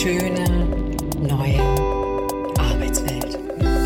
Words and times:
schöne 0.00 0.66
neue 1.20 1.60
Arbeitswelt. 2.56 3.38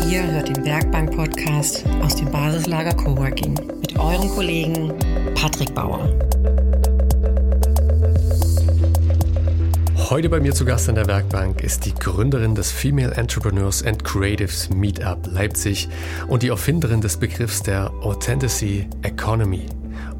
Ihr 0.09 0.25
hört 0.31 0.47
den 0.47 0.63
Werkbank-Podcast 0.63 1.83
aus 2.01 2.15
dem 2.15 2.31
Basislager 2.31 2.93
Coworking 2.93 3.53
mit 3.81 3.99
eurem 3.99 4.29
Kollegen 4.29 4.93
Patrick 5.35 5.75
Bauer. 5.75 6.07
Heute 10.09 10.29
bei 10.29 10.39
mir 10.39 10.53
zu 10.53 10.63
Gast 10.63 10.87
an 10.87 10.95
der 10.95 11.07
Werkbank 11.07 11.61
ist 11.61 11.85
die 11.85 11.93
Gründerin 11.93 12.55
des 12.55 12.71
Female 12.71 13.13
Entrepreneurs 13.13 13.83
and 13.83 14.01
Creatives 14.05 14.69
Meetup 14.69 15.27
Leipzig 15.29 15.89
und 16.29 16.43
die 16.43 16.47
Erfinderin 16.47 17.01
des 17.01 17.17
Begriffs 17.17 17.61
der 17.61 17.91
Authenticity 18.03 18.87
Economy. 19.01 19.65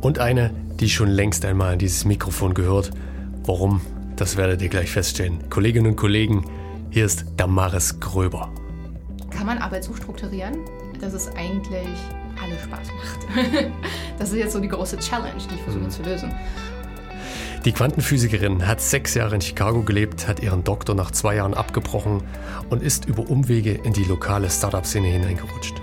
Und 0.02 0.20
eine, 0.20 0.52
die 0.77 0.89
schon 0.89 1.07
längst 1.07 1.46
einmal 1.46 1.71
in 1.71 1.80
dieses 1.80 2.04
Mikrofon 2.04 2.54
gehört. 2.54 2.91
Warum? 3.46 3.80
Das 4.16 4.38
werdet 4.38 4.61
ihr 4.61 4.70
gleich 4.70 4.89
feststellen. 4.89 5.50
Kolleginnen 5.50 5.87
und 5.87 5.96
Kollegen, 5.97 6.46
hier 6.89 7.06
ist 7.06 7.25
Damaris 7.36 8.00
Gröber. 8.00 8.50
Kann 9.29 9.46
man 9.46 9.57
Arbeit 9.57 9.83
so 9.83 9.93
strukturieren, 9.93 10.60
dass 11.01 11.14
es 11.14 11.28
eigentlich 11.36 11.87
alle 12.42 12.57
Spaß 12.57 12.87
macht? 12.96 13.46
das 14.18 14.29
ist 14.32 14.37
jetzt 14.37 14.54
so 14.54 14.59
die 14.59 14.70
große 14.70 14.97
Challenge, 15.00 15.36
die 15.50 15.56
ich 15.56 15.61
versuche 15.61 15.83
mhm. 15.83 15.89
zu 15.89 16.04
lösen. 16.04 16.33
Die 17.65 17.73
Quantenphysikerin 17.73 18.65
hat 18.65 18.79
sechs 18.79 19.15
Jahre 19.15 19.36
in 19.36 19.42
Chicago 19.42 19.82
gelebt, 19.82 20.29
hat 20.29 20.39
ihren 20.39 20.64
Doktor 20.64 20.95
nach 20.95 21.11
zwei 21.11 21.36
Jahren 21.36 21.54
abgebrochen 21.54 22.21
und 22.70 22.84
ist 22.84 23.06
über 23.06 23.29
Umwege 23.29 23.71
in 23.71 23.92
die 23.92 24.04
lokale 24.04 24.50
Startup-Szene 24.50 25.07
hineingerutscht. 25.07 25.82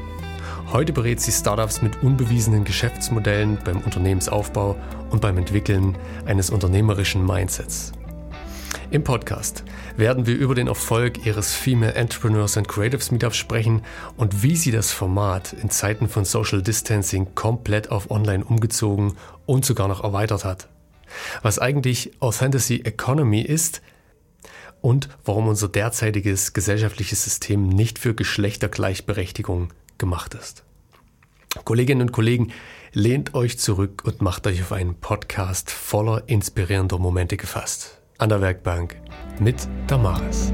Heute 0.73 0.95
berät 0.95 1.21
sie 1.21 1.33
Startups 1.33 1.83
mit 1.83 2.03
unbewiesenen 2.03 2.65
Geschäftsmodellen 2.65 3.59
beim 3.63 3.81
Unternehmensaufbau 3.81 4.77
und 5.11 5.21
beim 5.21 5.37
Entwickeln 5.37 5.99
eines 6.25 6.49
unternehmerischen 6.49 7.27
Mindsets. 7.27 7.93
Im 8.91 9.05
Podcast 9.05 9.65
werden 9.97 10.27
wir 10.27 10.37
über 10.37 10.55
den 10.55 10.67
Erfolg 10.67 11.25
ihres 11.25 11.55
Female 11.55 11.95
Entrepreneurs 11.95 12.57
and 12.57 12.69
Creatives 12.69 13.11
Meetups 13.11 13.37
sprechen 13.37 13.83
und 14.17 14.43
wie 14.43 14.57
sie 14.57 14.71
das 14.71 14.93
Format 14.93 15.53
in 15.55 15.71
Zeiten 15.71 16.09
von 16.09 16.25
Social 16.25 16.63
Distancing 16.63 17.35
komplett 17.35 17.91
auf 17.91 18.11
Online 18.11 18.45
umgezogen 18.45 19.15
und 19.47 19.65
sogar 19.65 19.89
noch 19.89 20.05
erweitert 20.05 20.45
hat. 20.45 20.69
Was 21.43 21.59
eigentlich 21.59 22.13
Authenticity 22.21 22.83
Economy 22.83 23.41
ist 23.41 23.83
und 24.81 25.09
warum 25.25 25.49
unser 25.49 25.69
derzeitiges 25.69 26.53
gesellschaftliches 26.53 27.25
System 27.25 27.69
nicht 27.69 27.99
für 27.99 28.15
Geschlechtergleichberechtigung 28.15 29.73
gemacht 29.97 30.35
ist. 30.35 30.65
Kolleginnen 31.65 32.03
und 32.03 32.13
Kollegen, 32.13 32.53
lehnt 32.93 33.35
euch 33.35 33.59
zurück 33.59 34.03
und 34.05 34.21
macht 34.21 34.47
euch 34.47 34.61
auf 34.63 34.73
einen 34.73 34.97
Podcast 34.97 35.71
voller 35.71 36.25
inspirierender 36.27 36.99
Momente 36.99 37.37
gefasst. 37.37 38.02
An 38.23 38.29
der 38.29 38.41
Werkbank 38.41 38.95
mit 39.41 39.67
Damaris. 39.89 40.53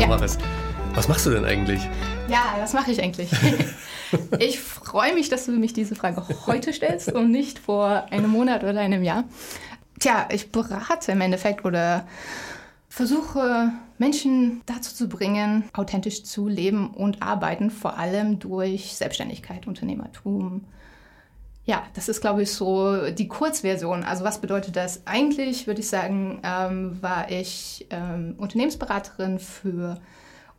Damaris, 0.00 0.38
ja. 0.40 0.46
was 0.94 1.06
machst 1.06 1.26
du 1.26 1.30
denn 1.32 1.44
eigentlich? 1.44 1.86
Ja, 2.28 2.54
was 2.58 2.72
mache 2.72 2.92
ich 2.92 3.02
eigentlich? 3.02 3.30
ich 4.38 4.58
freue 4.58 5.12
mich, 5.12 5.28
dass 5.28 5.44
du 5.44 5.52
mich 5.52 5.74
diese 5.74 5.94
Frage 5.94 6.24
heute 6.46 6.72
stellst 6.72 7.12
und 7.12 7.30
nicht 7.30 7.58
vor 7.58 8.06
einem 8.10 8.30
Monat 8.30 8.62
oder 8.64 8.80
einem 8.80 9.02
Jahr. 9.02 9.24
Tja, 10.00 10.30
ich 10.32 10.50
berate 10.50 11.12
im 11.12 11.20
Endeffekt 11.20 11.66
oder 11.66 12.06
versuche 12.88 13.70
Menschen 13.98 14.62
dazu 14.64 14.94
zu 14.94 15.10
bringen, 15.10 15.64
authentisch 15.74 16.24
zu 16.24 16.48
leben 16.48 16.88
und 16.88 17.20
arbeiten, 17.20 17.70
vor 17.70 17.98
allem 17.98 18.38
durch 18.38 18.94
Selbstständigkeit, 18.94 19.66
Unternehmertum. 19.66 20.64
Ja, 21.64 21.84
das 21.94 22.08
ist, 22.08 22.20
glaube 22.20 22.42
ich, 22.42 22.52
so 22.52 23.10
die 23.10 23.28
Kurzversion. 23.28 24.02
Also 24.02 24.24
was 24.24 24.40
bedeutet 24.40 24.74
das? 24.74 25.06
Eigentlich 25.06 25.66
würde 25.66 25.80
ich 25.80 25.88
sagen, 25.88 26.40
ähm, 26.42 27.00
war 27.00 27.30
ich 27.30 27.86
ähm, 27.90 28.34
Unternehmensberaterin 28.36 29.38
für 29.38 30.00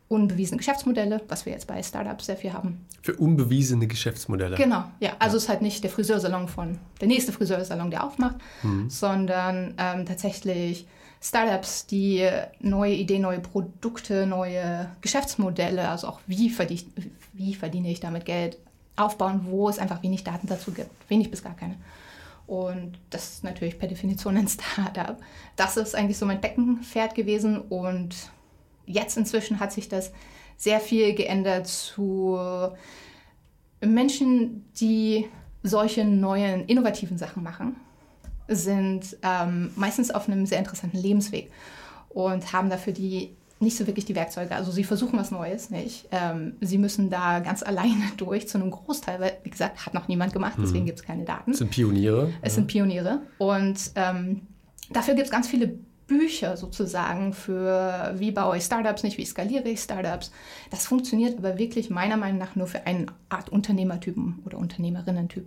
unbewiesene 0.08 0.58
Geschäftsmodelle, 0.58 1.20
was 1.28 1.44
wir 1.44 1.52
jetzt 1.52 1.66
bei 1.66 1.82
Startups 1.82 2.26
sehr 2.26 2.36
viel 2.36 2.52
haben. 2.52 2.86
Für 3.02 3.14
unbewiesene 3.16 3.86
Geschäftsmodelle? 3.86 4.56
Genau, 4.56 4.84
ja. 5.00 5.12
Also 5.18 5.34
ja. 5.34 5.38
es 5.38 5.42
ist 5.44 5.48
halt 5.48 5.62
nicht 5.62 5.82
der 5.82 5.90
Friseursalon 5.90 6.48
von, 6.48 6.78
der 7.00 7.08
nächste 7.08 7.32
Friseursalon, 7.32 7.90
der 7.90 8.04
aufmacht, 8.04 8.36
mhm. 8.62 8.88
sondern 8.88 9.74
ähm, 9.76 10.06
tatsächlich 10.06 10.86
Startups, 11.20 11.86
die 11.86 12.28
neue 12.60 12.94
Ideen, 12.94 13.22
neue 13.22 13.40
Produkte, 13.40 14.26
neue 14.26 14.90
Geschäftsmodelle, 15.00 15.88
also 15.88 16.08
auch 16.08 16.20
wie, 16.26 16.50
verdiene, 16.50 16.82
wie 17.32 17.54
verdiene 17.54 17.90
ich 17.90 18.00
damit 18.00 18.26
Geld, 18.26 18.58
aufbauen, 18.96 19.42
wo 19.44 19.68
es 19.68 19.78
einfach 19.78 20.02
wenig 20.02 20.24
Daten 20.24 20.46
dazu 20.46 20.72
gibt, 20.72 20.90
wenig 21.08 21.30
bis 21.30 21.42
gar 21.42 21.54
keine. 21.56 21.76
Und 22.46 22.98
das 23.10 23.34
ist 23.34 23.44
natürlich 23.44 23.78
per 23.78 23.88
Definition 23.88 24.36
ein 24.36 24.48
Startup. 24.48 25.16
Das 25.56 25.76
ist 25.76 25.94
eigentlich 25.94 26.18
so 26.18 26.26
mein 26.26 26.40
Beckenpferd 26.40 27.14
gewesen 27.14 27.60
und 27.60 28.14
jetzt 28.86 29.16
inzwischen 29.16 29.60
hat 29.60 29.72
sich 29.72 29.88
das 29.88 30.12
sehr 30.56 30.80
viel 30.80 31.14
geändert 31.14 31.66
zu 31.66 32.38
Menschen, 33.80 34.64
die 34.78 35.26
solche 35.62 36.04
neuen, 36.04 36.66
innovativen 36.66 37.18
Sachen 37.18 37.42
machen 37.42 37.76
sind 38.48 39.16
ähm, 39.22 39.70
meistens 39.76 40.10
auf 40.10 40.28
einem 40.28 40.46
sehr 40.46 40.58
interessanten 40.58 40.98
Lebensweg 40.98 41.50
und 42.10 42.52
haben 42.52 42.70
dafür 42.70 42.92
die 42.92 43.34
nicht 43.64 43.76
so 43.76 43.86
wirklich 43.86 44.04
die 44.04 44.14
Werkzeuge. 44.14 44.54
Also 44.54 44.70
sie 44.70 44.84
versuchen 44.84 45.18
was 45.18 45.30
Neues, 45.30 45.70
nicht? 45.70 46.06
Ähm, 46.12 46.54
sie 46.60 46.78
müssen 46.78 47.10
da 47.10 47.40
ganz 47.40 47.62
alleine 47.62 48.04
durch 48.16 48.48
zu 48.48 48.58
einem 48.58 48.70
Großteil, 48.70 49.20
weil, 49.20 49.38
wie 49.42 49.50
gesagt, 49.50 49.84
hat 49.86 49.94
noch 49.94 50.08
niemand 50.08 50.32
gemacht, 50.32 50.54
deswegen 50.58 50.84
mhm. 50.84 50.86
gibt 50.86 51.00
es 51.00 51.04
keine 51.04 51.24
Daten. 51.24 51.50
Es 51.50 51.58
sind 51.58 51.70
Pioniere. 51.70 52.32
Es 52.42 52.52
ja. 52.52 52.56
sind 52.56 52.66
Pioniere. 52.68 53.22
Und 53.38 53.90
ähm, 53.96 54.42
dafür 54.90 55.14
gibt 55.14 55.26
es 55.26 55.32
ganz 55.32 55.48
viele 55.48 55.78
Bücher 56.06 56.56
sozusagen 56.56 57.32
für 57.32 58.14
wie 58.18 58.30
baue 58.30 58.58
ich 58.58 58.64
Startups 58.64 59.02
nicht, 59.02 59.16
wie 59.16 59.24
skaliere 59.24 59.68
ich 59.68 59.80
Startups. 59.80 60.30
Das 60.70 60.86
funktioniert 60.86 61.38
aber 61.38 61.58
wirklich 61.58 61.88
meiner 61.88 62.16
Meinung 62.16 62.38
nach 62.38 62.56
nur 62.56 62.66
für 62.66 62.86
eine 62.86 63.06
Art 63.30 63.48
Unternehmertypen 63.48 64.42
oder 64.44 64.58
Unternehmerinnen-Typ. 64.58 65.46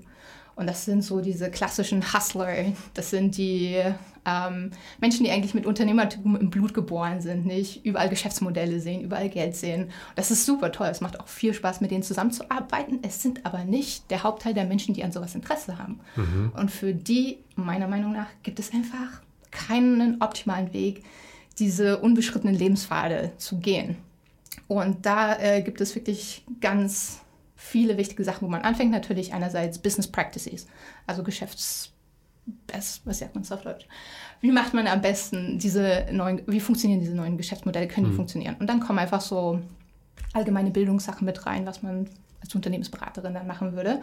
Und 0.58 0.68
das 0.68 0.86
sind 0.86 1.04
so 1.04 1.22
diese 1.22 1.52
klassischen 1.52 2.14
Hustler. 2.14 2.74
Das 2.96 3.12
sind 3.12 3.38
die 3.38 3.80
ähm, 4.26 4.72
Menschen, 5.00 5.24
die 5.24 5.30
eigentlich 5.30 5.54
mit 5.54 5.68
Unternehmertum 5.68 6.36
im 6.36 6.50
Blut 6.50 6.74
geboren 6.74 7.22
sind, 7.22 7.46
nicht 7.46 7.86
überall 7.86 8.10
Geschäftsmodelle 8.10 8.80
sehen, 8.80 9.02
überall 9.02 9.30
Geld 9.30 9.56
sehen. 9.56 9.92
Das 10.16 10.32
ist 10.32 10.48
super 10.48 10.72
toll. 10.72 10.88
Es 10.88 11.00
macht 11.00 11.20
auch 11.20 11.28
viel 11.28 11.54
Spaß, 11.54 11.80
mit 11.80 11.92
denen 11.92 12.02
zusammenzuarbeiten. 12.02 13.00
Es 13.04 13.22
sind 13.22 13.46
aber 13.46 13.66
nicht 13.66 14.10
der 14.10 14.24
Hauptteil 14.24 14.56
der 14.56 14.66
Menschen, 14.66 14.96
die 14.96 15.04
an 15.04 15.12
sowas 15.12 15.36
Interesse 15.36 15.78
haben. 15.78 16.00
Mhm. 16.16 16.52
Und 16.58 16.72
für 16.72 16.92
die, 16.92 17.38
meiner 17.56 17.88
Meinung 17.88 18.12
nach, 18.12 18.28
gibt 18.42 18.60
es 18.60 18.74
einfach 18.74 19.22
keinen 19.52 20.22
optimalen 20.22 20.74
Weg, 20.74 21.04
diese 21.60 22.00
unbeschrittenen 22.00 22.56
Lebenspfade 22.56 23.32
zu 23.38 23.60
gehen. 23.60 23.96
Und 24.68 25.06
da 25.06 25.40
äh, 25.40 25.62
gibt 25.62 25.82
es 25.82 25.94
wirklich 25.96 26.44
ganz 26.62 27.22
viele 27.58 27.98
wichtige 27.98 28.24
Sachen, 28.24 28.48
wo 28.48 28.50
man 28.50 28.62
anfängt. 28.62 28.92
Natürlich 28.92 29.34
einerseits 29.34 29.80
Business 29.80 30.08
Practices, 30.08 30.68
also 31.06 31.24
Geschäfts... 31.24 31.92
Was 32.72 33.02
sagt 33.04 33.36
man 33.36 33.44
auf 33.44 33.62
Deutsch? 33.62 33.86
Wie 34.40 34.54
macht 34.54 34.74
man 34.74 34.88
am 34.88 35.02
besten 35.02 35.60
diese 35.60 36.06
neuen, 36.14 36.44
wie 36.48 36.62
funktionieren 36.62 37.02
diese 37.02 37.14
neuen 37.14 37.36
Geschäftsmodelle, 37.36 37.90
können 37.90 38.06
die 38.06 38.14
mhm. 38.14 38.16
funktionieren? 38.16 38.56
Und 38.58 38.68
dann 38.68 38.80
kommen 38.80 39.00
einfach 39.00 39.20
so 39.20 39.60
allgemeine 40.32 40.72
Bildungssachen 40.72 41.26
mit 41.26 41.46
rein, 41.46 41.66
was 41.66 41.84
man 41.84 42.08
als 42.40 42.56
Unternehmensberaterin 42.56 43.34
dann 43.34 43.48
machen 43.48 43.74
würde. 43.74 44.00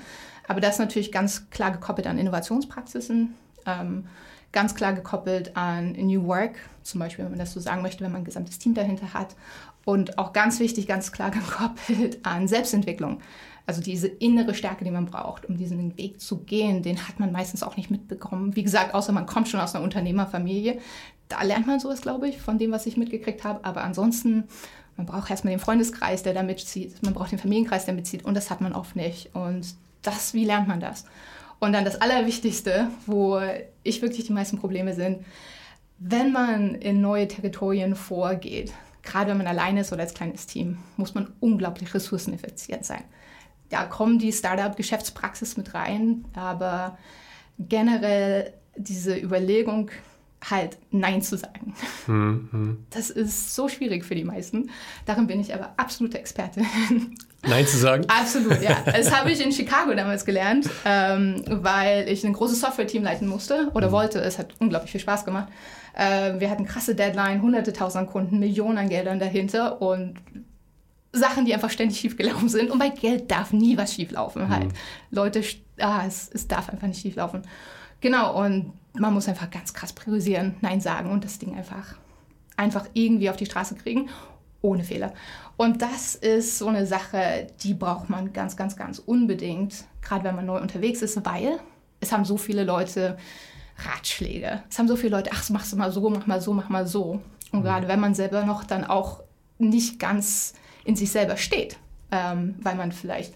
Aber 0.46 0.60
das 0.60 0.74
ist 0.74 0.78
natürlich 0.80 1.10
ganz 1.10 1.48
klar 1.48 1.70
gekoppelt 1.70 2.06
an 2.06 2.18
Innovationspraxisen, 2.18 3.34
ähm, 3.64 4.08
ganz 4.52 4.74
klar 4.74 4.92
gekoppelt 4.92 5.56
an 5.56 5.92
New 5.92 6.26
Work, 6.26 6.56
zum 6.82 7.00
Beispiel, 7.00 7.24
wenn 7.24 7.32
man 7.32 7.38
das 7.38 7.54
so 7.54 7.60
sagen 7.60 7.80
möchte, 7.80 8.04
wenn 8.04 8.12
man 8.12 8.20
ein 8.20 8.26
gesamtes 8.26 8.58
Team 8.58 8.74
dahinter 8.74 9.14
hat. 9.14 9.36
Und 9.84 10.18
auch 10.18 10.32
ganz 10.32 10.60
wichtig, 10.60 10.86
ganz 10.86 11.12
klar 11.12 11.30
gekoppelt 11.32 12.24
an 12.24 12.48
Selbstentwicklung. 12.48 13.20
Also 13.66 13.80
diese 13.80 14.08
innere 14.08 14.54
Stärke, 14.54 14.84
die 14.84 14.90
man 14.90 15.06
braucht, 15.06 15.46
um 15.46 15.56
diesen 15.56 15.96
Weg 15.96 16.20
zu 16.20 16.38
gehen, 16.38 16.82
den 16.82 17.08
hat 17.08 17.18
man 17.18 17.32
meistens 17.32 17.62
auch 17.62 17.76
nicht 17.76 17.90
mitbekommen. 17.90 18.56
Wie 18.56 18.62
gesagt, 18.62 18.92
außer 18.92 19.12
man 19.12 19.26
kommt 19.26 19.48
schon 19.48 19.60
aus 19.60 19.74
einer 19.74 19.84
Unternehmerfamilie. 19.84 20.78
Da 21.28 21.42
lernt 21.42 21.66
man 21.66 21.80
sowas, 21.80 22.02
glaube 22.02 22.28
ich, 22.28 22.40
von 22.40 22.58
dem, 22.58 22.72
was 22.72 22.84
ich 22.84 22.98
mitgekriegt 22.98 23.42
habe. 23.42 23.64
Aber 23.64 23.82
ansonsten, 23.82 24.44
man 24.98 25.06
braucht 25.06 25.30
erstmal 25.30 25.54
den 25.54 25.60
Freundeskreis, 25.60 26.22
der 26.22 26.34
da 26.34 26.42
mitzieht. 26.42 27.02
Man 27.02 27.14
braucht 27.14 27.32
den 27.32 27.38
Familienkreis, 27.38 27.86
der 27.86 27.94
mitzieht. 27.94 28.26
Und 28.26 28.34
das 28.34 28.50
hat 28.50 28.60
man 28.60 28.74
oft 28.74 28.96
nicht. 28.96 29.34
Und 29.34 29.74
das, 30.02 30.34
wie 30.34 30.44
lernt 30.44 30.68
man 30.68 30.80
das? 30.80 31.06
Und 31.58 31.72
dann 31.72 31.86
das 31.86 32.00
Allerwichtigste, 32.00 32.88
wo 33.06 33.40
ich 33.82 34.02
wirklich 34.02 34.26
die 34.26 34.32
meisten 34.34 34.58
Probleme 34.58 34.92
sind, 34.92 35.24
wenn 35.98 36.32
man 36.32 36.74
in 36.74 37.00
neue 37.00 37.28
Territorien 37.28 37.94
vorgeht, 37.94 38.72
gerade 39.04 39.30
wenn 39.30 39.38
man 39.38 39.46
alleine 39.46 39.80
ist 39.80 39.92
oder 39.92 40.02
als 40.02 40.14
kleines 40.14 40.46
Team, 40.46 40.78
muss 40.96 41.14
man 41.14 41.32
unglaublich 41.40 41.94
ressourceneffizient 41.94 42.84
sein 42.84 43.04
da 43.74 43.84
kommen 43.84 44.18
die 44.20 44.32
Startup-Geschäftspraxis 44.32 45.56
mit 45.56 45.74
rein, 45.74 46.24
aber 46.34 46.96
generell 47.58 48.52
diese 48.76 49.16
Überlegung, 49.16 49.90
halt 50.48 50.76
Nein 50.90 51.22
zu 51.22 51.38
sagen. 51.38 51.74
Hm, 52.04 52.48
hm. 52.52 52.86
Das 52.90 53.08
ist 53.08 53.54
so 53.54 53.68
schwierig 53.68 54.04
für 54.04 54.14
die 54.14 54.24
meisten. 54.24 54.70
Darin 55.06 55.26
bin 55.26 55.40
ich 55.40 55.54
aber 55.54 55.72
absolute 55.78 56.18
Experte. 56.18 56.60
Nein 57.42 57.66
zu 57.66 57.78
sagen? 57.78 58.04
Absolut, 58.08 58.60
ja. 58.60 58.76
Das 58.84 59.10
habe 59.10 59.32
ich 59.32 59.40
in 59.40 59.52
Chicago 59.52 59.94
damals 59.94 60.24
gelernt, 60.24 60.68
ähm, 60.84 61.42
weil 61.48 62.08
ich 62.08 62.24
ein 62.24 62.34
großes 62.34 62.60
Software-Team 62.60 63.02
leiten 63.02 63.26
musste 63.26 63.70
oder 63.74 63.88
mhm. 63.88 63.92
wollte. 63.92 64.20
Es 64.20 64.38
hat 64.38 64.54
unglaublich 64.58 64.92
viel 64.92 65.00
Spaß 65.00 65.24
gemacht. 65.24 65.48
Äh, 65.94 66.40
wir 66.40 66.50
hatten 66.50 66.64
krasse 66.64 66.94
Deadline, 66.94 67.42
hunderte 67.42 67.72
tausend 67.72 68.10
Kunden, 68.10 68.38
Millionen 68.38 68.78
an 68.78 68.88
Geldern 68.88 69.18
dahinter 69.18 69.80
und 69.80 70.14
Sachen, 71.12 71.44
die 71.44 71.54
einfach 71.54 71.70
ständig 71.70 71.98
schiefgelaufen 71.98 72.48
sind. 72.48 72.70
Und 72.70 72.78
bei 72.78 72.88
Geld 72.88 73.30
darf 73.30 73.52
nie 73.52 73.76
was 73.76 73.94
schieflaufen. 73.94 74.44
Mhm. 74.44 74.48
Halt. 74.48 74.72
Leute, 75.10 75.42
ah, 75.78 76.02
es, 76.06 76.30
es 76.32 76.48
darf 76.48 76.68
einfach 76.68 76.88
nicht 76.88 77.00
schieflaufen. 77.00 77.42
Genau, 78.00 78.44
und 78.44 78.72
man 78.94 79.14
muss 79.14 79.28
einfach 79.28 79.50
ganz 79.50 79.72
krass 79.72 79.92
priorisieren, 79.92 80.56
Nein 80.60 80.80
sagen 80.80 81.10
und 81.10 81.24
das 81.24 81.38
Ding 81.38 81.56
einfach, 81.56 81.94
einfach 82.56 82.86
irgendwie 82.92 83.30
auf 83.30 83.36
die 83.36 83.46
Straße 83.46 83.76
kriegen, 83.76 84.08
ohne 84.60 84.84
Fehler. 84.84 85.12
Und 85.56 85.82
das 85.82 86.14
ist 86.14 86.58
so 86.58 86.68
eine 86.68 86.86
Sache, 86.86 87.46
die 87.62 87.74
braucht 87.74 88.10
man 88.10 88.32
ganz, 88.32 88.56
ganz, 88.56 88.76
ganz 88.76 88.98
unbedingt, 88.98 89.84
gerade 90.02 90.24
wenn 90.24 90.36
man 90.36 90.46
neu 90.46 90.60
unterwegs 90.60 91.02
ist, 91.02 91.24
weil 91.24 91.58
es 92.00 92.12
haben 92.12 92.24
so 92.24 92.36
viele 92.36 92.64
Leute 92.64 93.16
Ratschläge. 93.76 94.62
Es 94.70 94.78
haben 94.78 94.88
so 94.88 94.96
viele 94.96 95.16
Leute, 95.16 95.30
ach, 95.32 95.48
machst 95.50 95.72
du 95.72 95.76
mal 95.76 95.90
so, 95.90 96.08
mach 96.10 96.26
mal 96.26 96.40
so, 96.40 96.52
mach 96.52 96.68
mal 96.68 96.86
so. 96.86 97.20
Und 97.52 97.60
mhm. 97.60 97.64
gerade 97.64 97.88
wenn 97.88 98.00
man 98.00 98.14
selber 98.14 98.44
noch 98.44 98.64
dann 98.64 98.84
auch 98.84 99.22
nicht 99.58 99.98
ganz 99.98 100.54
in 100.84 100.96
sich 100.96 101.10
selber 101.10 101.36
steht, 101.36 101.78
ähm, 102.10 102.56
weil 102.60 102.76
man 102.76 102.92
vielleicht 102.92 103.34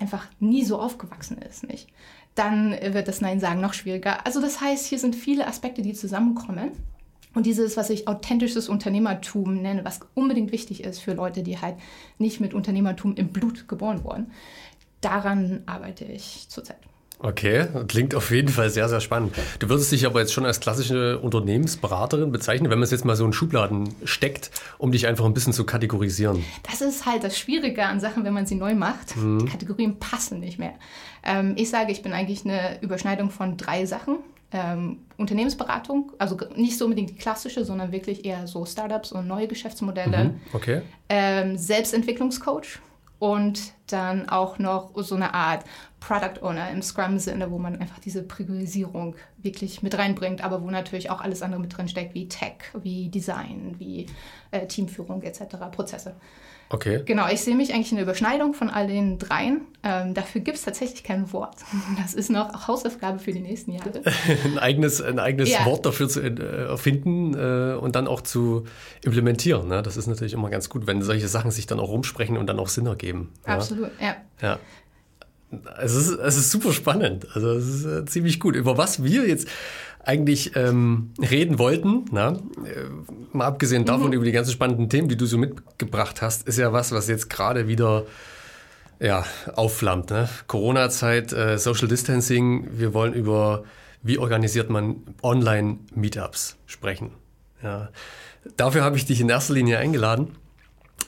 einfach 0.00 0.26
nie 0.40 0.64
so 0.64 0.78
aufgewachsen 0.80 1.38
ist, 1.38 1.66
nicht? 1.66 1.88
Dann 2.34 2.72
wird 2.72 3.06
das 3.06 3.20
Nein 3.20 3.38
sagen 3.38 3.60
noch 3.60 3.74
schwieriger. 3.74 4.26
Also 4.26 4.40
das 4.40 4.60
heißt, 4.60 4.86
hier 4.86 4.98
sind 4.98 5.14
viele 5.14 5.46
Aspekte, 5.46 5.82
die 5.82 5.92
zusammenkommen. 5.92 6.72
Und 7.32 7.46
dieses, 7.46 7.76
was 7.76 7.90
ich 7.90 8.08
authentisches 8.08 8.68
Unternehmertum 8.68 9.60
nenne, 9.60 9.84
was 9.84 10.00
unbedingt 10.14 10.52
wichtig 10.52 10.82
ist 10.82 11.00
für 11.00 11.14
Leute, 11.14 11.42
die 11.42 11.60
halt 11.60 11.76
nicht 12.18 12.40
mit 12.40 12.54
Unternehmertum 12.54 13.14
im 13.16 13.28
Blut 13.28 13.68
geboren 13.68 14.04
wurden, 14.04 14.32
daran 15.00 15.62
arbeite 15.66 16.04
ich 16.04 16.46
zurzeit. 16.48 16.78
Okay, 17.24 17.68
klingt 17.88 18.14
auf 18.14 18.30
jeden 18.30 18.50
Fall 18.50 18.68
sehr, 18.68 18.86
sehr 18.86 19.00
spannend. 19.00 19.34
Du 19.58 19.70
würdest 19.70 19.90
dich 19.90 20.04
aber 20.04 20.20
jetzt 20.20 20.34
schon 20.34 20.44
als 20.44 20.60
klassische 20.60 21.18
Unternehmensberaterin 21.20 22.30
bezeichnen, 22.30 22.70
wenn 22.70 22.78
man 22.78 22.84
es 22.84 22.90
jetzt 22.90 23.06
mal 23.06 23.16
so 23.16 23.24
in 23.24 23.32
Schubladen 23.32 23.94
steckt, 24.04 24.50
um 24.76 24.92
dich 24.92 25.06
einfach 25.06 25.24
ein 25.24 25.32
bisschen 25.32 25.54
zu 25.54 25.64
kategorisieren. 25.64 26.44
Das 26.70 26.82
ist 26.82 27.06
halt 27.06 27.24
das 27.24 27.38
Schwierige 27.38 27.86
an 27.86 27.98
Sachen, 27.98 28.24
wenn 28.24 28.34
man 28.34 28.44
sie 28.44 28.56
neu 28.56 28.74
macht. 28.74 29.16
Mhm. 29.16 29.38
Die 29.38 29.46
Kategorien 29.46 29.98
passen 29.98 30.38
nicht 30.38 30.58
mehr. 30.58 30.74
Ähm, 31.22 31.54
ich 31.56 31.70
sage, 31.70 31.92
ich 31.92 32.02
bin 32.02 32.12
eigentlich 32.12 32.44
eine 32.44 32.82
Überschneidung 32.82 33.30
von 33.30 33.56
drei 33.56 33.86
Sachen. 33.86 34.18
Ähm, 34.52 34.98
Unternehmensberatung, 35.16 36.12
also 36.18 36.36
nicht 36.54 36.76
so 36.76 36.84
unbedingt 36.84 37.08
die 37.08 37.16
klassische, 37.16 37.64
sondern 37.64 37.90
wirklich 37.90 38.26
eher 38.26 38.46
so 38.46 38.66
Startups 38.66 39.12
und 39.12 39.26
neue 39.26 39.48
Geschäftsmodelle. 39.48 40.24
Mhm, 40.24 40.40
okay. 40.52 40.82
Ähm, 41.08 41.56
Selbstentwicklungscoach 41.56 42.80
und 43.18 43.72
dann 43.86 44.28
auch 44.28 44.58
noch 44.58 44.92
so 44.96 45.14
eine 45.14 45.34
Art 45.34 45.64
Product 46.00 46.42
Owner 46.42 46.70
im 46.70 46.82
Scrum-Sinne, 46.82 47.50
wo 47.50 47.58
man 47.58 47.80
einfach 47.80 47.98
diese 47.98 48.22
Priorisierung 48.22 49.16
wirklich 49.38 49.82
mit 49.82 49.96
reinbringt, 49.96 50.42
aber 50.42 50.62
wo 50.62 50.70
natürlich 50.70 51.10
auch 51.10 51.20
alles 51.20 51.42
andere 51.42 51.60
mit 51.60 51.76
drin 51.76 51.88
steckt, 51.88 52.14
wie 52.14 52.28
Tech, 52.28 52.56
wie 52.82 53.08
Design, 53.08 53.76
wie 53.78 54.06
äh, 54.50 54.66
Teamführung 54.66 55.22
etc., 55.22 55.56
Prozesse. 55.72 56.16
Okay. 56.74 57.02
Genau, 57.04 57.28
ich 57.28 57.40
sehe 57.40 57.54
mich 57.54 57.72
eigentlich 57.72 57.92
in 57.92 57.98
der 57.98 58.04
Überschneidung 58.04 58.52
von 58.52 58.68
all 58.68 58.88
den 58.88 59.18
dreien. 59.18 59.60
Ähm, 59.84 60.12
dafür 60.12 60.40
gibt 60.40 60.56
es 60.56 60.64
tatsächlich 60.64 61.04
kein 61.04 61.32
Wort. 61.32 61.56
Das 62.02 62.14
ist 62.14 62.30
noch 62.30 62.66
Hausaufgabe 62.66 63.20
für 63.20 63.32
die 63.32 63.40
nächsten 63.40 63.72
Jahre. 63.72 64.02
ein 64.44 64.58
eigenes, 64.58 65.00
ein 65.00 65.20
eigenes 65.20 65.52
ja. 65.52 65.64
Wort 65.66 65.86
dafür 65.86 66.08
zu 66.08 66.20
äh, 66.20 66.34
erfinden 66.66 67.34
äh, 67.34 67.76
und 67.76 67.94
dann 67.94 68.08
auch 68.08 68.22
zu 68.22 68.64
implementieren. 69.04 69.68
Ne? 69.68 69.82
Das 69.82 69.96
ist 69.96 70.08
natürlich 70.08 70.32
immer 70.32 70.50
ganz 70.50 70.68
gut, 70.68 70.88
wenn 70.88 71.00
solche 71.02 71.28
Sachen 71.28 71.52
sich 71.52 71.66
dann 71.66 71.78
auch 71.78 71.90
rumsprechen 71.90 72.36
und 72.36 72.48
dann 72.48 72.58
auch 72.58 72.68
Sinn 72.68 72.86
ergeben. 72.86 73.32
Absolut, 73.44 73.90
ja. 74.00 74.16
ja. 74.42 74.58
Es 75.80 75.94
ist, 75.94 76.10
es 76.10 76.36
ist 76.36 76.50
super 76.50 76.72
spannend. 76.72 77.28
Also 77.34 77.50
es 77.50 77.68
ist 77.68 77.84
äh, 77.84 78.04
ziemlich 78.06 78.40
gut. 78.40 78.56
Über 78.56 78.76
was 78.76 79.04
wir 79.04 79.28
jetzt 79.28 79.46
eigentlich 80.04 80.54
ähm, 80.54 81.12
reden 81.18 81.58
wollten, 81.58 82.04
na, 82.10 82.32
äh, 82.32 82.36
mal 83.32 83.46
abgesehen 83.46 83.84
davon 83.84 84.08
mhm. 84.08 84.12
über 84.14 84.24
die 84.24 84.32
ganzen 84.32 84.52
spannenden 84.52 84.88
Themen, 84.88 85.08
die 85.08 85.16
du 85.16 85.26
so 85.26 85.38
mitgebracht 85.38 86.22
hast, 86.22 86.46
ist 86.46 86.58
ja 86.58 86.72
was, 86.72 86.92
was 86.92 87.08
jetzt 87.08 87.30
gerade 87.30 87.68
wieder 87.68 88.04
ja, 89.00 89.24
aufflammt. 89.54 90.10
Ne? 90.10 90.28
Corona-Zeit, 90.46 91.32
äh, 91.32 91.58
Social 91.58 91.88
Distancing. 91.88 92.68
Wir 92.78 92.94
wollen 92.94 93.12
über, 93.12 93.64
wie 94.02 94.18
organisiert 94.18 94.70
man 94.70 94.96
Online-Meetups 95.22 96.56
sprechen. 96.66 97.10
Ja. 97.62 97.90
Dafür 98.56 98.84
habe 98.84 98.96
ich 98.96 99.06
dich 99.06 99.20
in 99.20 99.28
erster 99.28 99.54
Linie 99.54 99.78
eingeladen, 99.78 100.36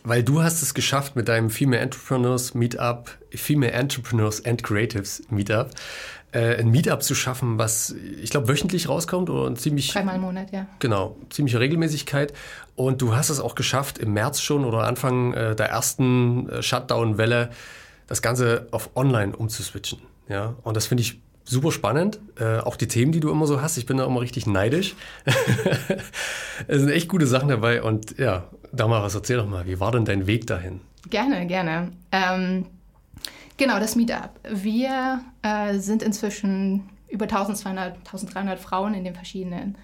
weil 0.05 0.23
du 0.23 0.43
hast 0.43 0.63
es 0.63 0.73
geschafft 0.73 1.17
mit 1.17 1.29
deinem 1.29 1.51
Female 1.51 1.83
Entrepreneurs 1.83 2.55
Meetup, 2.55 3.11
Female 3.31 3.73
Entrepreneurs 3.73 4.45
and 4.45 4.63
Creatives 4.63 5.23
Meetup, 5.29 5.71
äh, 6.33 6.57
ein 6.57 6.71
Meetup 6.71 7.03
zu 7.03 7.15
schaffen, 7.15 7.59
was 7.59 7.95
ich 8.23 8.31
glaube 8.31 8.49
wöchentlich 8.49 8.89
rauskommt 8.89 9.31
oder 9.31 9.55
ziemlich 9.55 9.93
dreimal 9.93 10.17
im 10.17 10.23
Monat, 10.23 10.53
ja. 10.53 10.67
Genau, 10.79 11.17
ziemliche 11.31 11.61
Regelmäßigkeit. 11.61 12.33
Und 12.75 13.01
du 13.01 13.15
hast 13.15 13.31
es 13.31 13.41
auch 13.41 13.55
geschafft, 13.55 13.99
im 13.99 14.13
März 14.13 14.41
schon 14.41 14.65
oder 14.65 14.85
Anfang 14.85 15.33
äh, 15.33 15.57
der 15.57 15.71
ersten 15.71 16.49
äh, 16.49 16.63
Shutdown-Welle 16.63 17.51
das 18.07 18.23
Ganze 18.23 18.69
auf 18.71 18.91
Online 18.95 19.35
umzuswitchen. 19.35 20.01
Ja, 20.29 20.55
und 20.63 20.77
das 20.77 20.87
finde 20.87 21.03
ich 21.03 21.21
super 21.45 21.73
spannend. 21.73 22.21
Äh, 22.39 22.59
auch 22.59 22.77
die 22.77 22.89
Themen, 22.89 23.13
die 23.13 23.21
du 23.21 23.31
immer 23.31 23.47
so 23.47 23.63
hast, 23.63 23.79
ich 23.79 23.87
bin 23.87 23.97
da 23.97 24.05
immer 24.05 24.21
richtig 24.21 24.47
neidisch. 24.47 24.95
es 26.67 26.81
sind 26.81 26.91
echt 26.91 27.09
gute 27.09 27.27
Sachen 27.27 27.49
dabei. 27.49 27.83
Und 27.83 28.19
ja, 28.19 28.45
Damaris, 28.73 29.15
erzähl 29.15 29.39
doch 29.39 29.47
mal, 29.47 29.67
wie 29.67 29.81
war 29.81 29.93
denn 29.93 30.05
dein 30.05 30.27
Weg 30.27 30.47
dahin? 30.47 30.81
Gerne, 31.09 31.47
gerne. 31.47 31.93
Ähm, 32.13 32.67
genau, 33.57 33.79
das 33.79 33.97
Meetup. 33.97 34.31
Wir 34.49 35.21
äh, 35.43 35.79
sind 35.79 36.03
inzwischen 36.03 36.89
über 37.09 37.25
1200, 37.25 37.97
1300 37.99 38.59
Frauen 38.59 38.95
in 38.95 39.05
den 39.05 39.15
verschiedenen 39.15 39.77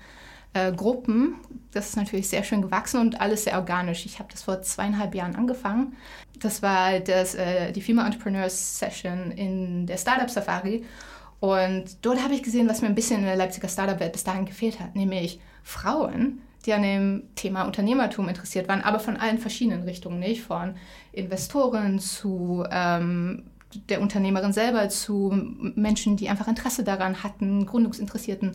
äh, 0.54 0.72
Gruppen. 0.72 1.36
Das 1.72 1.88
ist 1.88 1.96
natürlich 1.96 2.28
sehr 2.28 2.44
schön 2.44 2.62
gewachsen 2.62 3.00
und 3.00 3.20
alles 3.20 3.44
sehr 3.44 3.56
organisch. 3.56 4.04
Ich 4.06 4.18
habe 4.18 4.30
das 4.30 4.42
vor 4.42 4.62
zweieinhalb 4.62 5.14
Jahren 5.14 5.36
angefangen. 5.36 5.96
Das 6.38 6.62
war 6.62 7.00
das, 7.00 7.34
äh, 7.34 7.72
die 7.72 7.80
Female 7.80 8.06
Entrepreneurs 8.06 8.78
Session 8.78 9.30
in 9.30 9.86
der 9.86 9.96
Startup 9.96 10.28
Safari. 10.28 10.84
Und 11.40 12.04
dort 12.04 12.22
habe 12.22 12.34
ich 12.34 12.42
gesehen, 12.42 12.68
was 12.68 12.82
mir 12.82 12.88
ein 12.88 12.94
bisschen 12.94 13.20
in 13.20 13.26
der 13.26 13.36
Leipziger 13.36 13.68
Startup-Welt 13.68 14.12
bis 14.12 14.22
dahin 14.22 14.44
gefehlt 14.44 14.78
hat, 14.78 14.94
nämlich 14.94 15.40
Frauen, 15.64 16.40
die 16.64 16.72
an 16.72 16.82
dem 16.82 17.22
Thema 17.34 17.64
Unternehmertum 17.64 18.28
interessiert 18.28 18.68
waren, 18.68 18.82
aber 18.82 19.00
von 19.00 19.16
allen 19.16 19.38
verschiedenen 19.38 19.82
Richtungen, 19.82 20.20
nicht 20.20 20.42
von 20.42 20.76
Investoren 21.10 21.98
zu 21.98 22.64
ähm, 22.70 23.44
der 23.88 24.00
Unternehmerin 24.00 24.52
selber, 24.52 24.88
zu 24.88 25.32
Menschen, 25.74 26.16
die 26.16 26.28
einfach 26.28 26.48
Interesse 26.48 26.84
daran 26.84 27.22
hatten, 27.22 27.66
Gründungsinteressierten. 27.66 28.52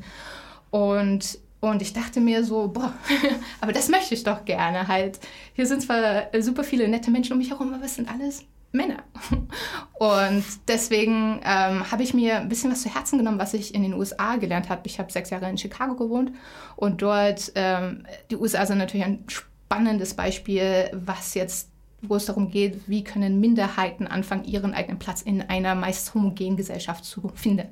Und 0.70 1.40
und 1.60 1.82
ich 1.82 1.92
dachte 1.92 2.20
mir 2.20 2.44
so, 2.44 2.68
boah, 2.68 2.94
aber 3.62 3.72
das 3.72 3.90
möchte 3.90 4.14
ich 4.14 4.24
doch 4.24 4.46
gerne 4.46 4.88
halt. 4.88 5.20
Hier 5.54 5.66
sind 5.66 5.82
zwar 5.82 6.28
super 6.40 6.64
viele 6.64 6.88
nette 6.88 7.10
Menschen 7.10 7.34
um 7.34 7.40
mich 7.40 7.50
herum, 7.50 7.74
aber 7.74 7.86
es 7.86 7.96
sind 7.96 8.10
alles 8.10 8.46
Männer. 8.72 9.04
Und 9.94 10.44
deswegen 10.68 11.42
ähm, 11.44 11.92
habe 11.92 12.04
ich 12.04 12.14
mir 12.14 12.38
ein 12.38 12.50
bisschen 12.50 12.72
was 12.72 12.84
zu 12.84 12.94
Herzen 12.94 13.18
genommen, 13.18 13.40
was 13.40 13.54
ich 13.54 13.74
in 13.74 13.82
den 13.82 13.94
USA 13.94 14.36
gelernt 14.36 14.70
habe. 14.70 14.82
Ich 14.86 15.00
habe 15.00 15.12
sechs 15.12 15.30
Jahre 15.30 15.50
in 15.50 15.58
Chicago 15.58 15.96
gewohnt 15.96 16.32
und 16.76 17.02
dort, 17.02 17.52
ähm, 17.56 18.06
die 18.30 18.36
USA 18.36 18.66
sind 18.66 18.78
natürlich 18.78 19.06
ein 19.06 19.24
spannendes 19.28 20.14
Beispiel, 20.14 20.90
was 20.94 21.34
jetzt 21.34 21.70
wo 22.02 22.16
es 22.16 22.26
darum 22.26 22.50
geht, 22.50 22.88
wie 22.88 23.04
können 23.04 23.40
Minderheiten 23.40 24.08
anfangen, 24.08 24.46
ihren 24.46 24.74
eigenen 24.74 25.00
Platz 25.00 25.22
in 25.22 25.42
einer 25.42 25.76
meist 25.76 26.14
homogenen 26.14 26.58
Gesellschaft 26.58 27.06
zu 27.06 27.32
finden. 27.36 27.70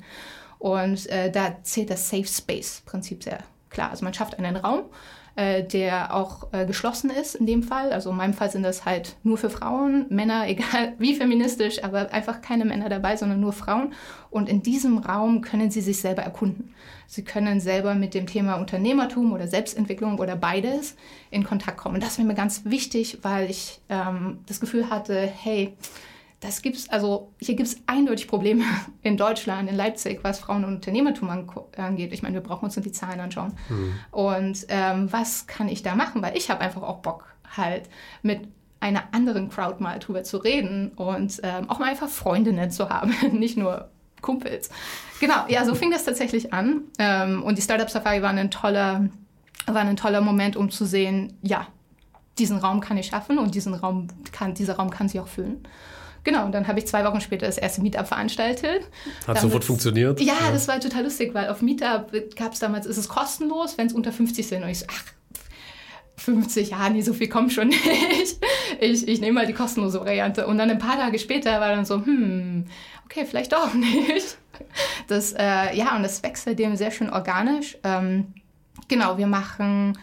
Und 0.60 1.08
äh, 1.08 1.32
da 1.32 1.62
zählt 1.64 1.90
das 1.90 2.10
Safe 2.10 2.26
Space-Prinzip 2.26 3.24
sehr 3.24 3.40
klar. 3.70 3.92
Also 3.92 4.04
man 4.04 4.14
schafft 4.14 4.40
einen 4.40 4.56
Raum, 4.56 4.86
äh, 5.36 5.64
der 5.64 6.14
auch 6.14 6.48
äh, 6.54 6.66
geschlossen 6.66 7.10
ist 7.10 7.36
in 7.36 7.46
dem 7.46 7.62
Fall. 7.62 7.92
Also 7.92 8.10
in 8.10 8.16
meinem 8.16 8.34
Fall 8.34 8.50
sind 8.50 8.64
das 8.64 8.86
halt 8.86 9.18
nur 9.24 9.38
für 9.38 9.50
Frauen, 9.50 10.06
Männer, 10.10 10.46
egal 10.48 10.94
wie 10.98 11.16
feministisch, 11.16 11.84
aber 11.84 12.14
einfach 12.14 12.42
keine 12.42 12.66
Männer 12.66 12.90
dabei, 12.90 13.18
sondern 13.18 13.42
nur 13.42 13.54
Frauen. 13.54 13.94
Und 14.30 14.50
in 14.50 14.64
diesem 14.64 14.98
Raum 14.98 15.42
können 15.42 15.72
sie 15.72 15.82
sich 15.82 16.00
selber 16.00 16.22
erkunden. 16.22 16.74
Sie 17.08 17.24
können 17.24 17.60
selber 17.60 17.96
mit 17.96 18.14
dem 18.14 18.28
Thema 18.28 18.56
Unternehmertum 18.56 19.34
oder 19.34 19.48
Selbstentwicklung 19.48 20.20
oder 20.20 20.36
beides 20.36 20.96
in 21.32 21.44
Kontakt 21.44 21.78
kommen. 21.78 21.96
Und 21.96 22.04
das 22.04 22.18
wäre 22.18 22.28
mir 22.28 22.34
ganz 22.34 22.66
wichtig, 22.66 23.20
weil 23.22 23.50
ich 23.50 23.82
ähm, 23.90 24.40
das 24.48 24.60
Gefühl 24.60 24.90
hatte, 24.90 25.16
hey, 25.16 25.74
das 26.46 26.62
gibt's, 26.62 26.90
also 26.90 27.34
hier 27.40 27.56
gibt 27.56 27.70
es 27.70 27.78
eindeutig 27.88 28.28
Probleme 28.28 28.64
in 29.02 29.18
Deutschland, 29.18 29.70
in 29.70 29.76
Leipzig, 29.76 30.20
was 30.24 30.40
Frauen- 30.40 30.64
und 30.64 30.76
Unternehmertum 30.76 31.30
angeht. 31.76 32.14
Ich 32.14 32.24
meine, 32.24 32.36
wir 32.36 32.42
brauchen 32.42 32.66
uns 32.66 32.76
nur 32.76 32.84
die 32.84 32.92
Zahlen 32.92 33.20
anschauen. 33.20 33.54
Mhm. 33.70 33.94
Und 34.12 34.66
ähm, 34.70 35.12
was 35.12 35.48
kann 35.48 35.68
ich 35.68 35.84
da 35.84 35.96
machen? 35.96 36.22
Weil 36.22 36.38
ich 36.38 36.50
habe 36.50 36.62
einfach 36.62 36.84
auch 36.84 37.00
Bock, 37.00 37.26
halt 37.58 37.90
mit 38.22 38.48
einer 38.80 39.04
anderen 39.14 39.50
Crowd 39.50 39.82
mal 39.82 40.00
drüber 40.00 40.24
zu 40.24 40.38
reden 40.38 40.90
und 40.90 41.40
ähm, 41.44 41.70
auch 41.70 41.80
mal 41.80 41.90
einfach 41.90 42.10
Freundinnen 42.10 42.70
zu 42.70 42.90
haben, 42.90 43.14
nicht 43.32 43.58
nur 43.58 43.90
Kumpels. 44.22 44.70
Genau, 45.20 45.46
ja, 45.48 45.66
so 45.66 45.76
fing 45.76 45.92
das 45.92 46.04
tatsächlich 46.04 46.54
an. 46.54 46.82
Ähm, 47.00 47.44
und 47.44 47.58
die 47.58 47.62
Startup 47.62 47.90
Safari 47.90 48.22
war 48.22 48.32
ein 48.32 48.52
toller, 48.52 49.10
war 49.66 49.82
ein 49.82 49.96
toller 49.96 50.22
Moment, 50.22 50.56
um 50.56 50.70
zu 50.70 50.86
sehen, 50.86 51.38
ja, 51.42 51.68
diesen 52.38 52.58
Raum 52.58 52.82
kann 52.82 52.98
ich 52.98 53.08
schaffen 53.08 53.38
und 53.38 53.56
diesen 53.56 53.74
Raum 53.74 54.08
kann, 54.32 54.54
dieser 54.54 54.76
Raum 54.76 54.90
kann 54.90 55.08
sich 55.08 55.20
auch 55.20 55.28
füllen. 55.28 55.66
Genau, 56.26 56.46
und 56.46 56.52
dann 56.52 56.68
habe 56.68 56.80
ich 56.80 56.88
zwei 56.88 57.06
Wochen 57.06 57.22
später 57.22 57.46
das 57.46 57.58
erste 57.58 57.82
Meetup 57.82 58.08
veranstaltet. 58.08 58.84
Hat 59.22 59.28
Damit, 59.28 59.42
sofort 59.42 59.64
funktioniert? 59.64 60.20
Ja, 60.20 60.34
ja, 60.46 60.52
das 60.52 60.68
war 60.68 60.80
total 60.82 61.04
lustig, 61.04 61.34
weil 61.34 61.48
auf 61.48 61.62
Meetup 61.62 62.12
gab 62.36 62.52
es 62.52 62.60
damals, 62.60 62.86
ist 62.86 62.98
es 62.98 63.08
kostenlos, 63.08 63.78
wenn 63.78 63.88
es 63.88 63.94
unter 63.94 64.12
50 64.12 64.46
sind. 64.46 64.64
Und 64.64 64.70
ich 64.70 64.80
so, 64.80 64.86
ach, 64.90 65.04
50, 66.18 66.72
ja, 66.72 66.90
nee, 66.90 67.02
so 67.02 67.14
viel 67.14 67.30
kommt 67.30 67.54
schon 67.54 67.68
nicht. 67.70 68.40
Ich, 68.80 69.08
ich 69.08 69.22
nehme 69.22 69.34
mal 69.34 69.48
die 69.48 69.54
kostenlose 69.54 70.00
Variante. 70.00 70.48
Und 70.48 70.58
dann 70.58 70.70
ein 70.70 70.80
paar 70.80 70.98
Tage 70.98 71.20
später 71.20 71.60
war 71.62 71.70
dann 71.70 71.86
so, 71.86 72.04
hm, 72.04 72.66
okay, 73.06 73.26
vielleicht 73.26 73.54
doch 73.54 73.74
nicht. 73.76 74.38
Das, 75.08 75.34
äh, 75.34 75.76
ja, 75.76 75.96
und 75.96 76.04
das 76.04 76.24
wächst 76.24 76.48
dem 76.48 76.76
sehr 76.76 76.92
schön 76.92 77.10
organisch. 77.10 77.78
Ähm, 77.84 78.34
genau, 78.88 79.18
wir 79.18 79.28
machen 79.28 79.98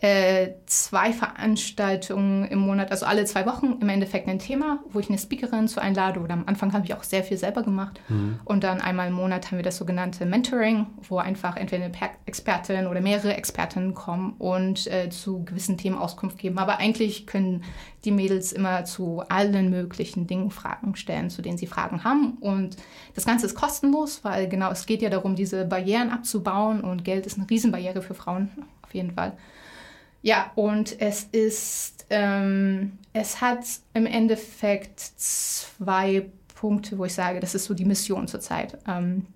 äh, 0.00 0.52
zwei 0.64 1.12
Veranstaltungen 1.12 2.46
im 2.46 2.58
Monat, 2.58 2.90
also 2.90 3.04
alle 3.04 3.26
zwei 3.26 3.44
Wochen 3.44 3.76
im 3.80 3.88
Endeffekt 3.88 4.28
ein 4.28 4.38
Thema, 4.38 4.78
wo 4.88 4.98
ich 4.98 5.08
eine 5.08 5.18
Speakerin 5.18 5.68
zu 5.68 5.80
einlade 5.80 6.20
oder 6.20 6.32
am 6.32 6.44
Anfang 6.46 6.72
habe 6.72 6.86
ich 6.86 6.94
auch 6.94 7.02
sehr 7.02 7.22
viel 7.22 7.36
selber 7.36 7.62
gemacht. 7.62 8.00
Mhm. 8.08 8.40
Und 8.44 8.64
dann 8.64 8.80
einmal 8.80 9.08
im 9.08 9.14
Monat 9.14 9.50
haben 9.50 9.58
wir 9.58 9.62
das 9.62 9.76
sogenannte 9.76 10.24
Mentoring, 10.24 10.86
wo 11.08 11.18
einfach 11.18 11.56
entweder 11.56 11.84
eine 11.84 11.92
Expertin 12.24 12.86
oder 12.86 13.02
mehrere 13.02 13.34
Expertinnen 13.34 13.92
kommen 13.92 14.34
und 14.38 14.86
äh, 14.86 15.10
zu 15.10 15.44
gewissen 15.44 15.76
Themen 15.76 15.98
Auskunft 15.98 16.38
geben. 16.38 16.58
Aber 16.58 16.78
eigentlich 16.78 17.26
können 17.26 17.62
die 18.06 18.10
Mädels 18.10 18.52
immer 18.52 18.84
zu 18.86 19.22
allen 19.28 19.68
möglichen 19.68 20.26
Dingen 20.26 20.50
Fragen 20.50 20.96
stellen, 20.96 21.28
zu 21.28 21.42
denen 21.42 21.58
sie 21.58 21.66
Fragen 21.66 22.04
haben. 22.04 22.38
Und 22.40 22.76
das 23.14 23.26
Ganze 23.26 23.44
ist 23.44 23.54
kostenlos, 23.54 24.20
weil 24.24 24.48
genau 24.48 24.70
es 24.70 24.86
geht 24.86 25.02
ja 25.02 25.10
darum, 25.10 25.36
diese 25.36 25.66
Barrieren 25.66 26.08
abzubauen 26.08 26.80
und 26.80 27.04
Geld 27.04 27.26
ist 27.26 27.38
eine 27.38 27.50
Riesenbarriere 27.50 28.00
für 28.00 28.14
Frauen 28.14 28.50
auf 28.82 28.94
jeden 28.94 29.12
Fall. 29.12 29.34
Ja, 30.22 30.52
und 30.54 31.00
es 31.00 31.24
ist, 31.32 32.06
ähm, 32.10 32.98
es 33.12 33.40
hat 33.40 33.64
im 33.94 34.06
Endeffekt 34.06 35.00
zwei 35.00 36.26
Punkte, 36.54 36.98
wo 36.98 37.06
ich 37.06 37.14
sage, 37.14 37.40
das 37.40 37.54
ist 37.54 37.64
so 37.64 37.74
die 37.74 37.86
Mission 37.86 38.28
zurzeit. 38.28 38.76
Ähm, 38.86 39.26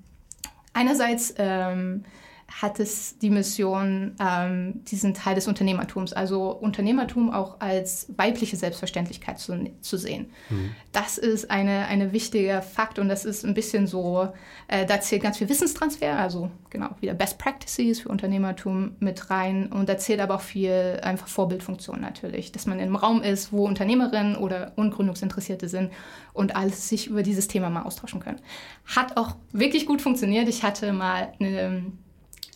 einerseits 0.74 1.34
ähm, 1.38 2.04
hat 2.48 2.78
es 2.78 3.18
die 3.18 3.30
Mission, 3.30 4.14
ähm, 4.20 4.84
diesen 4.84 5.14
Teil 5.14 5.34
des 5.34 5.48
Unternehmertums, 5.48 6.12
also 6.12 6.50
Unternehmertum 6.50 7.32
auch 7.32 7.60
als 7.60 8.06
weibliche 8.16 8.56
Selbstverständlichkeit 8.56 9.38
zu, 9.38 9.70
zu 9.80 9.96
sehen. 9.96 10.30
Mhm. 10.50 10.74
Das 10.92 11.18
ist 11.18 11.50
eine, 11.50 11.86
eine 11.86 12.12
wichtiger 12.12 12.62
Fakt 12.62 12.98
und 12.98 13.08
das 13.08 13.24
ist 13.24 13.44
ein 13.44 13.54
bisschen 13.54 13.86
so, 13.86 14.28
äh, 14.68 14.86
da 14.86 15.00
zählt 15.00 15.22
ganz 15.22 15.38
viel 15.38 15.48
Wissenstransfer, 15.48 16.16
also 16.16 16.50
genau, 16.70 16.90
wieder 17.00 17.14
Best 17.14 17.38
Practices 17.38 18.00
für 18.00 18.08
Unternehmertum 18.08 18.96
mit 19.00 19.30
rein 19.30 19.72
und 19.72 19.88
da 19.88 19.98
zählt 19.98 20.20
aber 20.20 20.36
auch 20.36 20.42
viel 20.42 21.00
einfach 21.02 21.28
Vorbildfunktion 21.28 22.00
natürlich, 22.00 22.52
dass 22.52 22.66
man 22.66 22.78
in 22.78 22.84
einem 22.84 22.96
Raum 22.96 23.22
ist, 23.22 23.52
wo 23.52 23.66
Unternehmerinnen 23.66 24.36
oder 24.36 24.72
Ungründungsinteressierte 24.76 25.68
sind 25.68 25.92
und 26.32 26.56
alles 26.56 26.88
sich 26.88 27.08
über 27.08 27.22
dieses 27.22 27.48
Thema 27.48 27.70
mal 27.70 27.82
austauschen 27.82 28.20
können. 28.20 28.40
Hat 28.84 29.16
auch 29.16 29.36
wirklich 29.52 29.86
gut 29.86 30.02
funktioniert. 30.02 30.48
Ich 30.48 30.62
hatte 30.62 30.92
mal 30.92 31.32
eine 31.40 31.84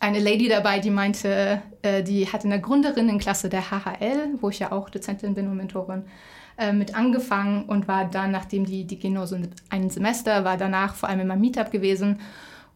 eine 0.01 0.21
Lady 0.21 0.49
dabei, 0.49 0.79
die 0.79 0.91
meinte, 0.91 1.63
äh, 1.83 2.03
die 2.03 2.31
hat 2.31 2.45
in 2.45 2.51
der 2.51 2.61
Gründerinnenklasse 2.61 3.49
der 3.49 3.71
HHL, 3.71 4.35
wo 4.41 4.51
ich 4.51 4.61
ja 4.61 4.73
auch 4.73 4.91
Dozentin 4.91 5.35
bin 5.35 5.49
und 5.49 5.57
Mentorin, 5.57 6.05
äh, 6.57 6.73
mit 6.73 6.95
angefangen 6.95 7.65
und 7.65 7.89
war 7.89 8.05
dann, 8.05 8.31
nachdem 8.31 8.65
die, 8.65 8.85
die 8.85 8.99
gehen 8.99 9.15
nur 9.15 9.27
so 9.27 9.37
ein 9.71 9.91
Semester, 9.91 10.45
war 10.45 10.57
danach 10.57 10.95
vor 10.95 11.09
allem 11.09 11.21
in 11.21 11.27
meinem 11.27 11.41
Meetup 11.41 11.71
gewesen. 11.71 12.21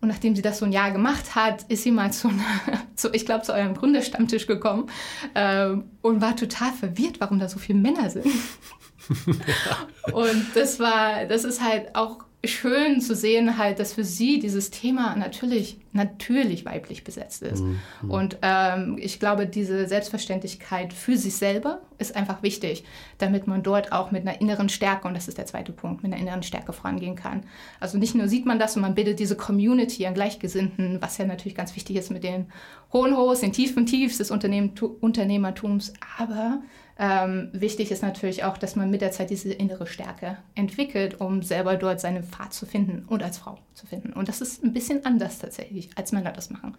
Und 0.01 0.09
nachdem 0.09 0.35
sie 0.35 0.43
das 0.43 0.59
so 0.59 0.65
ein 0.65 0.73
Jahr 0.73 0.91
gemacht 0.91 1.37
hat, 1.37 1.63
ist 1.69 1.85
sie 1.85 1.93
mal 1.93 2.13
zu, 2.13 2.29
zu 2.97 3.13
ich 3.13 3.25
glaube, 3.25 3.43
zu 3.43 3.53
eurem 3.53 3.75
Gründerstammtisch 3.75 4.49
gekommen 4.49 4.89
äh, 5.35 5.69
und 6.01 6.21
war 6.21 6.35
total 6.35 6.73
verwirrt, 6.73 7.21
warum 7.21 7.39
da 7.39 7.49
so 7.49 7.61
viele 7.61 7.79
Männer 7.79 8.11
sind. 8.11 8.27
und 10.13 10.47
das 10.55 10.81
war, 10.81 11.27
das 11.27 11.45
ist 11.45 11.63
halt 11.63 11.95
auch 11.95 12.25
schön 12.45 13.01
zu 13.01 13.15
sehen, 13.15 13.57
halt, 13.57 13.79
dass 13.79 13.93
für 13.93 14.03
sie 14.03 14.41
dieses 14.41 14.71
Thema 14.71 15.15
natürlich, 15.15 15.79
natürlich 15.93 16.65
weiblich 16.65 17.05
besetzt 17.05 17.43
ist. 17.43 17.63
Mhm. 17.63 18.11
Und 18.11 18.39
ähm, 18.43 18.99
ich 19.01 19.21
glaube, 19.21 19.47
diese 19.47 19.87
Selbstverständlichkeit 19.87 20.93
für 20.93 21.17
sich 21.17 21.37
selber 21.37 21.83
ist 21.99 22.17
einfach 22.17 22.43
wichtig, 22.43 22.83
damit 23.19 23.47
man 23.47 23.63
dort 23.63 23.93
auch 23.93 24.11
mit 24.11 24.27
einer 24.27 24.41
inneren 24.41 24.69
Stärke, 24.69 25.07
und 25.07 25.15
das 25.15 25.29
ist 25.29 25.39
der 25.39 25.47
zweite 25.47 25.73
Punkt, 25.73 26.03
mit 26.03 26.13
einer 26.13 26.21
inneren 26.21 26.43
Stärke 26.43 26.73
vorangehen 26.73 27.15
kann. 27.15 27.45
Also 27.79 27.97
nicht 27.97 28.17
nur 28.17 28.27
sieht 28.27 28.45
man 28.45 28.59
das 28.59 28.75
und 28.75 28.83
man 28.83 28.97
bildet 28.97 29.21
diese 29.21 29.37
Community 29.37 30.05
an 30.07 30.15
Gleichgesinnten, 30.15 31.01
was 31.01 31.19
ja 31.19 31.27
natürlich 31.27 31.55
ganz 31.55 31.77
wichtig 31.77 31.95
ist 31.95 32.11
mit 32.11 32.25
den 32.25 32.47
hohen 32.93 33.17
Hochs, 33.17 33.41
den 33.41 33.53
tiefen 33.53 33.87
Tiefs 33.87 34.19
des 34.19 34.33
Unternehmertums, 34.33 35.93
aber 36.19 36.61
ähm, 36.99 37.49
wichtig 37.53 37.91
ist 37.91 38.03
natürlich 38.03 38.45
auch, 38.45 38.59
dass 38.59 38.77
man 38.77 38.91
mit 38.91 39.01
der 39.01 39.13
Zeit 39.13 39.31
diese 39.31 39.53
innere 39.53 39.87
Stärke 39.87 40.39
entwickelt, 40.55 41.21
um 41.21 41.43
selber 41.43 41.77
dort 41.77 42.01
seine 42.01 42.23
Pfad 42.23 42.53
zu 42.53 42.67
finden 42.67 43.05
und 43.07 43.23
als 43.23 43.39
Frau 43.39 43.59
zu 43.75 43.87
finden. 43.87 44.13
Und 44.13 44.29
das 44.29 44.41
ist 44.41 44.63
ein 44.63 44.73
bisschen 44.73 45.05
anders 45.05 45.39
tatsächlich, 45.39 45.91
als 45.97 46.13
Männer 46.13 46.33
das 46.33 46.51
machen. 46.51 46.77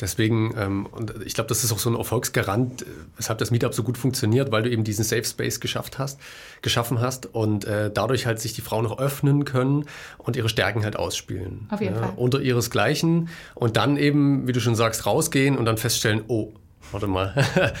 Deswegen, 0.00 0.54
ähm, 0.58 0.86
und 0.86 1.14
ich 1.24 1.32
glaube, 1.32 1.48
das 1.48 1.64
ist 1.64 1.72
auch 1.72 1.78
so 1.78 1.88
ein 1.88 1.96
Erfolgsgarant, 1.96 2.82
äh, 2.82 2.86
weshalb 3.16 3.38
das 3.38 3.50
Meetup 3.50 3.72
so 3.72 3.82
gut 3.82 3.96
funktioniert, 3.96 4.52
weil 4.52 4.62
du 4.62 4.70
eben 4.70 4.84
diesen 4.84 5.04
Safe 5.04 5.24
Space 5.24 5.58
geschafft 5.58 5.98
hast, 5.98 6.20
geschaffen 6.60 7.00
hast 7.00 7.26
und 7.34 7.64
äh, 7.64 7.90
dadurch 7.90 8.26
halt 8.26 8.38
sich 8.38 8.52
die 8.52 8.60
Frauen 8.60 8.84
noch 8.84 8.98
öffnen 8.98 9.46
können 9.46 9.86
und 10.18 10.36
ihre 10.36 10.50
Stärken 10.50 10.84
halt 10.84 10.96
ausspielen. 10.96 11.66
Auf 11.70 11.80
jeden 11.80 11.94
ja, 11.94 12.02
Fall. 12.02 12.12
Unter 12.16 12.40
ihresgleichen 12.40 13.30
und 13.54 13.78
dann 13.78 13.96
eben, 13.96 14.46
wie 14.46 14.52
du 14.52 14.60
schon 14.60 14.74
sagst, 14.74 15.06
rausgehen 15.06 15.56
und 15.56 15.64
dann 15.64 15.78
feststellen, 15.78 16.24
oh, 16.28 16.52
warte 16.92 17.06
mal, 17.06 17.34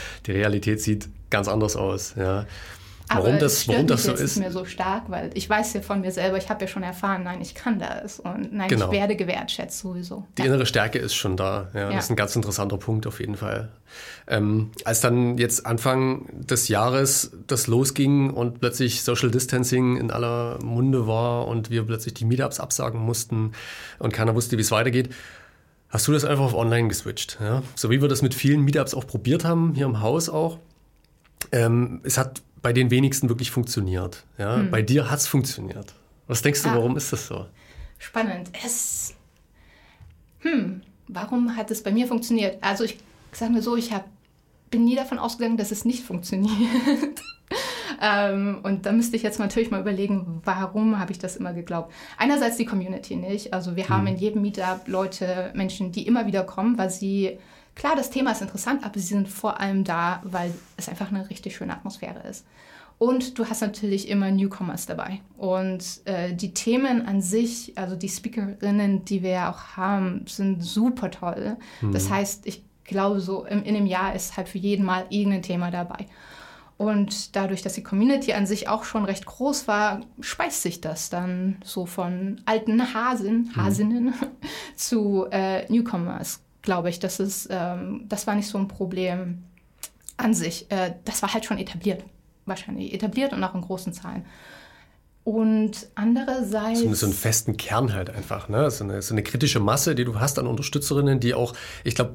die 0.26 0.32
Realität 0.32 0.80
sieht 0.80 1.08
ganz 1.30 1.48
anders 1.48 1.76
aus. 1.76 2.14
Ja. 2.16 2.46
Warum 3.08 3.26
Aber 3.26 3.38
das, 3.38 3.68
warum 3.68 3.86
das 3.86 4.02
so 4.02 4.12
ist? 4.12 4.20
ist 4.20 4.38
mir 4.38 4.50
so 4.50 4.64
stark, 4.64 5.04
weil 5.08 5.30
ich 5.34 5.48
weiß 5.48 5.74
ja 5.74 5.80
von 5.80 6.00
mir 6.00 6.10
selber, 6.10 6.38
ich 6.38 6.50
habe 6.50 6.62
ja 6.62 6.66
schon 6.66 6.82
erfahren, 6.82 7.22
nein, 7.22 7.40
ich 7.40 7.54
kann 7.54 7.78
das 7.78 8.18
und 8.18 8.52
nein, 8.52 8.68
genau. 8.68 8.86
ich 8.86 8.92
werde 8.92 9.14
gewertschätzt 9.14 9.78
sowieso. 9.78 10.24
Die 10.36 10.42
ja. 10.42 10.48
innere 10.48 10.66
Stärke 10.66 10.98
ist 10.98 11.14
schon 11.14 11.36
da. 11.36 11.68
Ja, 11.72 11.82
ja, 11.82 11.92
Das 11.92 12.06
ist 12.06 12.10
ein 12.10 12.16
ganz 12.16 12.34
interessanter 12.34 12.78
Punkt 12.78 13.06
auf 13.06 13.20
jeden 13.20 13.36
Fall. 13.36 13.68
Ähm, 14.26 14.72
als 14.84 15.02
dann 15.02 15.38
jetzt 15.38 15.66
Anfang 15.66 16.26
des 16.32 16.66
Jahres 16.66 17.30
das 17.46 17.68
losging 17.68 18.30
und 18.30 18.58
plötzlich 18.58 19.04
Social 19.04 19.30
Distancing 19.30 19.98
in 19.98 20.10
aller 20.10 20.58
Munde 20.64 21.06
war 21.06 21.46
und 21.46 21.70
wir 21.70 21.84
plötzlich 21.84 22.14
die 22.14 22.24
Meetups 22.24 22.58
absagen 22.58 23.00
mussten 23.00 23.52
und 24.00 24.12
keiner 24.12 24.34
wusste, 24.34 24.56
wie 24.56 24.62
es 24.62 24.72
weitergeht, 24.72 25.10
hast 25.96 26.06
du 26.08 26.12
das 26.12 26.26
einfach 26.26 26.44
auf 26.44 26.54
online 26.54 26.88
geswitcht. 26.88 27.38
Ja? 27.40 27.62
So 27.74 27.90
wie 27.90 28.02
wir 28.02 28.08
das 28.08 28.20
mit 28.20 28.34
vielen 28.34 28.60
Meetups 28.60 28.92
auch 28.92 29.06
probiert 29.06 29.46
haben, 29.46 29.72
hier 29.74 29.86
im 29.86 30.00
Haus 30.00 30.28
auch. 30.28 30.58
Ähm, 31.52 32.00
es 32.04 32.18
hat 32.18 32.42
bei 32.60 32.74
den 32.74 32.90
wenigsten 32.90 33.30
wirklich 33.30 33.50
funktioniert. 33.50 34.24
Ja? 34.36 34.56
Hm. 34.56 34.70
Bei 34.70 34.82
dir 34.82 35.10
hat 35.10 35.20
es 35.20 35.26
funktioniert. 35.26 35.94
Was 36.26 36.42
denkst 36.42 36.62
du, 36.62 36.68
ah. 36.68 36.74
warum 36.74 36.98
ist 36.98 37.14
das 37.14 37.26
so? 37.26 37.46
Spannend. 37.98 38.50
Es. 38.62 39.14
Hm, 40.40 40.82
warum 41.08 41.56
hat 41.56 41.70
es 41.70 41.82
bei 41.82 41.92
mir 41.92 42.06
funktioniert? 42.06 42.62
Also 42.62 42.84
ich 42.84 42.98
sage 43.32 43.52
mir 43.52 43.62
so, 43.62 43.74
ich 43.74 43.90
hab, 43.90 44.04
bin 44.70 44.84
nie 44.84 44.96
davon 44.96 45.18
ausgegangen, 45.18 45.56
dass 45.56 45.70
es 45.70 45.86
nicht 45.86 46.04
funktioniert. 46.04 47.22
Ähm, 48.00 48.60
und 48.62 48.86
da 48.86 48.92
müsste 48.92 49.16
ich 49.16 49.22
jetzt 49.22 49.38
natürlich 49.38 49.70
mal 49.70 49.80
überlegen, 49.80 50.40
warum 50.44 50.98
habe 50.98 51.12
ich 51.12 51.18
das 51.18 51.36
immer 51.36 51.52
geglaubt. 51.52 51.92
Einerseits 52.18 52.56
die 52.56 52.64
Community 52.64 53.16
nicht. 53.16 53.52
Also 53.52 53.76
wir 53.76 53.88
haben 53.88 54.06
in 54.06 54.16
jedem 54.16 54.42
Meetup 54.42 54.86
Leute, 54.86 55.50
Menschen, 55.54 55.92
die 55.92 56.06
immer 56.06 56.26
wieder 56.26 56.44
kommen, 56.44 56.78
weil 56.78 56.90
sie 56.90 57.38
Klar, 57.76 57.94
das 57.94 58.08
Thema 58.08 58.32
ist 58.32 58.40
interessant, 58.40 58.84
aber 58.84 58.98
sie 58.98 59.06
sind 59.06 59.28
vor 59.28 59.60
allem 59.60 59.84
da, 59.84 60.22
weil 60.24 60.52
es 60.78 60.88
einfach 60.88 61.10
eine 61.10 61.28
richtig 61.28 61.54
schöne 61.54 61.74
Atmosphäre 61.74 62.26
ist. 62.26 62.46
Und 62.98 63.38
du 63.38 63.44
hast 63.44 63.60
natürlich 63.60 64.08
immer 64.08 64.30
Newcomers 64.30 64.86
dabei. 64.86 65.20
Und 65.36 66.00
äh, 66.06 66.32
die 66.32 66.54
Themen 66.54 67.06
an 67.06 67.20
sich, 67.20 67.76
also 67.76 67.94
die 67.94 68.08
Speakerinnen, 68.08 69.04
die 69.04 69.22
wir 69.22 69.30
ja 69.30 69.50
auch 69.52 69.76
haben, 69.76 70.24
sind 70.26 70.64
super 70.64 71.10
toll. 71.10 71.58
Mhm. 71.82 71.92
Das 71.92 72.08
heißt, 72.08 72.46
ich 72.46 72.64
glaube, 72.84 73.20
so 73.20 73.44
in, 73.44 73.62
in 73.64 73.76
einem 73.76 73.86
Jahr 73.86 74.14
ist 74.14 74.38
halt 74.38 74.48
für 74.48 74.58
jeden 74.58 74.86
Mal 74.86 75.04
irgendein 75.10 75.42
Thema 75.42 75.70
dabei. 75.70 76.06
Und 76.78 77.34
dadurch, 77.34 77.62
dass 77.62 77.72
die 77.72 77.82
Community 77.82 78.34
an 78.34 78.46
sich 78.46 78.68
auch 78.68 78.84
schon 78.84 79.06
recht 79.06 79.24
groß 79.24 79.66
war, 79.66 80.00
speist 80.20 80.60
sich 80.60 80.82
das 80.82 81.08
dann 81.08 81.56
so 81.64 81.86
von 81.86 82.42
alten 82.44 82.92
Hasen, 82.92 83.44
mhm. 83.44 83.56
Hasinnen 83.56 84.04
mhm. 84.06 84.14
zu 84.76 85.26
äh, 85.30 85.70
Newcomers 85.72 86.40
glaube 86.66 86.90
ich. 86.90 86.98
Das, 86.98 87.18
ist, 87.18 87.48
ähm, 87.50 88.04
das 88.06 88.26
war 88.26 88.34
nicht 88.34 88.48
so 88.48 88.58
ein 88.58 88.68
Problem 88.68 89.44
an 90.18 90.34
sich. 90.34 90.70
Äh, 90.70 90.96
das 91.06 91.22
war 91.22 91.32
halt 91.32 91.46
schon 91.46 91.56
etabliert, 91.56 92.04
wahrscheinlich. 92.44 92.92
Etabliert 92.92 93.32
und 93.32 93.42
auch 93.42 93.54
in 93.54 93.62
großen 93.62 93.94
Zahlen. 93.94 94.26
Und 95.26 95.88
andererseits. 95.96 96.82
So, 96.82 96.94
so 96.94 97.06
einen 97.06 97.12
festen 97.12 97.56
Kern 97.56 97.92
halt 97.92 98.10
einfach, 98.10 98.48
ne? 98.48 98.70
So 98.70 98.84
eine, 98.84 99.02
so 99.02 99.12
eine 99.12 99.24
kritische 99.24 99.58
Masse, 99.58 99.96
die 99.96 100.04
du 100.04 100.20
hast 100.20 100.38
an 100.38 100.46
Unterstützerinnen, 100.46 101.18
die 101.18 101.34
auch, 101.34 101.52
ich 101.82 101.96
glaube, 101.96 102.14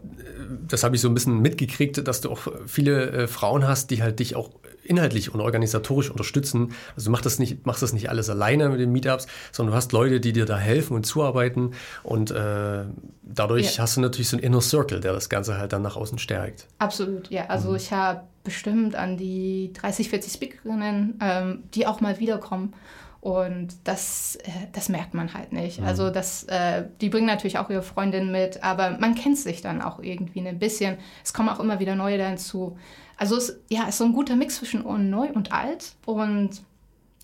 das 0.65 0.86
habe 0.86 0.96
ich 0.96 1.01
so 1.01 1.10
ein 1.10 1.13
bisschen 1.13 1.41
mitgekriegt, 1.41 2.08
dass 2.08 2.22
du 2.22 2.32
auch 2.32 2.48
viele 2.68 3.12
äh, 3.12 3.27
Frauen 3.27 3.68
hast, 3.68 3.91
die 3.91 4.01
halt 4.01 4.20
dich 4.20 4.38
auch 4.38 4.51
inhaltlich 4.86 5.34
und 5.34 5.41
organisatorisch 5.41 6.10
unterstützen. 6.10 6.74
Also 6.96 7.08
du 7.08 7.12
machst 7.12 7.25
das 7.25 7.38
nicht, 7.38 7.65
machst 7.65 7.84
das 7.84 7.91
nicht 7.91 8.10
alles 8.10 8.30
alleine 8.30 8.70
mit 8.70 8.80
den 8.80 8.94
Meetups, 8.94 9.27
sondern 9.51 9.74
du 9.74 9.77
hast 9.77 9.91
Leute, 9.91 10.22
die 10.22 10.32
dir 10.32 10.46
da 10.46 10.58
helfen 10.58 10.96
und 10.96 11.06
zuarbeiten. 11.06 11.74
Und 12.03 12.32
äh, 12.32 12.86
dadurch 13.24 13.75
ja. 13.75 13.84
hast 13.84 13.98
du 13.98 14.01
natürlich 14.01 14.30
so 14.30 14.38
einen 14.38 14.46
Inner 14.46 14.62
Circle, 14.62 15.01
der 15.01 15.12
das 15.12 15.27
Ganze 15.27 15.58
halt 15.58 15.74
dann 15.74 15.82
nach 15.82 15.98
außen 15.98 16.18
stärkt. 16.18 16.65
Absolut, 16.80 17.30
ja. 17.30 17.48
Also 17.48 17.72
mhm. 17.72 17.75
ich 17.75 17.91
habe 17.91 18.22
bestimmt 18.46 18.96
an 18.96 19.18
die 19.18 19.72
30, 19.74 20.10
40 20.10 20.32
Speakerinnen, 20.32 21.20
ähm, 21.22 21.63
die 21.74 21.86
auch 21.86 22.00
mal 22.00 22.20
wiederkommen 22.20 22.74
Und 23.22 23.75
das, 23.84 24.36
äh, 24.38 24.50
das 24.74 24.90
merkt 24.90 25.13
man 25.13 25.34
halt 25.36 25.54
nicht. 25.54 25.80
Mhm. 25.80 25.86
Also 25.86 26.10
das, 26.10 26.44
äh, 26.46 26.86
die 27.01 27.10
bringen 27.10 27.28
natürlich 27.28 27.60
auch 27.60 27.70
ihre 27.70 27.84
Freundin 27.84 28.32
mit, 28.32 28.63
aber 28.63 28.98
man 28.98 29.13
kennt 29.13 29.38
sich 29.38 29.62
dann 29.62 29.82
auch 29.84 30.00
irgendwie 30.01 30.46
ein 30.46 30.58
bisschen. 30.58 30.98
Es 31.24 31.32
kommen 31.32 31.48
auch 31.48 31.60
immer 31.60 31.80
wieder 31.80 31.96
neue 31.96 32.18
dazu. 32.18 32.78
Also 33.18 33.38
es 33.38 33.60
ja, 33.70 33.88
ist 33.88 34.00
so 34.00 34.06
ein 34.06 34.13
guter 34.13 34.36
Mix 34.36 34.56
zwischen 34.56 34.82
neu 35.12 35.28
und 35.28 35.51
alt. 35.51 35.94
Und 36.06 36.63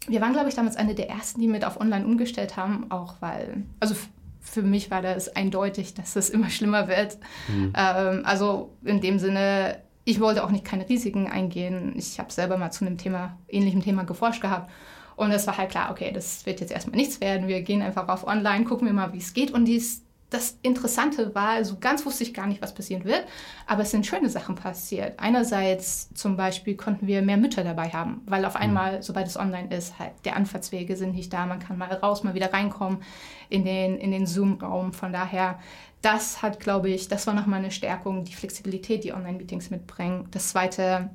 wir 0.08 0.22
waren, 0.22 0.34
glaube 0.34 0.50
ich, 0.50 0.56
damals 0.56 0.75
eine 0.75 0.94
der 0.94 1.10
ersten, 1.10 1.42
die 1.42 1.48
mit 1.48 1.66
auf 1.66 1.82
Online 1.82 2.06
umgestellt 2.06 2.56
haben, 2.58 2.92
auch 2.92 3.16
weil, 3.20 3.63
also 3.80 3.96
für 4.39 4.62
mich 4.62 4.92
war 4.92 5.01
das 5.01 5.36
eindeutig, 5.36 5.96
dass 5.96 6.16
es 6.16 6.30
immer 6.30 6.51
schlimmer 6.51 6.88
wird. 6.88 7.18
Mhm. 7.48 7.74
Ähm, 7.75 8.22
also 8.24 8.72
in 8.84 9.01
dem 9.01 9.18
Sinne, 9.18 9.80
ich 10.06 10.20
wollte 10.22 10.44
auch 10.44 10.51
nicht 10.51 10.63
keine 10.63 10.88
Risiken 10.88 11.27
eingehen. 11.27 11.94
Ich 11.98 12.20
habe 12.20 12.32
selber 12.32 12.58
mal 12.58 12.72
zu 12.72 12.86
einem 12.86 13.00
Thema, 13.00 13.38
ähnlichem 13.48 13.82
Thema 13.82 14.04
geforscht 14.04 14.42
gehabt. 14.42 14.72
Und 15.17 15.31
es 15.31 15.47
war 15.47 15.57
halt 15.57 15.71
klar, 15.71 15.89
okay, 15.91 16.12
das 16.13 16.45
wird 16.45 16.62
jetzt 16.62 16.71
erstmal 16.71 16.95
nichts 16.95 17.19
werden. 17.19 17.47
Wir 17.47 17.63
gehen 17.63 17.81
einfach 17.81 18.07
auf 18.07 18.25
online, 18.25 18.65
gucken 18.65 18.86
wir 18.86 18.93
mal, 18.93 19.13
wie 19.13 19.17
es 19.17 19.33
geht. 19.33 19.50
Und 19.51 19.65
dies, 19.65 20.03
das 20.29 20.59
Interessante 20.62 21.33
war, 21.33 21.50
also 21.50 21.77
ganz 21.79 22.05
wusste 22.05 22.24
ich 22.24 22.36
gar 22.36 22.45
nicht, 22.45 22.62
was 22.62 22.75
passieren 22.75 23.03
wird, 23.03 23.25
aber 23.65 23.81
es 23.81 23.89
sind 23.89 24.05
schöne 24.05 24.29
Sachen 24.29 24.53
passiert. 24.53 25.19
Einerseits 25.19 26.13
zum 26.13 26.38
Beispiel 26.38 26.75
konnten 26.75 27.07
wir 27.07 27.24
mehr 27.24 27.38
Mütter 27.38 27.63
dabei 27.63 27.89
haben, 27.89 28.21
weil 28.27 28.45
auf 28.45 28.53
mhm. 28.53 28.62
einmal, 28.62 29.01
sobald 29.01 29.25
es 29.25 29.38
online 29.38 29.75
ist, 29.75 29.97
halt 29.97 30.12
der 30.24 30.36
Anfahrtswege 30.36 30.95
sind 30.95 31.15
nicht 31.15 31.33
da, 31.33 31.47
man 31.47 31.59
kann 31.59 31.79
mal 31.79 31.91
raus, 31.91 32.24
mal 32.24 32.36
wieder 32.36 32.53
reinkommen 32.53 33.01
in 33.50 33.65
den, 33.65 33.97
in 33.97 34.12
den 34.12 34.27
Zoom-Raum. 34.27 34.93
Von 34.93 35.13
daher, 35.13 35.57
das 36.03 36.43
hat, 36.43 36.59
glaube 36.59 36.89
ich, 36.89 37.07
das 37.07 37.25
war 37.25 37.33
nochmal 37.33 37.59
eine 37.59 37.71
Stärkung, 37.71 38.24
die 38.24 38.36
Flexibilität, 38.36 39.03
die 39.03 39.13
Online-Meetings 39.13 39.71
mitbringen. 39.71 40.27
Das 40.29 40.50
Zweite 40.50 41.09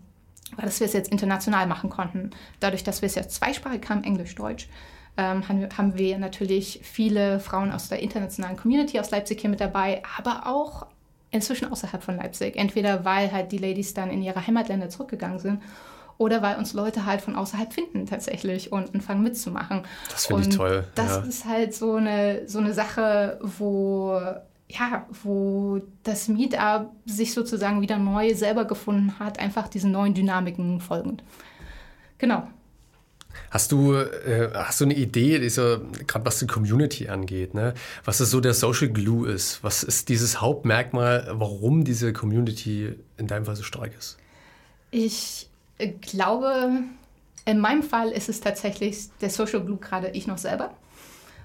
war, 0.56 0.64
dass 0.64 0.80
wir 0.80 0.87
es 0.87 0.92
jetzt 0.92 1.11
international 1.11 1.66
machen 1.66 1.90
konnten. 1.90 2.30
Dadurch, 2.61 2.85
dass 2.85 3.02
wir 3.02 3.06
es 3.06 3.14
jetzt 3.14 3.35
zweisprachig 3.35 3.88
haben, 3.88 4.04
Englisch, 4.04 4.35
Deutsch, 4.35 4.68
ähm, 5.16 5.47
haben 5.49 5.99
wir 5.99 6.18
natürlich 6.18 6.80
viele 6.82 7.38
Frauen 7.38 7.71
aus 7.71 7.88
der 7.88 8.00
internationalen 8.00 8.56
Community 8.56 8.99
aus 8.99 9.11
Leipzig 9.11 9.40
hier 9.40 9.50
mit 9.50 9.61
dabei, 9.61 10.02
aber 10.18 10.47
auch 10.47 10.87
inzwischen 11.30 11.71
außerhalb 11.71 12.02
von 12.02 12.16
Leipzig. 12.16 12.56
Entweder 12.56 13.04
weil 13.04 13.32
halt 13.32 13.52
die 13.52 13.59
Ladies 13.59 13.94
dann 13.94 14.11
in 14.11 14.23
ihre 14.23 14.47
Heimatländer 14.47 14.88
zurückgegangen 14.88 15.38
sind 15.38 15.62
oder 16.18 16.42
weil 16.42 16.56
uns 16.56 16.73
Leute 16.73 17.04
halt 17.04 17.21
von 17.21 17.37
außerhalb 17.37 17.73
finden 17.73 18.06
tatsächlich 18.06 18.73
und 18.73 18.94
anfangen 18.94 19.23
mitzumachen. 19.23 19.82
Das 20.11 20.26
finde 20.26 20.42
ich 20.42 20.56
toll. 20.56 20.85
Das 20.94 21.09
ja. 21.09 21.18
ist 21.23 21.44
halt 21.47 21.75
so 21.75 21.94
eine, 21.94 22.49
so 22.49 22.59
eine 22.59 22.73
Sache, 22.73 23.38
wo 23.42 24.21
ja, 24.79 25.07
wo 25.23 25.81
das 26.02 26.29
Meetup 26.29 26.91
sich 27.05 27.35
sozusagen 27.35 27.81
wieder 27.81 27.99
neu 27.99 28.35
selber 28.35 28.64
gefunden 28.64 29.19
hat, 29.19 29.38
einfach 29.38 29.69
diesen 29.69 29.93
neuen 29.93 30.14
Dynamiken 30.14 30.81
folgend. 30.81 31.23
Genau. 32.19 32.49
Hast 33.50 33.73
du, 33.73 33.95
äh, 33.95 34.50
hast 34.55 34.81
du 34.81 34.85
eine 34.85 34.95
Idee, 34.95 35.38
gerade 35.38 36.25
was 36.25 36.38
die 36.38 36.47
Community 36.47 37.09
angeht, 37.09 37.55
ne? 37.55 37.75
was 38.05 38.21
ist 38.21 38.31
so 38.31 38.41
der 38.41 38.55
Social 38.55 38.88
Glue 38.88 39.29
ist? 39.31 39.62
Was 39.62 39.83
ist 39.83 40.09
dieses 40.09 40.41
Hauptmerkmal, 40.41 41.31
warum 41.33 41.85
diese 41.85 42.12
Community 42.12 42.95
in 43.17 43.26
deinem 43.26 43.45
Fall 43.45 43.57
so 43.57 43.62
stark 43.62 43.93
ist? 43.99 44.19
Ich 44.91 45.49
glaube, 46.00 46.83
in 47.45 47.59
meinem 47.59 47.83
Fall 47.83 48.11
ist 48.11 48.29
es 48.29 48.41
tatsächlich 48.41 49.09
der 49.21 49.31
Social 49.31 49.62
Glue 49.64 49.79
gerade 49.79 50.11
ich 50.11 50.26
noch 50.26 50.38
selber. 50.38 50.75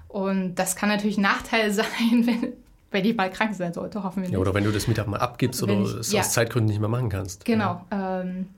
Und 0.08 0.54
das 0.54 0.76
kann 0.76 0.88
natürlich 0.88 1.18
ein 1.18 1.22
Nachteil 1.22 1.70
sein, 1.72 1.86
wenn, 2.24 2.52
wenn 2.90 3.04
ich 3.04 3.16
mal 3.16 3.30
krank 3.30 3.54
sein 3.54 3.72
sollte, 3.72 4.02
hoffen 4.02 4.22
wir 4.22 4.28
nicht. 4.28 4.32
Ja, 4.32 4.38
oder 4.38 4.54
wenn 4.54 4.64
du 4.64 4.72
das 4.72 4.88
Mittag 4.88 5.06
mal 5.06 5.18
abgibst 5.18 5.62
wenn 5.62 5.82
oder 5.82 5.90
ich, 5.90 5.96
es 5.96 6.12
ja. 6.12 6.20
aus 6.20 6.32
Zeitgründen 6.32 6.68
nicht 6.68 6.80
mehr 6.80 6.88
machen 6.88 7.08
kannst. 7.08 7.44
Genau. 7.44 7.82
Ja. 7.90 8.20
Ähm, 8.22 8.48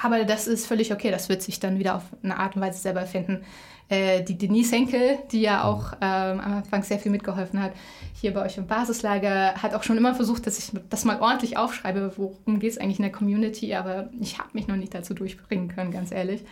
aber 0.00 0.24
das 0.24 0.46
ist 0.46 0.66
völlig 0.66 0.92
okay, 0.92 1.10
das 1.10 1.28
wird 1.28 1.42
sich 1.42 1.60
dann 1.60 1.78
wieder 1.78 1.96
auf 1.96 2.02
eine 2.22 2.36
Art 2.38 2.56
und 2.56 2.62
Weise 2.62 2.80
selber 2.80 3.06
finden. 3.06 3.44
Äh, 3.88 4.22
die 4.22 4.38
Denise 4.38 4.72
Henkel, 4.72 5.18
die 5.30 5.42
ja 5.42 5.58
mhm. 5.58 5.62
auch 5.62 5.92
ähm, 6.00 6.40
am 6.40 6.54
Anfang 6.54 6.82
sehr 6.82 6.98
viel 6.98 7.12
mitgeholfen 7.12 7.60
hat, 7.62 7.72
hier 8.14 8.32
bei 8.32 8.44
euch 8.44 8.56
im 8.56 8.66
Basislager, 8.66 9.54
hat 9.54 9.74
auch 9.74 9.82
schon 9.82 9.98
immer 9.98 10.14
versucht, 10.14 10.46
dass 10.46 10.58
ich 10.58 10.72
das 10.88 11.04
mal 11.04 11.20
ordentlich 11.20 11.56
aufschreibe, 11.56 12.12
worum 12.16 12.58
geht 12.58 12.72
es 12.72 12.78
eigentlich 12.78 12.98
in 12.98 13.04
der 13.04 13.12
Community, 13.12 13.74
aber 13.74 14.08
ich 14.20 14.38
habe 14.38 14.48
mich 14.54 14.68
noch 14.68 14.76
nicht 14.76 14.94
dazu 14.94 15.14
durchbringen 15.14 15.68
können, 15.68 15.90
ganz 15.90 16.12
ehrlich. 16.12 16.44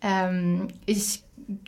Ähm, 0.00 0.68
ich 0.86 1.24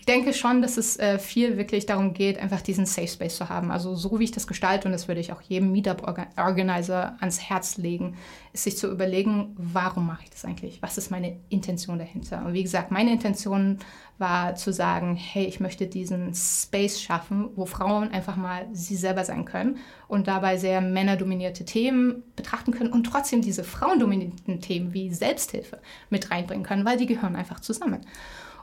denke 0.07 0.33
schon, 0.33 0.63
dass 0.63 0.77
es 0.77 0.99
äh, 0.99 1.19
viel 1.19 1.57
wirklich 1.57 1.87
darum 1.87 2.15
geht, 2.15 2.39
einfach 2.39 2.61
diesen 2.61 2.87
Safe 2.87 3.09
Space 3.09 3.37
zu 3.37 3.49
haben. 3.49 3.71
Also 3.71 3.95
so 3.95 4.19
wie 4.19 4.25
ich 4.25 4.31
das 4.31 4.47
gestalte, 4.47 4.89
und 4.89 4.93
das 4.93 5.09
würde 5.09 5.21
ich 5.21 5.33
auch 5.33 5.41
jedem 5.41 5.73
Meetup-Organizer 5.73 7.17
ans 7.21 7.41
Herz 7.41 7.77
legen, 7.77 8.17
ist 8.53 8.65
sich 8.65 8.77
zu 8.77 8.91
überlegen, 8.91 9.55
warum 9.57 10.07
mache 10.07 10.25
ich 10.25 10.31
das 10.31 10.45
eigentlich? 10.45 10.83
Was 10.83 10.99
ist 10.99 11.11
meine 11.11 11.39
Intention 11.49 11.99
dahinter? 11.99 12.45
Und 12.45 12.53
wie 12.53 12.63
gesagt, 12.63 12.91
meine 12.91 13.13
Intention 13.13 13.79
war 14.19 14.55
zu 14.55 14.73
sagen, 14.73 15.17
hey, 15.17 15.47
ich 15.47 15.61
möchte 15.61 15.87
diesen 15.87 16.35
Space 16.35 17.01
schaffen, 17.01 17.51
wo 17.57 17.65
Frauen 17.65 18.11
einfach 18.11 18.37
mal 18.37 18.69
sie 18.73 18.97
selber 18.97 19.25
sein 19.25 19.47
können 19.47 19.79
und 20.09 20.29
dabei 20.29 20.59
sehr 20.59 20.81
männerdominierte 20.81 21.65
Themen 21.65 22.23
betrachten 22.37 22.73
können 22.73 22.93
und 22.93 23.05
trotzdem 23.05 23.41
diese 23.41 23.65
frauendominierten 23.65 24.61
Themen 24.61 24.93
wie 24.93 25.13
Selbsthilfe 25.13 25.81
mit 26.11 26.31
reinbringen 26.31 26.65
können, 26.65 26.85
weil 26.85 26.99
die 26.99 27.07
gehören 27.07 27.35
einfach 27.35 27.61
zusammen. 27.61 28.01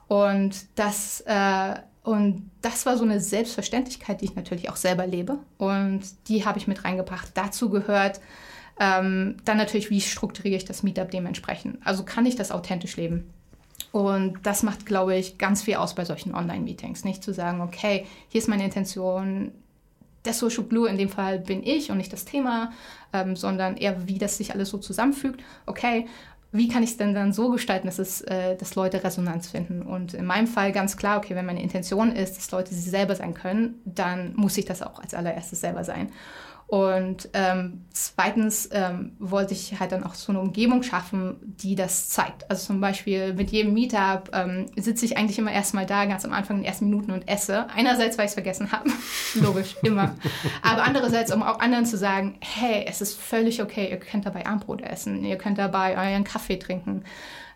Und 0.08 0.66
das, 0.76 1.22
äh, 1.26 1.76
und 2.04 2.50
das 2.62 2.86
war 2.86 2.98
so 2.98 3.04
eine 3.04 3.20
Selbstverständlichkeit, 3.20 4.22
die 4.22 4.26
ich 4.26 4.36
natürlich 4.36 4.70
auch 4.70 4.78
selber 4.78 5.06
lebe. 5.06 5.40
Und 5.58 6.02
die 6.28 6.46
habe 6.46 6.58
ich 6.58 6.68
mit 6.68 6.86
reingebracht. 6.86 7.32
Dazu 7.34 7.70
gehört 7.70 8.22
ähm, 8.80 9.38
dann 9.44 9.58
natürlich, 9.58 9.90
wie 9.90 10.02
strukturiere 10.02 10.58
ich 10.58 10.66
das 10.66 10.84
Meetup 10.84 11.12
dementsprechend. 11.12 11.86
Also 11.86 12.04
kann 12.04 12.26
ich 12.26 12.36
das 12.36 12.52
authentisch 12.52 12.96
leben? 12.96 13.30
Und 13.92 14.40
das 14.44 14.64
macht, 14.64 14.86
glaube 14.86 15.16
ich, 15.16 15.38
ganz 15.38 15.64
viel 15.64 15.76
aus 15.76 15.96
bei 15.96 16.06
solchen 16.06 16.36
Online-Meetings. 16.36 17.04
Nicht 17.04 17.24
zu 17.24 17.34
sagen, 17.34 17.62
okay, 17.62 18.06
hier 18.30 18.40
ist 18.40 18.48
meine 18.48 18.66
Intention, 18.66 19.52
der 20.26 20.34
Social 20.34 20.64
Blue 20.64 20.90
in 20.90 20.98
dem 20.98 21.10
Fall 21.10 21.40
bin 21.40 21.64
ich 21.64 21.90
und 21.90 21.98
nicht 21.98 22.12
das 22.12 22.26
Thema, 22.26 22.72
ähm, 23.14 23.36
sondern 23.36 23.78
eher, 23.78 24.08
wie 24.08 24.18
das 24.18 24.38
sich 24.38 24.54
alles 24.54 24.70
so 24.70 24.78
zusammenfügt. 24.78 25.42
Okay, 25.66 26.06
wie 26.52 26.68
kann 26.68 26.84
ich 26.84 26.92
es 26.92 26.98
denn 26.98 27.14
dann 27.14 27.34
so 27.34 27.50
gestalten, 27.50 27.88
dass, 27.88 28.00
es, 28.00 28.22
äh, 28.22 28.56
dass 28.56 28.76
Leute 28.76 29.04
Resonanz 29.04 29.50
finden? 29.50 29.82
Und 29.82 30.14
in 30.14 30.26
meinem 30.26 30.48
Fall 30.48 30.72
ganz 30.72 30.96
klar, 30.96 31.18
okay, 31.18 31.36
wenn 31.36 31.46
meine 31.46 31.62
Intention 31.62 32.12
ist, 32.12 32.38
dass 32.38 32.52
Leute 32.52 32.74
sie 32.74 32.90
selber 32.90 33.16
sein 33.16 33.34
können, 33.34 33.82
dann 33.86 34.34
muss 34.36 34.58
ich 34.58 34.66
das 34.66 34.82
auch 34.82 35.00
als 35.00 35.14
allererstes 35.14 35.60
selber 35.60 35.84
sein. 35.84 36.12
Und 36.68 37.30
ähm, 37.34 37.86
zweitens 37.94 38.70
ähm, 38.74 39.14
wollte 39.20 39.54
ich 39.54 39.80
halt 39.80 39.94
dann 39.94 40.04
auch 40.04 40.16
so 40.16 40.34
eine 40.34 40.42
Umgebung 40.42 40.84
schaffen, 40.84 41.38
die 41.42 41.76
das 41.76 42.10
zeigt. 42.10 42.52
Also 42.52 42.68
zum 42.68 42.82
Beispiel 42.82 43.34
mit 43.34 43.52
jedem 43.52 43.74
Meetup 43.74 44.30
ähm, 44.34 44.66
sitze 44.76 45.06
ich 45.06 45.18
eigentlich 45.18 45.40
immer 45.40 45.54
erstmal 45.54 45.86
da, 45.86 46.04
ganz 46.04 46.26
am 46.26 46.34
Anfang 46.34 46.58
in 46.58 46.64
den 46.64 46.68
ersten 46.68 46.90
Minuten 46.90 47.12
und 47.12 47.26
esse. 47.30 47.70
Einerseits, 47.70 48.18
weil 48.18 48.26
ich 48.26 48.32
es 48.32 48.34
vergessen 48.34 48.74
habe, 48.74 48.90
logisch, 49.36 49.78
immer. 49.82 50.16
Aber 50.62 50.84
andererseits, 50.84 51.34
um 51.34 51.42
auch 51.42 51.60
anderen 51.62 51.86
zu 51.86 51.98
sagen, 51.98 52.38
hey, 52.42 52.84
es 52.86 53.00
ist 53.00 53.18
völlig 53.18 53.62
okay, 53.62 53.90
ihr 53.90 53.98
könnt 53.98 54.26
dabei 54.26 54.46
Armbrot 54.46 54.82
essen, 54.82 55.24
ihr 55.24 55.38
könnt 55.38 55.58
dabei 55.58 55.98
euren 55.98 56.26
Kaffee 56.26 56.58
trinken. 56.58 57.06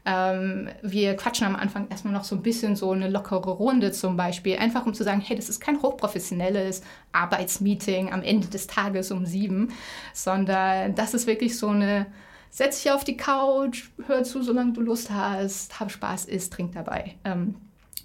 Ähm, 0.04 0.70
wir 0.82 1.16
quatschen 1.16 1.46
am 1.46 1.56
Anfang 1.56 1.88
erstmal 1.90 2.14
noch 2.14 2.24
so 2.24 2.36
ein 2.36 2.42
bisschen 2.42 2.76
so 2.76 2.92
eine 2.92 3.10
lockere 3.10 3.52
Runde 3.52 3.92
zum 3.92 4.18
Beispiel, 4.18 4.58
einfach 4.58 4.86
um 4.86 4.94
zu 4.94 5.04
sagen, 5.04 5.22
hey, 5.22 5.36
das 5.36 5.50
ist 5.50 5.60
kein 5.60 5.82
hochprofessionelles 5.82 6.82
Arbeitsmeeting 7.12 8.12
am 8.12 8.24
Ende 8.24 8.48
des 8.48 8.68
Tages 8.68 9.12
um 9.12 9.26
sieben, 9.26 9.70
sondern 10.14 10.96
das 10.96 11.14
ist 11.14 11.28
wirklich 11.28 11.58
so 11.58 11.70
eine, 11.70 12.08
setz 12.50 12.82
dich 12.82 12.92
auf 12.92 13.04
die 13.04 13.18
Couch, 13.18 13.90
hör 14.08 14.24
zu, 14.24 14.42
solange 14.42 14.74
du 14.74 14.82
Lust 14.82 15.12
hast, 15.12 15.80
hab 15.80 15.92
Spaß, 15.92 16.26
isst, 16.26 16.54
trink 16.54 16.74
dabei. 16.74 17.16
Ähm, 17.24 17.56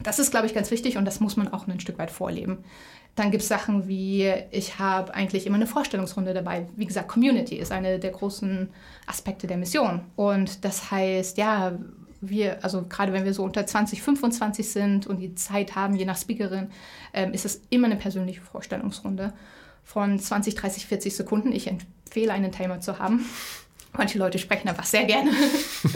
das 0.02 0.18
ist, 0.18 0.30
glaube 0.30 0.46
ich, 0.46 0.54
ganz 0.54 0.70
wichtig 0.70 0.98
und 0.98 1.06
das 1.06 1.20
muss 1.20 1.36
man 1.36 1.52
auch 1.52 1.66
ein 1.66 1.80
Stück 1.80 1.98
weit 1.98 2.10
vorleben. 2.10 2.58
Dann 3.16 3.30
gibt 3.30 3.42
es 3.42 3.48
Sachen 3.48 3.88
wie, 3.88 4.30
ich 4.50 4.78
habe 4.78 5.14
eigentlich 5.14 5.46
immer 5.46 5.56
eine 5.56 5.66
Vorstellungsrunde 5.66 6.34
dabei. 6.34 6.68
Wie 6.76 6.84
gesagt, 6.84 7.08
Community 7.08 7.56
ist 7.56 7.72
eine 7.72 7.98
der 7.98 8.10
großen 8.10 8.68
Aspekte 9.06 9.46
der 9.46 9.56
Mission. 9.56 10.02
Und 10.16 10.64
das 10.64 10.90
heißt, 10.90 11.38
ja, 11.38 11.72
wir, 12.20 12.62
also 12.62 12.84
gerade 12.88 13.12
wenn 13.14 13.24
wir 13.24 13.32
so 13.32 13.42
unter 13.42 13.66
20, 13.66 14.02
25 14.02 14.68
sind 14.68 15.06
und 15.06 15.18
die 15.18 15.34
Zeit 15.34 15.74
haben, 15.74 15.96
je 15.96 16.04
nach 16.04 16.18
Speakerin, 16.18 16.68
ähm, 17.14 17.32
ist 17.32 17.46
es 17.46 17.62
immer 17.70 17.86
eine 17.86 17.96
persönliche 17.96 18.42
Vorstellungsrunde 18.42 19.32
von 19.82 20.18
20, 20.18 20.54
30, 20.54 20.86
40 20.86 21.16
Sekunden. 21.16 21.52
Ich 21.52 21.68
empfehle, 21.68 22.32
einen 22.32 22.52
Timer 22.52 22.80
zu 22.80 22.98
haben. 22.98 23.24
Manche 23.94 24.18
Leute 24.18 24.38
sprechen 24.38 24.68
einfach 24.68 24.84
sehr 24.84 25.04
gerne. 25.04 25.30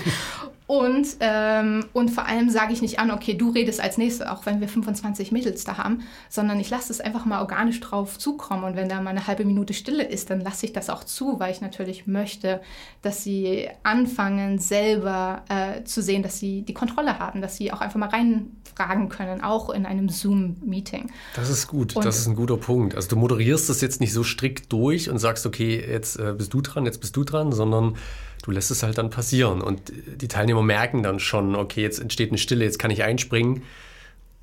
Und, 0.71 1.17
ähm, 1.19 1.87
und 1.95 2.13
vor 2.13 2.27
allem 2.27 2.49
sage 2.49 2.73
ich 2.73 2.81
nicht 2.81 3.01
an, 3.01 3.11
okay, 3.11 3.35
du 3.35 3.51
redest 3.51 3.81
als 3.81 3.99
Nächste, 3.99 4.31
auch 4.31 4.47
wenn 4.47 4.61
wir 4.61 4.69
25 4.69 5.33
Mädels 5.33 5.65
da 5.65 5.79
haben, 5.79 6.05
sondern 6.29 6.61
ich 6.61 6.71
lasse 6.71 6.93
es 6.93 7.01
einfach 7.01 7.25
mal 7.25 7.41
organisch 7.41 7.81
drauf 7.81 8.21
zukommen. 8.21 8.63
Und 8.63 8.77
wenn 8.77 8.89
da 8.89 9.01
mal 9.01 9.11
eine 9.11 9.27
halbe 9.27 9.45
Minute 9.45 9.75
Stille 9.75 10.05
ist, 10.05 10.31
dann 10.31 10.41
lasse 10.41 10.67
ich 10.67 10.73
das 10.73 10.89
auch 10.89 11.03
zu, 11.03 11.41
weil 11.41 11.51
ich 11.51 11.61
natürlich 11.61 12.07
möchte, 12.07 12.61
dass 13.03 13.25
sie 13.25 13.69
anfangen, 13.83 14.61
selber 14.61 15.43
äh, 15.49 15.83
zu 15.83 16.03
sehen, 16.03 16.23
dass 16.23 16.39
sie 16.39 16.63
die 16.63 16.75
Kontrolle 16.75 17.19
haben, 17.19 17.41
dass 17.41 17.57
sie 17.57 17.73
auch 17.73 17.81
einfach 17.81 17.99
mal 17.99 18.11
reinfragen 18.11 19.09
können, 19.09 19.41
auch 19.41 19.71
in 19.71 19.87
einem 19.87 20.09
Zoom-Meeting. 20.09 21.11
Das 21.35 21.51
ist 21.51 21.67
gut, 21.67 21.97
und 21.97 22.05
das 22.05 22.21
ist 22.21 22.29
ein 22.29 22.37
guter 22.37 22.59
Punkt. 22.59 22.95
Also 22.95 23.09
du 23.09 23.17
moderierst 23.17 23.69
das 23.69 23.81
jetzt 23.81 24.01
nicht 24.01 24.13
so 24.13 24.23
strikt 24.23 24.73
durch 24.73 25.11
und 25.11 25.19
sagst, 25.19 25.47
okay, 25.47 25.85
jetzt 25.85 26.17
äh, 26.21 26.33
bist 26.33 26.55
du 26.55 26.61
dran, 26.61 26.87
jetzt 26.87 27.01
bist 27.01 27.17
du 27.17 27.25
dran, 27.25 27.51
sondern 27.51 27.97
du 28.43 28.51
lässt 28.51 28.71
es 28.71 28.83
halt 28.83 28.99
dann 28.99 29.11
passieren. 29.11 29.61
Und 29.61 29.93
die 30.17 30.29
Teilnehmer 30.29 30.63
merken 30.63 31.03
dann 31.03 31.21
schon, 31.21 31.55
okay, 31.57 31.83
jetzt 31.83 32.01
entsteht 32.01 32.31
eine 32.31 32.39
Stille, 32.39 32.65
jetzt 32.65 32.79
kann 32.79 32.91
ich 32.91 33.03
einspringen. 33.03 33.63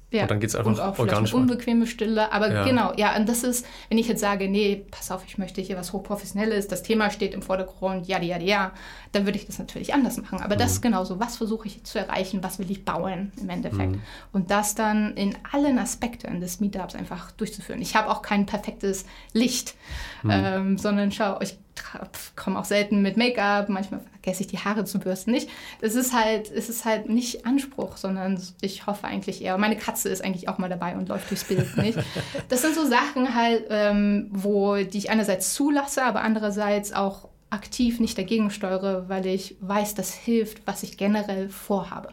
Ja. 0.09 0.21
Und 0.21 0.31
dann 0.31 0.39
geht 0.39 0.49
es 0.49 0.55
einfach 0.55 0.71
und 0.71 0.79
auch 0.79 0.99
organisch. 0.99 1.33
Unbequeme 1.33 1.85
Stille, 1.85 2.31
aber 2.31 2.49
ja. 2.49 2.63
genau, 2.63 2.93
ja, 2.95 3.13
und 3.17 3.27
das 3.27 3.43
ist, 3.43 3.65
wenn 3.89 3.97
ich 3.97 4.07
jetzt 4.07 4.21
sage, 4.21 4.47
nee, 4.47 4.85
pass 4.89 5.11
auf, 5.11 5.21
ich 5.27 5.37
möchte 5.37 5.59
hier 5.59 5.75
was 5.75 5.91
Hochprofessionelles, 5.91 6.69
das 6.69 6.81
Thema 6.81 7.09
steht 7.11 7.33
im 7.33 7.41
Vordergrund, 7.41 8.07
ja, 8.07 8.21
ja, 8.21 8.39
ja, 8.39 8.71
dann 9.11 9.25
würde 9.25 9.37
ich 9.37 9.47
das 9.47 9.59
natürlich 9.59 9.93
anders 9.93 10.15
machen. 10.15 10.39
Aber 10.39 10.55
mhm. 10.55 10.59
das 10.59 10.73
ist 10.73 10.81
genauso, 10.81 11.19
was 11.19 11.35
versuche 11.35 11.67
ich 11.67 11.83
zu 11.83 11.99
erreichen, 11.99 12.41
was 12.41 12.57
will 12.57 12.71
ich 12.71 12.85
bauen 12.85 13.33
im 13.41 13.49
Endeffekt. 13.49 13.91
Mhm. 13.91 14.01
Und 14.31 14.49
das 14.49 14.75
dann 14.75 15.13
in 15.17 15.35
allen 15.51 15.77
Aspekten 15.77 16.39
des 16.39 16.61
Meetups 16.61 16.95
einfach 16.95 17.31
durchzuführen. 17.31 17.81
Ich 17.81 17.97
habe 17.97 18.09
auch 18.09 18.21
kein 18.21 18.45
perfektes 18.45 19.05
Licht, 19.33 19.75
mhm. 20.23 20.31
ähm, 20.31 20.77
sondern 20.77 21.11
schau, 21.11 21.41
ich 21.41 21.57
komme 22.35 22.59
auch 22.59 22.65
selten 22.65 23.01
mit 23.01 23.17
Make-up, 23.17 23.69
manchmal 23.69 24.01
vergesse 24.11 24.41
ich 24.41 24.47
die 24.47 24.59
Haare 24.59 24.85
zu 24.85 24.99
bürsten 24.99 25.31
nicht. 25.31 25.49
Es 25.81 25.95
ist 25.95 26.13
halt, 26.13 26.51
es 26.51 26.69
ist 26.69 26.85
halt 26.85 27.09
nicht 27.09 27.45
Anspruch, 27.45 27.97
sondern 27.97 28.41
ich 28.61 28.85
hoffe 28.87 29.05
eigentlich 29.05 29.41
eher. 29.41 29.57
Meine 29.57 29.77
Katze 29.77 30.09
ist 30.09 30.23
eigentlich 30.23 30.49
auch 30.49 30.57
mal 30.57 30.69
dabei 30.69 30.95
und 30.95 31.09
läuft 31.09 31.29
durchs 31.29 31.45
Bild 31.45 31.77
nicht. 31.77 31.99
Das 32.49 32.61
sind 32.61 32.75
so 32.75 32.85
Sachen 32.85 33.35
halt, 33.35 33.65
ähm, 33.69 34.29
wo 34.31 34.75
die 34.75 34.97
ich 34.97 35.09
einerseits 35.09 35.53
zulasse, 35.53 36.03
aber 36.03 36.21
andererseits 36.21 36.93
auch 36.93 37.29
aktiv 37.49 37.99
nicht 37.99 38.17
dagegen 38.17 38.51
steuere, 38.51 39.07
weil 39.07 39.25
ich 39.25 39.55
weiß, 39.61 39.95
das 39.95 40.13
hilft, 40.13 40.65
was 40.65 40.83
ich 40.83 40.97
generell 40.97 41.49
vorhabe. 41.49 42.09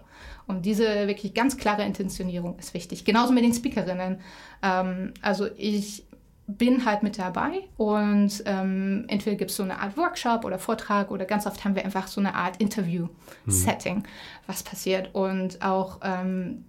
Und 0.46 0.66
diese 0.66 0.85
wirklich 1.09 1.35
ganz 1.35 1.57
klare 1.57 1.85
Intentionierung 1.85 2.59
ist 2.59 2.74
wichtig. 2.74 3.05
Genauso 3.05 3.33
mit 3.33 3.44
den 3.44 3.55
Speakerinnen. 3.55 4.20
Ähm, 4.62 5.14
also 5.22 5.48
ich 5.57 6.05
bin 6.47 6.85
halt 6.85 7.03
mit 7.03 7.19
dabei 7.19 7.63
und 7.77 8.43
ähm, 8.45 9.05
entweder 9.09 9.37
gibt 9.37 9.51
es 9.51 9.57
so 9.57 9.63
eine 9.63 9.79
Art 9.79 9.97
Workshop 9.97 10.45
oder 10.45 10.59
Vortrag 10.59 11.11
oder 11.11 11.25
ganz 11.25 11.47
oft 11.47 11.65
haben 11.65 11.75
wir 11.75 11.85
einfach 11.85 12.07
so 12.07 12.21
eine 12.21 12.35
Art 12.35 12.59
Interview-Setting, 12.59 13.99
mhm. 13.99 14.05
was 14.47 14.63
passiert. 14.63 15.15
Und 15.15 15.63
auch 15.63 16.01
ähm, 16.03 16.65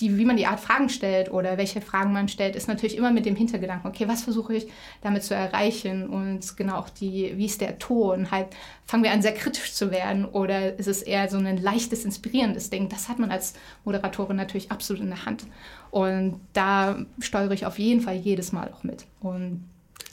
die, 0.00 0.16
wie 0.16 0.24
man 0.24 0.36
die 0.36 0.46
Art 0.46 0.60
Fragen 0.60 0.88
stellt 0.88 1.30
oder 1.30 1.58
welche 1.58 1.80
Fragen 1.80 2.12
man 2.12 2.28
stellt, 2.28 2.56
ist 2.56 2.68
natürlich 2.68 2.96
immer 2.96 3.10
mit 3.10 3.26
dem 3.26 3.36
Hintergedanken, 3.36 3.90
okay, 3.90 4.08
was 4.08 4.22
versuche 4.22 4.54
ich 4.54 4.66
damit 5.02 5.22
zu 5.22 5.34
erreichen? 5.34 6.08
Und 6.08 6.56
genau 6.56 6.76
auch 6.76 6.88
die, 6.88 7.36
wie 7.36 7.44
ist 7.44 7.60
der 7.60 7.78
Ton, 7.78 8.30
halt 8.30 8.48
fangen 8.86 9.04
wir 9.04 9.12
an 9.12 9.22
sehr 9.22 9.34
kritisch 9.34 9.74
zu 9.74 9.90
werden? 9.90 10.24
Oder 10.24 10.78
ist 10.78 10.88
es 10.88 11.02
eher 11.02 11.28
so 11.28 11.36
ein 11.36 11.58
leichtes, 11.58 12.04
inspirierendes 12.04 12.70
Ding, 12.70 12.88
das 12.88 13.08
hat 13.08 13.18
man 13.18 13.30
als 13.30 13.54
Moderatorin 13.84 14.36
natürlich 14.36 14.72
absolut 14.72 15.02
in 15.02 15.10
der 15.10 15.26
Hand. 15.26 15.44
Und 15.90 16.40
da 16.52 16.98
steuere 17.18 17.52
ich 17.52 17.66
auf 17.66 17.78
jeden 17.78 18.00
Fall 18.00 18.16
jedes 18.16 18.52
Mal 18.52 18.72
auch 18.72 18.84
mit. 18.84 19.04
Und 19.20 19.69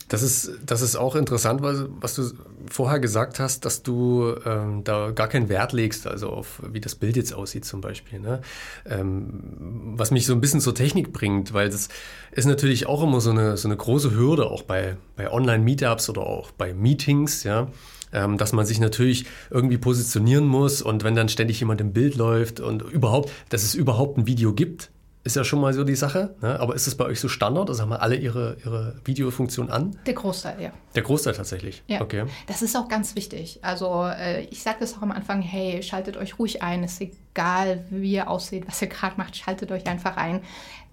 das 0.08 0.24
ist, 0.24 0.52
das 0.65 0.82
ist 0.82 0.96
auch 0.96 1.15
interessant, 1.15 1.62
was, 1.62 1.86
was 2.00 2.15
du 2.15 2.32
vorher 2.70 3.00
gesagt 3.00 3.39
hast, 3.39 3.65
dass 3.65 3.84
du 3.84 4.36
ähm, 4.46 4.84
da 4.84 5.12
gar 5.12 5.28
keinen 5.28 5.50
Wert 5.50 5.74
legst, 5.74 6.08
also 6.08 6.30
auf 6.30 6.62
wie 6.72 6.80
das 6.80 6.96
Bild 6.96 7.17
jetzt 7.17 7.34
aussieht 7.34 7.65
zum 7.65 7.82
Beispiel. 7.82 8.20
Ne? 8.20 8.41
Ähm, 8.86 9.93
was 9.98 10.12
mich 10.12 10.26
so 10.26 10.34
ein 10.34 10.41
bisschen 10.41 10.62
zur 10.62 10.76
Technik 10.76 11.12
bringt, 11.12 11.54
weil 11.54 11.70
das 11.70 11.89
ist 12.32 12.46
natürlich 12.46 12.88
auch 12.88 13.04
immer 13.04 13.20
so 13.20 13.32
eine, 13.32 13.58
so 13.58 13.67
eine 13.67 13.76
große 13.76 14.12
Hürde, 14.12 14.50
auch 14.50 14.63
bei, 14.63 14.96
bei 15.15 15.32
Online-Meetups 15.32 16.10
oder 16.10 16.22
auch 16.22 16.52
bei 16.52 16.74
Meetings, 16.74 17.43
ja 17.43 17.67
ähm, 18.13 18.38
dass 18.38 18.54
man 18.54 18.65
sich 18.65 18.80
natürlich 18.80 19.26
irgendwie 19.50 19.78
positionieren 19.78 20.48
muss 20.48 20.82
und 20.82 21.04
wenn 21.04 21.15
dann 21.15 21.28
ständig 21.28 21.60
jemand 21.60 21.82
im 21.82 21.91
Bild 21.91 22.15
läuft 22.15 22.62
und 22.62 22.82
überhaupt, 22.82 23.32
dass 23.50 23.63
es 23.63 23.76
überhaupt 23.76 24.17
ein 24.17 24.28
Video 24.28 24.54
gibt, 24.54 24.89
ist 25.28 25.36
ja 25.36 25.44
schon 25.44 25.62
mal 25.62 25.74
so 25.74 25.84
die 25.84 25.96
Sache. 25.96 26.36
Ne? 26.42 26.60
Aber 26.60 26.74
ist 26.74 26.88
es 26.88 26.96
bei 26.96 27.06
euch 27.06 27.20
so 27.20 27.28
Standard? 27.28 27.70
Also 27.70 27.84
haben 27.84 27.90
wir 27.90 28.02
alle 28.02 28.16
ihre, 28.16 28.58
ihre 28.66 28.96
Videofunktion 29.04 29.70
an? 29.70 30.00
Der 30.06 30.13
Großteil, 30.13 30.62
ja. 30.62 30.72
Der 30.96 31.04
Großteil 31.04 31.34
tatsächlich. 31.34 31.84
Ja. 31.88 32.02
Okay. 32.02 32.26
Das 32.48 32.62
ist 32.62 32.76
auch 32.76 32.88
ganz 32.88 33.16
wichtig. 33.16 33.60
Also 33.62 34.06
äh, 34.06 34.46
ich 34.46 34.63
sage 34.63 34.78
das 34.80 34.98
auch 34.98 35.02
am 35.04 35.12
Anfang, 35.12 35.42
hey, 35.42 35.84
schaltet 35.84 36.18
euch 36.18 36.40
ruhig 36.40 36.63
ein. 36.63 36.84
Es 36.84 36.94
ist 36.94 37.02
egal, 37.02 37.86
wie 37.90 38.13
ihr 38.13 38.30
aussieht, 38.30 38.66
was 38.68 38.82
ihr 38.82 38.88
gerade 38.88 39.18
macht, 39.18 39.36
schaltet 39.36 39.72
euch 39.72 39.86
einfach 39.86 40.18
ein. 40.18 40.42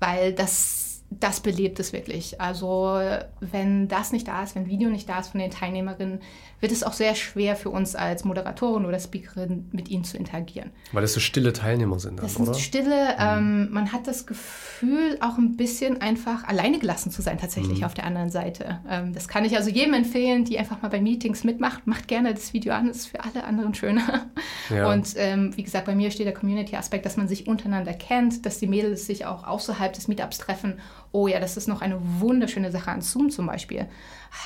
Weil 0.00 0.34
das 0.34 0.84
das 1.20 1.40
belebt 1.40 1.78
es 1.78 1.92
wirklich. 1.92 2.40
Also 2.40 3.00
wenn 3.40 3.88
das 3.88 4.10
nicht 4.10 4.26
da 4.26 4.42
ist, 4.42 4.56
wenn 4.56 4.66
Video 4.66 4.90
nicht 4.90 5.08
da 5.08 5.20
ist 5.20 5.28
von 5.28 5.40
den 5.40 5.50
Teilnehmerinnen, 5.50 6.20
wird 6.64 6.72
es 6.72 6.82
auch 6.82 6.94
sehr 6.94 7.14
schwer 7.14 7.56
für 7.56 7.68
uns 7.68 7.94
als 7.94 8.24
Moderatorin 8.24 8.86
oder 8.86 8.98
Speakerin 8.98 9.68
mit 9.72 9.90
ihnen 9.90 10.02
zu 10.02 10.16
interagieren. 10.16 10.70
Weil 10.92 11.02
das 11.02 11.12
so 11.12 11.20
stille 11.20 11.52
Teilnehmer 11.52 11.98
sind 11.98 12.16
dann, 12.16 12.24
das 12.24 12.36
sind 12.36 12.48
oder? 12.48 12.58
stille, 12.58 13.04
mhm. 13.18 13.18
ähm, 13.18 13.68
man 13.70 13.92
hat 13.92 14.06
das 14.06 14.24
Gefühl, 14.24 15.18
auch 15.20 15.36
ein 15.36 15.58
bisschen 15.58 16.00
einfach 16.00 16.44
alleine 16.44 16.78
gelassen 16.78 17.10
zu 17.10 17.20
sein 17.20 17.36
tatsächlich 17.36 17.80
mhm. 17.80 17.84
auf 17.84 17.92
der 17.92 18.04
anderen 18.04 18.30
Seite. 18.30 18.80
Ähm, 18.88 19.12
das 19.12 19.28
kann 19.28 19.44
ich 19.44 19.58
also 19.58 19.68
jedem 19.68 19.92
empfehlen, 19.92 20.46
die 20.46 20.58
einfach 20.58 20.80
mal 20.80 20.88
bei 20.88 21.02
Meetings 21.02 21.44
mitmacht. 21.44 21.86
Macht 21.86 22.08
gerne 22.08 22.32
das 22.32 22.54
Video 22.54 22.72
an, 22.72 22.88
das 22.88 22.96
ist 22.96 23.06
für 23.08 23.22
alle 23.22 23.44
anderen 23.44 23.74
schöner. 23.74 24.30
Ja. 24.70 24.90
Und 24.90 25.12
ähm, 25.16 25.54
wie 25.56 25.62
gesagt, 25.62 25.84
bei 25.84 25.94
mir 25.94 26.10
steht 26.10 26.24
der 26.24 26.32
Community-Aspekt, 26.32 27.04
dass 27.04 27.18
man 27.18 27.28
sich 27.28 27.46
untereinander 27.46 27.92
kennt, 27.92 28.46
dass 28.46 28.58
die 28.58 28.66
Mädels 28.66 29.04
sich 29.04 29.26
auch 29.26 29.46
außerhalb 29.46 29.92
des 29.92 30.08
Meetups 30.08 30.38
treffen 30.38 30.80
oh 31.14 31.28
ja, 31.28 31.38
das 31.38 31.56
ist 31.56 31.68
noch 31.68 31.80
eine 31.80 31.98
wunderschöne 32.18 32.72
Sache 32.72 32.90
an 32.90 33.00
Zoom 33.00 33.30
zum 33.30 33.46
Beispiel. 33.46 33.86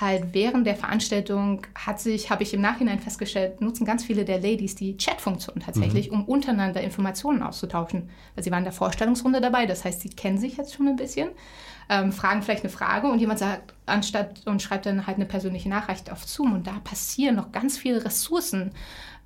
Halt 0.01 0.35
während 0.35 0.67
der 0.67 0.77
Veranstaltung 0.77 1.67
hat 1.75 1.99
sich, 1.99 2.31
habe 2.31 2.43
ich 2.43 2.53
im 2.53 2.61
Nachhinein 2.61 2.99
festgestellt, 2.99 3.63
nutzen 3.63 3.87
ganz 3.87 4.05
viele 4.05 4.27
der 4.27 4.39
Ladies 4.39 4.75
die 4.75 4.99
Chatfunktion 4.99 5.61
tatsächlich, 5.61 6.11
mhm. 6.11 6.19
um 6.19 6.25
untereinander 6.27 6.83
Informationen 6.83 7.43
auszutauschen. 7.43 8.11
Weil 8.35 8.45
sie 8.45 8.51
waren 8.51 8.59
in 8.59 8.65
der 8.65 8.75
Vorstellungsrunde 8.75 9.41
dabei, 9.41 9.65
das 9.65 9.87
heißt, 9.87 10.03
sie 10.03 10.11
kennen 10.11 10.37
sich 10.37 10.59
jetzt 10.59 10.75
schon 10.75 10.89
ein 10.89 10.97
bisschen, 10.97 11.31
ähm, 11.89 12.13
fragen 12.13 12.43
vielleicht 12.43 12.65
eine 12.65 12.73
Frage 12.73 13.09
und 13.09 13.19
jemand 13.19 13.39
sagt, 13.39 13.73
anstatt 13.87 14.43
und 14.45 14.61
schreibt 14.61 14.85
dann 14.85 15.07
halt 15.07 15.17
eine 15.17 15.25
persönliche 15.25 15.71
Nachricht 15.71 16.13
auf 16.13 16.25
Zoom 16.25 16.53
und 16.53 16.67
da 16.67 16.75
passieren 16.85 17.37
noch 17.37 17.51
ganz 17.51 17.79
viele 17.79 18.05
Ressourcen 18.05 18.73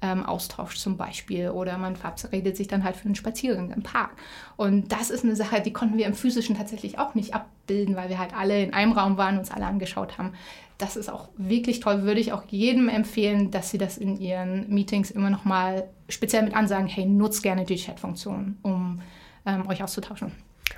ähm, 0.02 0.26
Austausch 0.26 0.76
zum 0.76 0.96
Beispiel 0.96 1.50
oder 1.50 1.78
man 1.78 1.96
verabredet 1.96 2.56
sich 2.56 2.68
dann 2.68 2.84
halt 2.84 2.96
für 2.96 3.06
einen 3.06 3.14
Spaziergang 3.14 3.70
im 3.70 3.82
Park. 3.82 4.10
Und 4.56 4.92
das 4.92 5.10
ist 5.10 5.24
eine 5.24 5.36
Sache, 5.36 5.62
die 5.62 5.72
konnten 5.72 5.96
wir 5.96 6.06
im 6.06 6.14
physischen 6.14 6.56
tatsächlich 6.56 6.98
auch 6.98 7.14
nicht 7.14 7.34
abbilden, 7.34 7.96
weil 7.96 8.08
wir 8.08 8.18
halt 8.18 8.34
alle 8.34 8.62
in 8.62 8.74
einem 8.74 8.92
Raum 8.92 9.16
waren, 9.16 9.34
und 9.34 9.40
uns 9.40 9.50
alle 9.50 9.66
angeschaut 9.66 10.18
haben. 10.18 10.32
Das 10.76 10.96
ist 10.96 11.08
auch 11.08 11.28
wirklich 11.36 11.78
toll, 11.80 12.02
würde 12.02 12.20
ich 12.20 12.32
auch 12.32 12.42
jedem 12.48 12.88
empfehlen, 12.88 13.52
dass 13.52 13.70
sie 13.70 13.78
das 13.78 13.96
in 13.96 14.18
ihren 14.18 14.68
Meetings 14.68 15.12
immer 15.12 15.30
noch 15.30 15.44
mal 15.44 15.88
speziell 16.08 16.42
mit 16.42 16.54
ansagen, 16.54 16.88
hey, 16.88 17.06
nutzt 17.06 17.42
gerne 17.42 17.64
die 17.64 17.76
Chat-Funktion, 17.76 18.56
um 18.62 19.00
ähm, 19.46 19.66
euch 19.68 19.82
auszutauschen. 19.82 20.32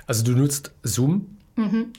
Also 0.05 0.23
du 0.23 0.33
nutzt 0.33 0.71
Zoom 0.83 1.37
mhm. 1.55 1.93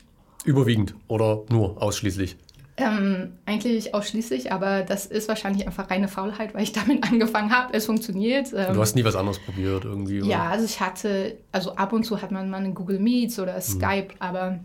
überwiegend 0.45 0.95
oder 1.09 1.43
nur 1.49 1.83
ausschließlich? 1.83 2.37
Ähm, 2.79 3.33
eigentlich 3.47 3.95
ausschließlich, 3.95 4.53
aber 4.53 4.83
das 4.83 5.07
ist 5.07 5.29
wahrscheinlich 5.29 5.67
einfach 5.67 5.91
reine 5.91 6.09
Faulheit, 6.09 6.55
weil 6.55 6.63
ich 6.63 6.73
damit 6.73 7.05
angefangen 7.11 7.51
habe. 7.51 7.73
Es 7.73 7.87
funktioniert. 7.87 8.53
Ähm, 8.55 8.75
du 8.75 8.81
hast 8.81 8.95
nie 8.95 9.05
was 9.05 9.17
anderes 9.17 9.39
probiert 9.39 9.85
irgendwie? 9.85 10.21
Oder? 10.21 10.31
Ja, 10.31 10.51
also 10.51 10.65
ich 10.67 10.81
hatte, 10.81 11.39
also 11.53 11.75
ab 11.77 11.95
und 11.95 12.05
zu 12.05 12.21
hat 12.21 12.33
man 12.33 12.51
mal 12.51 12.59
einen 12.59 12.75
Google 12.75 12.99
Meets 12.99 13.39
oder 13.39 13.55
mhm. 13.55 13.61
Skype, 13.63 14.09
mhm. 14.15 14.21
aber 14.21 14.59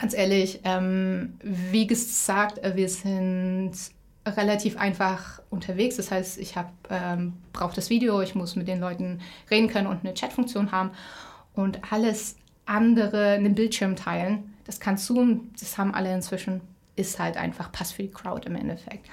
ganz 0.00 0.14
ehrlich, 0.14 0.60
ähm, 0.64 1.34
wie 1.42 1.86
gesagt, 1.86 2.60
wir 2.74 2.88
sind 2.88 3.72
relativ 4.26 4.78
einfach 4.78 5.42
unterwegs. 5.50 5.96
Das 5.96 6.10
heißt, 6.10 6.38
ich 6.38 6.54
ähm, 6.88 7.34
brauche 7.52 7.74
das 7.74 7.90
Video, 7.90 8.22
ich 8.22 8.34
muss 8.34 8.56
mit 8.56 8.68
den 8.68 8.80
Leuten 8.80 9.20
reden 9.50 9.68
können 9.68 9.88
und 9.88 10.04
eine 10.04 10.14
Chatfunktion 10.14 10.72
haben 10.72 10.92
und 11.54 11.80
alles 11.92 12.36
andere, 12.64 13.32
einen 13.32 13.54
Bildschirm 13.54 13.96
teilen. 13.96 14.54
Das 14.64 14.80
kann 14.80 14.96
Zoom, 14.96 15.50
das 15.58 15.76
haben 15.76 15.92
alle 15.92 16.14
inzwischen 16.14 16.60
ist 16.96 17.18
halt 17.18 17.36
einfach 17.36 17.72
Pass 17.72 17.92
für 17.92 18.02
die 18.02 18.10
Crowd 18.10 18.46
im 18.46 18.56
Endeffekt. 18.56 19.08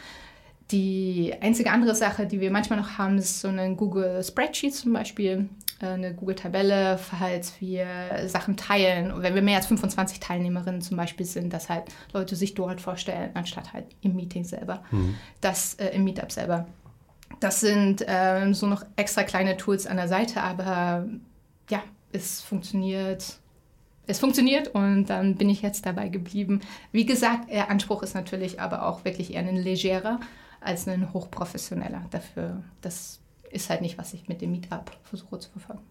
Die 0.72 1.34
einzige 1.42 1.72
andere 1.72 1.96
Sache, 1.96 2.28
die 2.28 2.40
wir 2.40 2.52
manchmal 2.52 2.80
noch 2.80 2.98
haben, 3.00 3.18
ist 3.18 3.42
so 3.42 3.48
eine 3.48 3.76
Google 3.76 4.24
Spreadsheet 4.24 4.76
zum 4.76 4.94
Beispiel, 4.94 5.50
äh, 5.82 5.88
eine 5.88 6.14
Google-Tabelle, 6.14 7.00
falls 7.00 7.60
wir 7.60 7.88
Sachen 8.28 8.56
teilen. 8.56 9.12
Und 9.12 9.24
wenn 9.24 9.34
wir 9.34 9.42
mehr 9.42 9.58
als 9.58 9.66
25 9.66 10.20
Teilnehmerinnen 10.20 10.82
zum 10.82 10.96
Beispiel 10.96 11.26
sind, 11.26 11.54
dass 11.54 11.70
halt 11.70 11.86
Leute 12.14 12.36
sich 12.36 12.54
dort 12.54 12.82
vorstellen, 12.82 13.32
anstatt 13.34 13.74
halt 13.74 13.86
im 14.02 14.16
Meeting 14.16 14.44
selber, 14.44 14.84
mhm. 14.92 15.16
das 15.42 15.74
äh, 15.76 15.88
im 15.88 16.04
Meetup 16.04 16.32
selber. 16.32 16.68
Das 17.40 17.62
sind 17.62 18.08
äh, 18.08 18.54
so 18.54 18.68
noch 18.68 18.86
extra 18.96 19.24
kleine 19.24 19.58
Tools 19.58 19.88
an 19.88 19.98
der 19.98 20.08
Seite, 20.08 20.44
aber 20.44 21.08
ja, 21.70 21.82
es 22.12 22.42
funktioniert 22.42 23.40
es 24.10 24.20
funktioniert 24.20 24.70
und 24.70 25.06
dann 25.06 25.36
bin 25.36 25.50
ich 25.50 25.62
jetzt 25.62 25.86
dabei 25.86 26.10
geblieben. 26.10 26.62
Wie 26.92 27.06
gesagt, 27.06 27.52
der 27.52 27.70
Anspruch 27.70 28.02
ist 28.02 28.16
natürlich 28.16 28.60
aber 28.60 28.88
auch 28.88 29.06
wirklich 29.06 29.34
eher 29.34 29.42
ein 29.42 29.56
legerer 29.56 30.20
als 30.62 30.88
ein 30.88 31.14
hochprofessioneller. 31.14 32.06
Dafür, 32.10 32.64
das 32.82 33.20
ist 33.52 33.70
halt 33.70 33.82
nicht, 33.82 34.00
was 34.00 34.14
ich 34.14 34.28
mit 34.28 34.42
dem 34.42 34.52
Meetup 34.52 34.92
versuche 35.04 35.38
zu 35.38 35.52
verfolgen. 35.52 35.84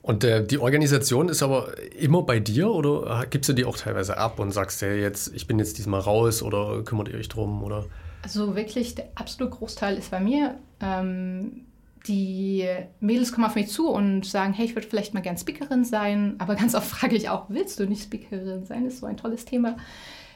Und 0.00 0.22
äh, 0.22 0.46
die 0.46 0.58
Organisation 0.58 1.28
ist 1.28 1.42
aber 1.42 1.74
immer 1.98 2.22
bei 2.22 2.38
dir 2.38 2.70
oder 2.70 3.26
gibst 3.28 3.48
du 3.48 3.52
die 3.52 3.64
auch 3.64 3.76
teilweise 3.76 4.16
ab 4.16 4.38
und 4.38 4.52
sagst 4.52 4.80
ja 4.80 4.92
jetzt, 4.92 5.34
ich 5.34 5.48
bin 5.48 5.58
jetzt 5.58 5.78
diesmal 5.78 6.00
raus 6.00 6.40
oder 6.40 6.84
kümmert 6.84 7.08
ihr 7.08 7.16
euch 7.16 7.28
drum 7.28 7.64
oder? 7.64 7.86
Also 8.22 8.54
wirklich 8.54 8.94
der 8.94 9.08
absolute 9.16 9.56
Großteil 9.56 9.96
ist 9.96 10.12
bei 10.12 10.20
mir. 10.20 10.54
Ähm, 10.80 11.66
die 12.06 12.68
Mädels 13.00 13.32
kommen 13.32 13.46
auf 13.46 13.54
mich 13.54 13.68
zu 13.68 13.88
und 13.88 14.26
sagen, 14.26 14.52
hey, 14.52 14.64
ich 14.64 14.74
würde 14.74 14.88
vielleicht 14.88 15.14
mal 15.14 15.20
gern 15.20 15.38
Speakerin 15.38 15.84
sein. 15.84 16.34
Aber 16.38 16.54
ganz 16.54 16.74
oft 16.74 16.86
frage 16.88 17.16
ich 17.16 17.28
auch, 17.28 17.46
willst 17.48 17.78
du 17.78 17.86
nicht 17.86 18.04
Speakerin 18.04 18.64
sein? 18.64 18.84
Das 18.84 18.94
ist 18.94 19.00
so 19.00 19.06
ein 19.06 19.16
tolles 19.16 19.44
Thema. 19.44 19.76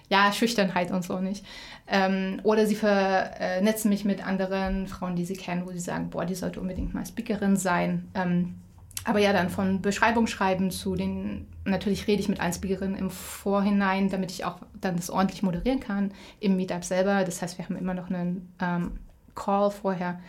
Ja, 0.09 0.33
Schüchternheit 0.33 0.93
und 0.93 1.03
so 1.03 1.19
nicht. 1.19 1.45
Ähm, 1.89 2.41
oder 2.45 2.67
sie 2.67 2.77
vernetzen 2.77 3.89
mich 3.89 4.05
mit 4.05 4.25
anderen 4.25 4.87
Frauen, 4.87 5.17
die 5.17 5.25
sie 5.25 5.35
kennen, 5.35 5.67
wo 5.67 5.73
sie 5.73 5.81
sagen, 5.81 6.11
boah, 6.11 6.25
die 6.25 6.37
sollte 6.37 6.61
unbedingt 6.61 6.95
mal 6.95 7.05
Speakerin 7.05 7.57
sein. 7.57 8.07
Ähm, 8.15 8.55
aber 9.03 9.19
ja, 9.19 9.33
dann 9.33 9.51
von 9.51 9.83
Beschreibung 9.83 10.27
schreiben 10.27 10.71
zu 10.71 10.95
den, 10.95 11.47
natürlich 11.65 12.07
rede 12.07 12.21
ich 12.21 12.29
mit 12.29 12.41
allen 12.41 12.53
Speakerinnen 12.53 12.97
im 12.97 13.11
Vorhinein, 13.11 14.09
damit 14.09 14.31
ich 14.31 14.45
auch 14.45 14.59
dann 14.81 14.97
das 14.97 15.11
ordentlich 15.11 15.43
moderieren 15.43 15.81
kann 15.81 16.13
im 16.41 16.57
Meetup 16.57 16.85
selber. 16.85 17.25
Das 17.25 17.43
heißt, 17.43 17.59
wir 17.59 17.65
haben 17.65 17.77
immer 17.77 17.95
noch 17.95 18.11
einen 18.11 18.53
ähm, 18.61 18.99
Call 19.35 19.71
vorher. 19.71 20.21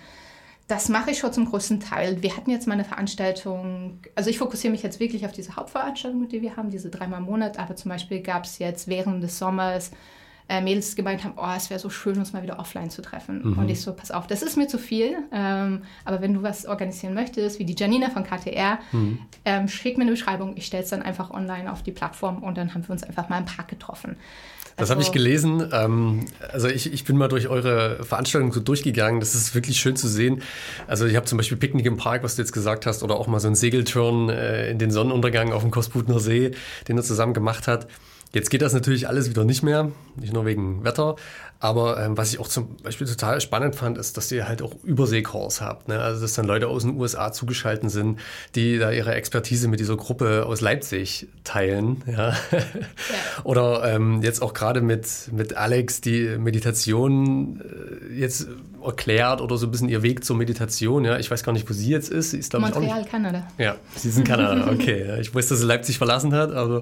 Das 0.68 0.90
mache 0.90 1.12
ich 1.12 1.20
schon 1.20 1.32
zum 1.32 1.46
größten 1.46 1.80
Teil. 1.80 2.22
Wir 2.22 2.36
hatten 2.36 2.50
jetzt 2.50 2.68
mal 2.68 2.74
eine 2.74 2.84
Veranstaltung, 2.84 4.02
also 4.16 4.30
ich 4.30 4.38
fokussiere 4.38 4.72
mich 4.72 4.84
jetzt 4.84 5.00
wirklich 5.00 5.26
auf 5.26 5.32
diese 5.32 5.56
Hauptveranstaltung, 5.56 6.28
die 6.28 6.42
wir 6.42 6.58
haben, 6.58 6.70
diese 6.70 6.90
dreimal 6.90 7.20
im 7.20 7.26
Monat, 7.26 7.58
aber 7.58 7.78
zum 7.78 7.90
Beispiel 7.90 8.22
gab 8.22 8.44
es 8.44 8.60
jetzt 8.60 8.90
während 8.90 9.24
des 9.24 9.40
Sommers 9.40 9.92
äh, 10.50 10.62
Mädels 10.62 10.96
gemeint 10.96 11.24
haben, 11.24 11.34
oh, 11.38 11.54
es 11.56 11.70
wäre 11.70 11.80
so 11.80 11.90
schön, 11.90 12.18
uns 12.18 12.34
mal 12.34 12.44
wieder 12.44 12.60
offline 12.60 12.90
zu 12.90 13.02
treffen. 13.02 13.42
Mhm. 13.44 13.60
Und 13.60 13.70
ich 13.70 13.82
so, 13.82 13.94
pass 13.94 14.12
auf, 14.12 14.28
das 14.28 14.42
ist 14.42 14.58
mir 14.58 14.68
zu 14.68 14.78
viel, 14.78 15.18
ähm, 15.32 15.84
aber 16.06 16.22
wenn 16.22 16.34
du 16.34 16.44
was 16.44 16.66
organisieren 16.66 17.14
möchtest, 17.14 17.60
wie 17.60 17.66
die 17.66 17.76
Janina 17.78 18.10
von 18.10 18.24
KTR, 18.24 18.80
mhm. 18.92 19.20
ähm, 19.46 19.68
schick 19.68 19.98
mir 19.98 20.04
eine 20.04 20.12
Beschreibung, 20.12 20.56
ich 20.56 20.66
stelle 20.66 20.84
es 20.84 20.90
dann 20.90 21.02
einfach 21.02 21.32
online 21.32 21.72
auf 21.72 21.84
die 21.84 21.92
Plattform 21.92 22.44
und 22.44 22.58
dann 22.58 22.74
haben 22.74 22.84
wir 22.88 22.92
uns 22.92 23.04
einfach 23.04 23.30
mal 23.30 23.40
im 23.40 23.46
Park 23.46 23.68
getroffen. 23.70 24.18
Das 24.78 24.92
habe 24.92 25.02
ich 25.02 25.08
also 25.08 25.14
gelesen. 25.14 25.70
Ähm, 25.74 26.26
also 26.54 26.68
ich, 26.68 26.94
ich 26.94 27.04
bin 27.04 27.18
mal 27.18 27.28
durch 27.28 27.48
eure 27.48 28.04
Veranstaltung 28.04 28.54
so 28.54 28.60
durchgegangen. 28.60 29.20
Das 29.20 29.34
ist 29.34 29.56
wirklich 29.56 29.78
schön 29.80 29.96
zu 29.96 30.08
sehen. 30.08 30.44
Also 30.86 31.06
ich 31.08 31.16
habe 31.16 31.26
zum 31.26 31.38
Beispiel 31.38 31.58
Picknick 31.58 31.86
im 31.88 31.98
Park, 31.98 32.24
was 32.24 32.36
du 32.36 32.44
jetzt 32.44 32.52
gesagt 32.52 32.86
hast, 32.86 33.02
oder 33.02 33.16
auch 33.16 33.28
mal 33.28 33.40
so 33.40 33.48
ein 33.48 33.56
Segelturn 33.56 34.30
äh, 34.30 34.70
in 34.70 34.78
den 34.78 34.92
Sonnenuntergang 34.92 35.52
auf 35.52 35.64
dem 35.64 35.72
Kosputner 35.72 36.20
See, 36.20 36.52
den 36.88 36.98
er 36.98 37.04
zusammen 37.04 37.34
gemacht 37.34 37.68
hat. 37.68 37.88
Jetzt 38.34 38.50
geht 38.50 38.62
das 38.62 38.74
natürlich 38.74 39.08
alles 39.08 39.30
wieder 39.30 39.46
nicht 39.46 39.64
mehr, 39.64 39.92
nicht 40.16 40.34
nur 40.34 40.46
wegen 40.46 40.84
Wetter. 40.84 41.16
Aber 41.60 42.00
ähm, 42.04 42.16
was 42.18 42.34
ich 42.34 42.40
auch 42.40 42.48
zum 42.48 42.76
Beispiel 42.78 43.08
total 43.08 43.42
spannend 43.42 43.76
fand, 43.76 43.98
ist, 43.98 44.16
dass 44.16 44.32
ihr 44.32 44.48
halt 44.48 44.62
auch 44.62 44.76
Übersee-Calls 44.84 45.60
habt. 45.60 45.88
Ne? 45.88 46.00
Also 46.00 46.22
dass 46.22 46.34
dann 46.34 46.46
Leute 46.46 46.68
aus 46.68 46.84
den 46.84 46.96
USA 46.98 47.32
zugeschaltet 47.32 47.90
sind, 47.90 48.20
die 48.54 48.78
da 48.78 48.92
ihre 48.92 49.16
Expertise 49.16 49.68
mit 49.68 49.80
dieser 49.80 49.98
Gruppe 49.98 50.46
aus 50.46 50.62
Leipzig 50.62 51.28
teilen. 51.44 52.04
Ja? 52.08 52.30
ja. 52.52 52.64
Oder 53.44 53.84
ähm, 53.94 54.22
jetzt 54.24 54.42
auch 54.42 54.54
gerade 54.54 54.82
mit, 54.82 55.08
mit 55.32 55.56
Alex, 55.56 56.02
die 56.02 56.38
Meditation 56.38 57.62
äh, 57.62 58.14
jetzt 58.14 58.48
erklärt 58.84 59.42
oder 59.42 59.58
so 59.58 59.68
ein 59.68 59.72
bisschen 59.72 59.90
ihr 59.90 60.04
Weg 60.04 60.24
zur 60.24 60.36
Meditation. 60.36 61.06
Ja? 61.06 61.20
Ich 61.20 61.30
weiß 61.30 61.44
gar 61.44 61.52
nicht, 61.52 61.70
wo 61.70 61.74
sie 61.74 61.90
jetzt 61.90 62.10
ist. 62.10 62.32
Sie 62.32 62.40
ist, 62.40 62.54
Montreal, 62.54 63.02
ich, 63.02 63.08
auch 63.08 63.12
Kanada. 63.12 63.48
Ja, 63.58 63.76
sie 63.96 64.10
ist 64.10 64.18
in 64.18 64.24
Kanada, 64.24 64.72
okay. 64.72 65.20
Ich 65.20 65.34
weiß, 65.34 65.48
dass 65.48 65.60
sie 65.60 65.66
Leipzig 65.66 65.98
verlassen 65.98 66.34
hat, 66.34 66.52
also 66.52 66.82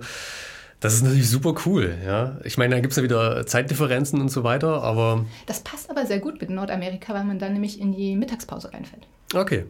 das 0.80 0.94
ist 0.94 1.04
natürlich 1.04 1.30
super 1.30 1.56
cool, 1.66 1.98
ja. 2.06 2.38
Ich 2.44 2.58
meine, 2.58 2.76
da 2.76 2.82
gibt 2.82 2.92
es 2.92 2.98
ja 2.98 3.04
wieder 3.04 3.46
Zeitdifferenzen 3.48 4.22
und 4.22 4.30
so 4.30 4.44
weiter, 4.44 4.84
aber. 4.84 5.26
Das 5.46 5.62
passt 5.62 5.90
aber 5.90 6.06
sehr 6.06 6.20
gut 6.20 6.40
mit 6.42 6.50
Nordamerika, 6.50 7.14
weil 7.14 7.24
man 7.24 7.40
dann 7.40 7.54
nämlich 7.54 7.80
in 7.80 7.94
die 7.94 8.16
Mittagspause 8.16 8.74
reinfällt. 8.74 9.08
Okay. 9.34 9.66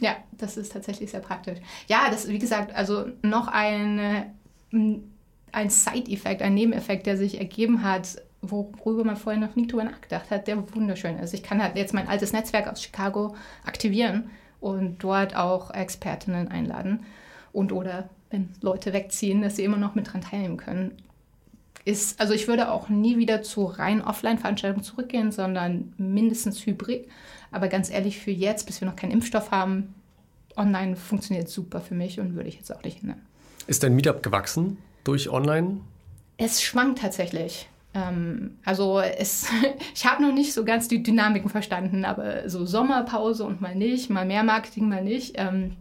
Ja, 0.00 0.16
das 0.32 0.56
ist 0.56 0.72
tatsächlich 0.72 1.10
sehr 1.10 1.20
praktisch. 1.20 1.58
Ja, 1.86 2.08
das, 2.10 2.28
wie 2.28 2.38
gesagt, 2.38 2.74
also 2.74 3.06
noch 3.22 3.48
ein, 3.48 4.32
ein 4.70 5.70
Side-Effekt, 5.70 6.42
ein 6.42 6.54
Nebeneffekt, 6.54 7.06
der 7.06 7.16
sich 7.16 7.38
ergeben 7.38 7.82
hat, 7.82 8.16
worüber 8.42 9.04
man 9.04 9.16
vorher 9.16 9.40
noch 9.40 9.56
nie 9.56 9.66
drüber 9.66 9.84
nachgedacht 9.84 10.30
hat, 10.30 10.46
der 10.46 10.74
wunderschön 10.74 11.18
ist. 11.18 11.32
Ich 11.32 11.42
kann 11.42 11.62
halt 11.62 11.76
jetzt 11.76 11.94
mein 11.94 12.08
altes 12.08 12.32
Netzwerk 12.32 12.68
aus 12.68 12.82
Chicago 12.82 13.34
aktivieren 13.64 14.30
und 14.60 15.02
dort 15.02 15.36
auch 15.36 15.70
Expertinnen 15.70 16.48
einladen 16.48 17.04
und 17.52 17.72
oder 17.72 18.10
wenn 18.34 18.50
Leute 18.60 18.92
wegziehen, 18.92 19.42
dass 19.42 19.56
sie 19.56 19.64
immer 19.64 19.76
noch 19.76 19.94
mit 19.94 20.12
dran 20.12 20.20
teilnehmen 20.20 20.56
können. 20.56 20.92
Ist, 21.84 22.20
also 22.20 22.34
ich 22.34 22.48
würde 22.48 22.70
auch 22.70 22.88
nie 22.88 23.18
wieder 23.18 23.42
zu 23.42 23.64
rein 23.64 24.02
Offline-Veranstaltungen 24.02 24.84
zurückgehen, 24.84 25.32
sondern 25.32 25.92
mindestens 25.98 26.64
hybrid. 26.66 27.08
Aber 27.52 27.68
ganz 27.68 27.90
ehrlich, 27.90 28.18
für 28.18 28.30
jetzt, 28.30 28.66
bis 28.66 28.80
wir 28.80 28.88
noch 28.88 28.96
keinen 28.96 29.12
Impfstoff 29.12 29.50
haben, 29.50 29.94
online 30.56 30.96
funktioniert 30.96 31.48
super 31.48 31.80
für 31.80 31.94
mich 31.94 32.20
und 32.20 32.34
würde 32.34 32.48
ich 32.48 32.56
jetzt 32.56 32.74
auch 32.74 32.82
nicht 32.82 33.02
ändern. 33.02 33.20
Ist 33.66 33.82
dein 33.82 33.94
Meetup 33.94 34.22
gewachsen 34.22 34.78
durch 35.04 35.28
online? 35.28 35.80
Es 36.36 36.62
schwankt 36.62 37.00
tatsächlich. 37.00 37.68
Ähm, 37.92 38.58
also 38.64 38.98
es, 39.00 39.46
ich 39.94 40.06
habe 40.06 40.22
noch 40.22 40.32
nicht 40.32 40.52
so 40.52 40.64
ganz 40.64 40.88
die 40.88 41.02
Dynamiken 41.02 41.50
verstanden, 41.50 42.04
aber 42.04 42.48
so 42.48 42.66
Sommerpause 42.66 43.44
und 43.44 43.60
mal 43.60 43.74
nicht, 43.74 44.10
mal 44.10 44.26
mehr 44.26 44.42
Marketing, 44.42 44.88
mal 44.88 45.04
nicht. 45.04 45.34
Ähm, 45.36 45.76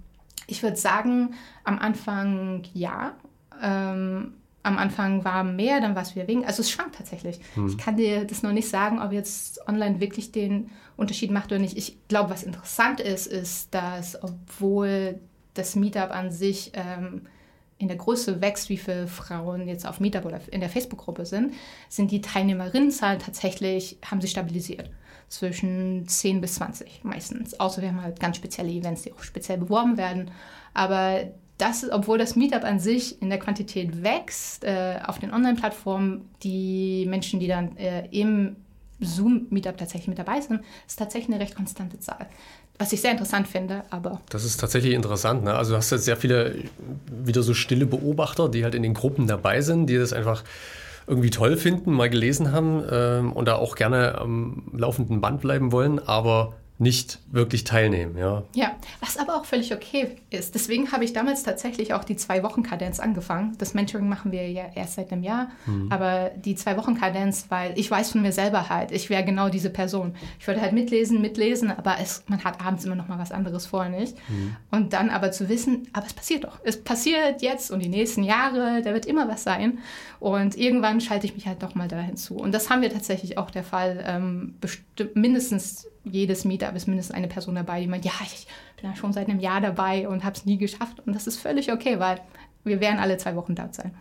ich 0.48 0.64
würde 0.64 0.78
sagen, 0.78 1.34
am 1.64 1.80
Anfang 1.80 2.64
ja. 2.74 3.14
Ähm, 3.62 4.34
am 4.64 4.78
Anfang 4.78 5.26
war 5.26 5.44
mehr, 5.44 5.82
dann 5.82 5.94
war 5.94 6.04
es 6.04 6.16
wieder 6.16 6.28
weniger. 6.28 6.48
Also 6.48 6.62
es 6.62 6.72
schwankt 6.72 6.96
tatsächlich. 6.96 7.40
Hm. 7.56 7.68
Ich 7.68 7.78
kann 7.78 7.98
dir 7.98 8.24
das 8.26 8.44
noch 8.44 8.54
nicht 8.54 8.70
sagen, 8.70 9.02
ob 9.02 9.12
jetzt 9.12 9.68
online 9.68 10.00
wirklich 10.00 10.32
den 10.32 10.70
Unterschied 10.96 11.32
macht 11.32 11.52
oder 11.52 11.60
nicht. 11.60 11.78
Ich 11.78 11.98
glaube, 12.08 12.30
was 12.30 12.44
interessant 12.44 13.02
ist, 13.02 13.28
ist, 13.28 13.74
dass 13.74 14.22
obwohl 14.24 15.20
das 15.54 15.76
Meetup 15.76 16.12
an 16.12 16.32
sich 16.32 16.72
ähm, 16.76 17.24
in 17.78 17.90
der 17.90 17.98
Größe 17.98 18.42
wächst, 18.42 18.70
wie 18.70 18.78
viele 18.78 19.08
Frauen 19.08 19.68
jetzt 19.68 19.86
auf 19.86 20.00
Meetup 20.00 20.26
oder 20.26 20.40
in 20.50 20.62
der 20.62 20.70
Facebook-Gruppe 20.70 21.26
sind, 21.26 21.54
sind 21.90 22.12
die 22.12 22.22
Teilnehmerinnenzahlen 22.22 23.20
tatsächlich, 23.20 23.98
haben 24.10 24.22
sich 24.22 24.32
stabilisiert 24.32 24.90
zwischen 25.34 26.08
10 26.08 26.42
bis 26.42 26.56
20 26.56 27.04
meistens. 27.04 27.60
Außer 27.60 27.82
wir 27.82 27.90
haben 27.90 28.02
halt 28.02 28.20
ganz 28.20 28.38
spezielle 28.38 28.72
Events, 28.72 29.02
die 29.02 29.14
auch 29.14 29.24
speziell 29.24 29.58
beworben 29.58 29.98
werden. 29.98 30.30
Aber 30.74 31.22
das, 31.58 31.86
obwohl 31.92 32.18
das 32.18 32.36
Meetup 32.36 32.64
an 32.64 32.80
sich 32.80 33.22
in 33.22 33.30
der 33.30 33.40
Quantität 33.40 34.04
wächst, 34.04 34.64
äh, 34.64 35.00
auf 35.06 35.20
den 35.20 35.34
Online-Plattformen, 35.34 36.30
die 36.44 37.06
Menschen, 37.08 37.40
die 37.40 37.48
dann 37.48 37.76
äh, 37.78 38.08
im 38.12 38.58
Zoom-Meetup 39.00 39.78
tatsächlich 39.78 40.08
mit 40.08 40.20
dabei 40.20 40.40
sind, 40.40 40.62
ist 40.88 41.00
tatsächlich 41.00 41.34
eine 41.34 41.44
recht 41.44 41.56
konstante 41.56 42.00
Zahl. 42.00 42.28
Was 42.78 42.94
ich 42.94 43.02
sehr 43.02 43.12
interessant 43.12 43.48
finde, 43.48 43.84
aber. 43.90 44.22
Das 44.30 44.44
ist 44.44 44.60
tatsächlich 44.60 44.94
interessant. 44.94 45.44
Ne? 45.44 45.54
Also 45.54 45.72
du 45.72 45.78
hast 45.78 45.92
jetzt 45.92 46.06
sehr 46.06 46.18
viele 46.18 46.56
wieder 47.12 47.42
so 47.44 47.54
stille 47.54 47.86
Beobachter, 47.86 48.50
die 48.50 48.64
halt 48.64 48.76
in 48.76 48.84
den 48.84 48.94
Gruppen 48.94 49.28
dabei 49.28 49.62
sind, 49.62 49.88
die 49.88 49.98
das 49.98 50.14
einfach 50.14 50.44
irgendwie 51.08 51.30
toll 51.30 51.58
finden, 51.58 51.92
mal 51.92 52.10
gelesen 52.10 52.52
haben 52.52 52.84
ähm, 52.90 53.34
und 53.34 53.48
da 53.48 53.56
auch 53.56 53.76
gerne 53.76 54.18
am 54.18 54.64
laufenden 54.74 55.22
Band 55.22 55.42
bleiben 55.42 55.72
wollen, 55.72 56.00
aber 56.00 56.54
nicht 56.80 57.20
wirklich 57.32 57.64
teilnehmen. 57.64 58.18
Ja. 58.18 58.44
ja, 58.56 58.76
was 59.00 59.18
aber 59.18 59.38
auch 59.38 59.46
völlig 59.46 59.74
okay 59.74 60.18
ist. 60.32 60.56
Deswegen 60.56 60.92
habe 60.92 61.04
ich 61.06 61.14
damals 61.14 61.44
tatsächlich 61.44 61.94
auch 61.94 62.04
die 62.04 62.16
Zwei-Wochen-Kadenz 62.16 63.00
angefangen. 63.00 63.56
Das 63.60 63.74
Mentoring 63.74 64.10
machen 64.10 64.32
wir 64.32 64.50
ja 64.50 64.66
erst 64.76 64.96
seit 64.96 65.12
einem 65.12 65.24
Jahr, 65.24 65.50
mhm. 65.66 65.92
aber 65.92 66.32
die 66.36 66.56
Zwei-Wochen-Kadenz, 66.56 67.46
weil 67.50 67.78
ich 67.78 67.90
weiß 67.90 68.12
von 68.12 68.22
mir 68.22 68.32
selber 68.32 68.70
halt, 68.70 68.92
ich 68.92 69.10
wäre 69.10 69.24
genau 69.24 69.50
diese 69.50 69.70
Person. 69.70 70.16
Ich 70.40 70.48
würde 70.48 70.62
halt 70.62 70.74
mitlesen, 70.74 71.22
mitlesen, 71.22 71.72
aber 71.72 71.98
es, 72.02 72.24
man 72.28 72.44
hat 72.44 72.64
abends 72.64 72.86
immer 72.86 72.96
noch 72.96 73.08
mal 73.08 73.20
was 73.20 73.32
anderes 73.32 73.68
vor, 73.68 73.88
nicht? 73.90 74.18
Mhm. 74.30 74.56
Und 74.72 74.94
dann 74.94 75.10
aber 75.10 75.32
zu 75.32 75.50
wissen, 75.50 75.88
aber 75.94 76.08
es 76.08 76.14
passiert 76.14 76.44
doch. 76.44 76.60
Es 76.64 76.84
passiert 76.84 77.42
jetzt 77.42 77.72
und 77.72 77.80
die 77.82 77.90
nächsten 77.90 78.24
Jahre, 78.24 78.82
da 78.84 78.94
wird 78.94 79.06
immer 79.06 79.28
was 79.28 79.44
sein. 79.44 79.80
Und 80.24 80.56
irgendwann 80.56 81.02
schalte 81.02 81.26
ich 81.26 81.36
mich 81.36 81.48
halt 81.48 81.64
doch 81.64 81.76
mal 81.76 81.90
da 81.90 82.00
hinzu. 82.00 82.38
Und 82.38 82.54
das 82.54 82.70
haben 82.70 82.82
wir 82.82 82.90
tatsächlich 82.90 83.38
auch 83.38 83.52
der 83.52 83.66
Fall. 83.66 84.02
Ähm, 84.08 84.56
mindestens 85.16 85.90
jedes 86.06 86.46
Meetup 86.46 86.78
ist 86.78 86.88
mindestens 86.88 87.14
eine 87.14 87.28
Person 87.28 87.56
dabei, 87.56 87.82
die 87.82 87.88
meint, 87.88 88.06
ja, 88.06 88.14
ich 88.24 88.48
bin 88.80 88.90
ja 88.90 88.96
schon 88.96 89.12
seit 89.12 89.28
einem 89.28 89.42
Jahr 89.42 89.60
dabei 89.60 90.08
und 90.08 90.24
habe 90.24 90.34
es 90.34 90.46
nie 90.46 90.58
geschafft. 90.58 91.02
Und 91.06 91.14
das 91.14 91.28
ist 91.28 91.42
völlig 91.42 91.74
okay, 91.74 92.00
weil 92.00 92.22
wir 92.64 92.80
werden 92.80 93.00
alle 93.00 93.18
zwei 93.18 93.36
Wochen 93.36 93.54
da 93.54 93.68
sein. 93.74 93.94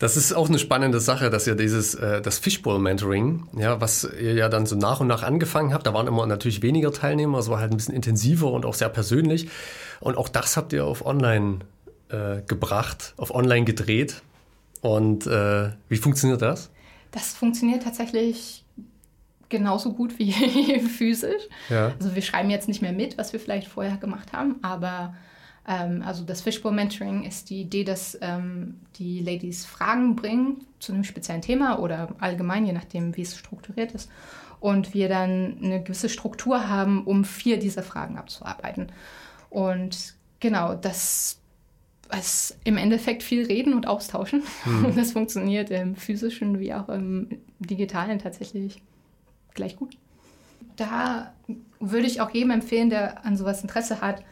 Das 0.00 0.16
ist 0.16 0.32
auch 0.32 0.48
eine 0.48 0.58
spannende 0.58 0.98
Sache, 0.98 1.30
dass 1.30 1.46
ihr 1.46 1.54
dieses, 1.54 1.94
äh, 1.94 2.20
das 2.20 2.40
Fishbowl-Mentoring, 2.40 3.46
ja, 3.56 3.80
was 3.80 4.02
ihr 4.02 4.34
ja 4.34 4.48
dann 4.48 4.66
so 4.66 4.74
nach 4.74 4.98
und 4.98 5.06
nach 5.06 5.22
angefangen 5.22 5.72
habt, 5.72 5.86
da 5.86 5.94
waren 5.94 6.08
immer 6.08 6.26
natürlich 6.26 6.62
weniger 6.62 6.92
Teilnehmer, 6.92 7.38
es 7.38 7.48
war 7.48 7.60
halt 7.60 7.70
ein 7.70 7.76
bisschen 7.76 7.94
intensiver 7.94 8.50
und 8.50 8.66
auch 8.66 8.74
sehr 8.74 8.88
persönlich. 8.88 9.50
Und 10.00 10.16
auch 10.18 10.28
das 10.28 10.56
habt 10.56 10.72
ihr 10.72 10.84
auf 10.84 11.06
online 11.06 11.60
äh, 12.12 12.42
gebracht, 12.46 13.14
auf 13.16 13.34
online 13.34 13.64
gedreht. 13.64 14.22
Und 14.80 15.26
äh, 15.26 15.70
wie 15.88 15.96
funktioniert 15.96 16.42
das? 16.42 16.70
Das 17.10 17.34
funktioniert 17.34 17.82
tatsächlich 17.82 18.64
genauso 19.48 19.92
gut 19.92 20.18
wie 20.18 20.32
physisch. 20.80 21.42
Ja. 21.68 21.92
Also 21.98 22.14
wir 22.14 22.22
schreiben 22.22 22.50
jetzt 22.50 22.68
nicht 22.68 22.82
mehr 22.82 22.92
mit, 22.92 23.18
was 23.18 23.32
wir 23.32 23.40
vielleicht 23.40 23.68
vorher 23.68 23.96
gemacht 23.96 24.32
haben, 24.32 24.56
aber 24.62 25.14
ähm, 25.68 26.02
also 26.04 26.24
das 26.24 26.40
Fishbowl 26.40 26.72
Mentoring 26.72 27.22
ist 27.22 27.50
die 27.50 27.60
Idee, 27.60 27.84
dass 27.84 28.18
ähm, 28.20 28.80
die 28.96 29.20
Ladies 29.20 29.64
Fragen 29.64 30.16
bringen 30.16 30.66
zu 30.80 30.92
einem 30.92 31.04
speziellen 31.04 31.42
Thema 31.42 31.78
oder 31.78 32.08
allgemein, 32.18 32.66
je 32.66 32.72
nachdem, 32.72 33.16
wie 33.16 33.22
es 33.22 33.36
strukturiert 33.36 33.92
ist. 33.92 34.10
Und 34.58 34.94
wir 34.94 35.08
dann 35.08 35.58
eine 35.62 35.82
gewisse 35.82 36.08
Struktur 36.08 36.68
haben, 36.68 37.04
um 37.04 37.24
vier 37.24 37.58
dieser 37.58 37.82
Fragen 37.82 38.16
abzuarbeiten. 38.16 38.92
Und 39.50 40.14
genau, 40.40 40.74
das 40.74 41.41
ist 42.18 42.58
im 42.64 42.76
Endeffekt 42.76 43.22
viel 43.22 43.46
reden 43.46 43.74
und 43.74 43.86
austauschen. 43.86 44.42
Hm. 44.64 44.84
Und 44.86 44.96
das 44.98 45.12
funktioniert 45.12 45.70
im 45.70 45.96
physischen 45.96 46.58
wie 46.58 46.74
auch 46.74 46.88
im 46.88 47.28
digitalen 47.58 48.18
tatsächlich 48.18 48.82
gleich 49.54 49.76
gut. 49.76 49.96
Da 50.76 51.32
würde 51.80 52.06
ich 52.06 52.20
auch 52.20 52.30
jedem 52.30 52.50
empfehlen, 52.50 52.90
der 52.90 53.24
an 53.24 53.36
sowas 53.36 53.62
Interesse 53.62 54.00
hat. 54.00 54.22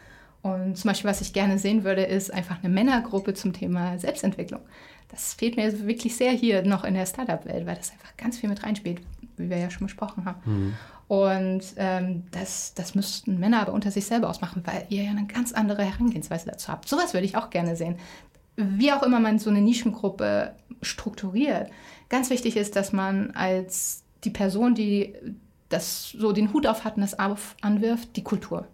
Und 0.41 0.75
zum 0.77 0.89
Beispiel, 0.89 1.09
was 1.09 1.21
ich 1.21 1.33
gerne 1.33 1.59
sehen 1.59 1.83
würde, 1.83 2.03
ist 2.03 2.33
einfach 2.33 2.63
eine 2.63 2.73
Männergruppe 2.73 3.33
zum 3.35 3.53
Thema 3.53 3.99
Selbstentwicklung. 3.99 4.61
Das 5.09 5.33
fehlt 5.33 5.55
mir 5.55 5.85
wirklich 5.85 6.15
sehr 6.15 6.31
hier 6.31 6.63
noch 6.63 6.83
in 6.83 6.93
der 6.93 7.05
Startup-Welt, 7.05 7.67
weil 7.67 7.75
das 7.75 7.91
einfach 7.91 8.15
ganz 8.17 8.39
viel 8.39 8.49
mit 8.49 8.63
reinspielt. 8.63 9.01
wie 9.37 9.49
wir 9.49 9.57
ja 9.57 9.69
schon 9.69 9.87
besprochen 9.87 10.25
haben. 10.25 10.39
Mhm. 10.45 10.73
Und 11.11 11.61
ähm, 11.75 12.23
das, 12.31 12.73
das 12.73 12.95
müssten 12.95 13.37
Männer 13.37 13.59
aber 13.59 13.73
unter 13.73 13.91
sich 13.91 14.05
selber 14.05 14.29
ausmachen, 14.29 14.61
weil 14.63 14.85
ihr 14.87 15.03
ja 15.03 15.11
eine 15.11 15.25
ganz 15.25 15.51
andere 15.51 15.83
Herangehensweise 15.83 16.45
dazu 16.49 16.69
habt. 16.69 16.87
Sowas 16.87 17.13
würde 17.13 17.25
ich 17.25 17.35
auch 17.35 17.49
gerne 17.49 17.75
sehen. 17.75 17.97
Wie 18.55 18.93
auch 18.93 19.03
immer 19.03 19.19
man 19.19 19.37
so 19.37 19.49
eine 19.49 19.59
Nischengruppe 19.59 20.55
strukturiert. 20.81 21.69
Ganz 22.07 22.29
wichtig 22.29 22.55
ist, 22.55 22.77
dass 22.77 22.93
man 22.93 23.31
als 23.31 24.05
die 24.23 24.29
Person, 24.29 24.73
die 24.73 25.13
das 25.67 26.11
so 26.11 26.31
den 26.31 26.53
Hut 26.53 26.65
auf 26.65 26.85
hat 26.85 26.95
und 26.95 27.01
das 27.01 27.19
auf 27.19 27.57
anwirft, 27.59 28.15
die 28.15 28.23
Kultur. 28.23 28.65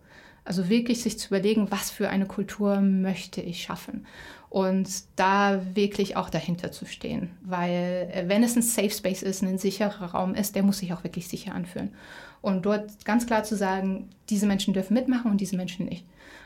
Also 0.45 0.69
wirklich 0.69 1.01
sich 1.01 1.17
zu 1.17 1.29
überlegen, 1.29 1.71
was 1.71 1.89
für 1.89 2.09
eine 2.09 2.27
Kultur 2.27 2.81
möchte 2.81 3.41
ich 3.41 3.63
schaffen 3.63 4.05
und 4.49 4.87
da 5.15 5.59
wirklich 5.75 6.15
auch 6.15 6.29
dahinter 6.29 6.71
zu 6.71 6.85
stehen, 6.85 7.31
weil 7.41 8.09
äh, 8.13 8.23
wenn 8.27 8.43
es 8.43 8.55
ein 8.55 8.61
Safe 8.61 8.89
Space 8.89 9.23
ist, 9.23 9.41
ein 9.41 9.57
sicherer 9.57 10.05
Raum 10.05 10.35
ist, 10.35 10.55
der 10.55 10.63
muss 10.63 10.77
sich 10.77 10.93
auch 10.93 11.03
wirklich 11.03 11.27
sicher 11.27 11.53
anfühlen. 11.53 11.93
Und 12.41 12.65
dort 12.65 13.05
ganz 13.05 13.25
klar 13.25 13.43
zu 13.43 13.55
sagen, 13.55 14.09
diese 14.29 14.45
Menschen 14.45 14.73
dürfen 14.73 14.93
mitmachen 14.93 15.31
und 15.31 15.41
diese 15.41 15.57
Menschen 15.57 15.85
nicht. 15.85 16.05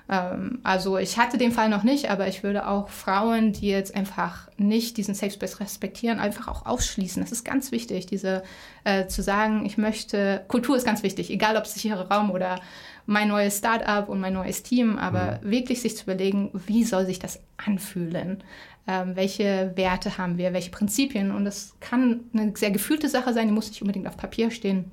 Ähm, 0.09 0.59
also 0.63 0.97
ich 0.97 1.17
hatte 1.17 1.37
den 1.37 1.51
Fall 1.51 1.69
noch 1.69 1.83
nicht, 1.83 2.09
aber 2.09 2.27
ich 2.27 2.43
würde 2.43 2.67
auch 2.67 2.89
Frauen, 2.89 3.53
die 3.53 3.67
jetzt 3.67 3.95
einfach 3.95 4.49
nicht 4.57 4.97
diesen 4.97 5.15
Safe 5.15 5.31
Space 5.31 5.59
respektieren, 5.59 6.19
einfach 6.19 6.47
auch 6.47 6.65
ausschließen. 6.65 7.21
Das 7.21 7.31
ist 7.31 7.43
ganz 7.43 7.71
wichtig, 7.71 8.05
diese 8.05 8.43
äh, 8.83 9.07
zu 9.07 9.23
sagen, 9.23 9.65
ich 9.65 9.77
möchte, 9.77 10.43
Kultur 10.47 10.75
ist 10.75 10.85
ganz 10.85 11.01
wichtig, 11.03 11.31
egal 11.31 11.55
ob 11.57 11.65
sicherer 11.65 12.11
Raum 12.11 12.31
oder 12.31 12.59
mein 13.05 13.29
neues 13.29 13.57
Startup 13.57 14.07
und 14.07 14.19
mein 14.19 14.33
neues 14.33 14.63
Team, 14.63 14.97
aber 14.97 15.39
mhm. 15.41 15.49
wirklich 15.49 15.81
sich 15.81 15.97
zu 15.97 16.03
überlegen, 16.03 16.51
wie 16.53 16.83
soll 16.83 17.05
sich 17.05 17.19
das 17.19 17.39
anfühlen? 17.57 18.43
Ähm, 18.87 19.15
welche 19.15 19.71
Werte 19.75 20.17
haben 20.17 20.37
wir, 20.37 20.53
welche 20.53 20.71
Prinzipien? 20.71 21.31
Und 21.31 21.45
das 21.45 21.75
kann 21.79 22.21
eine 22.33 22.53
sehr 22.55 22.71
gefühlte 22.71 23.09
Sache 23.09 23.33
sein, 23.33 23.47
die 23.47 23.53
muss 23.53 23.69
nicht 23.69 23.81
unbedingt 23.81 24.07
auf 24.07 24.17
Papier 24.17 24.51
stehen. 24.51 24.91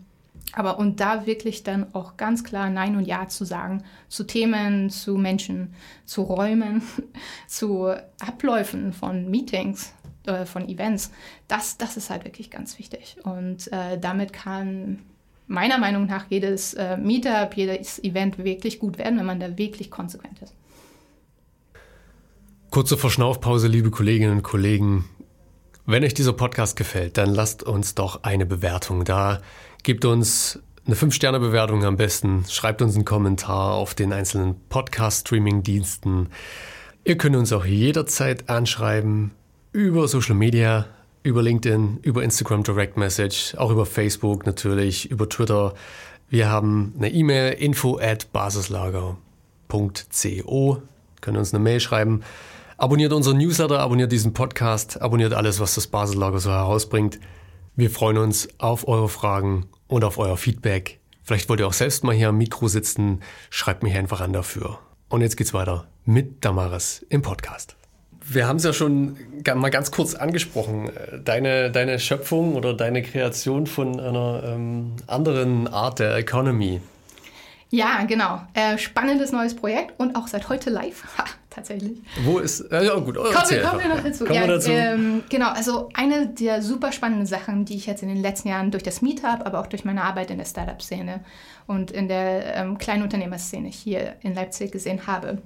Aber 0.52 0.78
und 0.78 1.00
da 1.00 1.26
wirklich 1.26 1.62
dann 1.62 1.94
auch 1.94 2.16
ganz 2.16 2.42
klar 2.42 2.70
Nein 2.70 2.96
und 2.96 3.04
Ja 3.04 3.28
zu 3.28 3.44
sagen 3.44 3.84
zu 4.08 4.24
Themen, 4.24 4.90
zu 4.90 5.16
Menschen, 5.16 5.74
zu 6.04 6.22
Räumen, 6.22 6.82
zu 7.46 7.94
Abläufen 8.18 8.92
von 8.92 9.30
Meetings, 9.30 9.92
äh, 10.24 10.46
von 10.46 10.68
Events, 10.68 11.10
das, 11.48 11.78
das 11.78 11.96
ist 11.96 12.10
halt 12.10 12.24
wirklich 12.24 12.50
ganz 12.50 12.78
wichtig. 12.78 13.16
Und 13.24 13.70
äh, 13.72 13.98
damit 13.98 14.32
kann 14.32 15.00
meiner 15.46 15.78
Meinung 15.78 16.06
nach 16.06 16.26
jedes 16.28 16.74
äh, 16.74 16.96
Meetup, 16.96 17.54
jedes 17.54 18.02
Event 18.04 18.38
wirklich 18.38 18.78
gut 18.78 18.98
werden, 18.98 19.18
wenn 19.18 19.26
man 19.26 19.40
da 19.40 19.56
wirklich 19.58 19.90
konsequent 19.90 20.40
ist. 20.42 20.54
Kurze 22.70 22.98
Verschnaufpause, 22.98 23.66
liebe 23.66 23.90
Kolleginnen 23.90 24.32
und 24.32 24.42
Kollegen. 24.42 25.06
Wenn 25.86 26.04
euch 26.04 26.12
dieser 26.12 26.34
Podcast 26.34 26.76
gefällt, 26.76 27.16
dann 27.16 27.30
lasst 27.30 27.62
uns 27.62 27.94
doch 27.94 28.22
eine 28.22 28.44
Bewertung 28.44 29.04
da. 29.04 29.40
Gebt 29.82 30.04
uns 30.04 30.60
eine 30.86 30.96
5-Sterne-Bewertung 30.96 31.84
am 31.84 31.96
besten. 31.96 32.44
Schreibt 32.48 32.82
uns 32.82 32.94
einen 32.94 33.04
Kommentar 33.04 33.74
auf 33.74 33.94
den 33.94 34.12
einzelnen 34.12 34.56
Podcast-Streaming-Diensten. 34.68 36.28
Ihr 37.04 37.18
könnt 37.18 37.36
uns 37.36 37.52
auch 37.52 37.64
jederzeit 37.64 38.48
anschreiben 38.48 39.32
über 39.72 40.08
Social 40.08 40.34
Media, 40.34 40.86
über 41.22 41.42
LinkedIn, 41.42 41.98
über 42.02 42.22
Instagram 42.22 42.62
Direct 42.62 42.96
Message, 42.96 43.54
auch 43.56 43.70
über 43.70 43.86
Facebook 43.86 44.46
natürlich, 44.46 45.10
über 45.10 45.28
Twitter. 45.28 45.74
Wir 46.28 46.48
haben 46.48 46.94
eine 46.96 47.10
E-Mail 47.10 47.52
info 47.52 47.98
at 47.98 48.32
basislager.co. 48.32 50.82
Könnt 51.20 51.36
uns 51.36 51.54
eine 51.54 51.62
Mail 51.62 51.80
schreiben. 51.80 52.22
Abonniert 52.76 53.12
unseren 53.12 53.38
Newsletter, 53.38 53.80
abonniert 53.80 54.12
diesen 54.12 54.34
Podcast, 54.34 55.02
abonniert 55.02 55.34
alles, 55.34 55.60
was 55.60 55.74
das 55.74 55.86
Basislager 55.86 56.38
so 56.38 56.50
herausbringt. 56.50 57.18
Wir 57.78 57.92
freuen 57.92 58.18
uns 58.18 58.48
auf 58.58 58.88
eure 58.88 59.08
Fragen 59.08 59.68
und 59.86 60.02
auf 60.02 60.18
euer 60.18 60.36
Feedback. 60.36 60.98
Vielleicht 61.22 61.48
wollt 61.48 61.60
ihr 61.60 61.68
auch 61.68 61.72
selbst 61.72 62.02
mal 62.02 62.12
hier 62.12 62.30
am 62.30 62.36
Mikro 62.36 62.66
sitzen. 62.66 63.20
Schreibt 63.50 63.84
mich 63.84 63.94
einfach 63.94 64.20
an 64.20 64.32
dafür. 64.32 64.80
Und 65.08 65.20
jetzt 65.20 65.36
geht's 65.36 65.54
weiter 65.54 65.86
mit 66.04 66.44
Damaris 66.44 67.06
im 67.08 67.22
Podcast. 67.22 67.76
Wir 68.20 68.48
haben 68.48 68.56
es 68.56 68.64
ja 68.64 68.72
schon 68.72 69.16
mal 69.54 69.68
ganz 69.68 69.92
kurz 69.92 70.16
angesprochen. 70.16 70.90
Deine, 71.24 71.70
deine 71.70 72.00
Schöpfung 72.00 72.56
oder 72.56 72.74
deine 72.74 73.00
Kreation 73.00 73.68
von 73.68 74.00
einer 74.00 74.42
ähm, 74.44 74.96
anderen 75.06 75.68
Art 75.68 76.00
der 76.00 76.16
Economy. 76.16 76.80
Ja, 77.70 78.02
genau. 78.08 78.42
Äh, 78.54 78.76
spannendes 78.78 79.30
neues 79.30 79.54
Projekt 79.54 80.00
und 80.00 80.16
auch 80.16 80.26
seit 80.26 80.48
heute 80.48 80.70
live. 80.70 81.04
Ha, 81.16 81.26
tatsächlich. 81.58 81.98
Wo 82.24 82.38
ist. 82.38 82.60
Äh, 82.60 82.86
ja, 82.86 82.94
gut. 82.94 83.16
Kommen, 83.16 83.32
kommen 83.32 83.80
wir 83.80 83.88
noch 83.88 84.02
dazu. 84.02 84.26
Ja, 84.26 84.46
dazu. 84.46 84.70
Ähm, 84.70 85.22
genau, 85.28 85.50
also 85.50 85.88
eine 85.94 86.28
der 86.28 86.62
super 86.62 86.92
spannenden 86.92 87.26
Sachen, 87.26 87.64
die 87.64 87.76
ich 87.76 87.86
jetzt 87.86 88.02
in 88.02 88.08
den 88.08 88.22
letzten 88.22 88.48
Jahren 88.48 88.70
durch 88.70 88.82
das 88.82 89.02
Meetup, 89.02 89.44
aber 89.44 89.60
auch 89.60 89.66
durch 89.66 89.84
meine 89.84 90.02
Arbeit 90.02 90.30
in 90.30 90.38
der 90.38 90.44
Startup-Szene 90.44 91.24
und 91.66 91.90
in 91.90 92.08
der 92.08 92.56
ähm, 92.56 92.78
kleinen 92.78 93.02
Unternehmerszene 93.02 93.68
hier 93.68 94.16
in 94.22 94.34
Leipzig 94.34 94.72
gesehen 94.72 95.06
habe, 95.06 95.42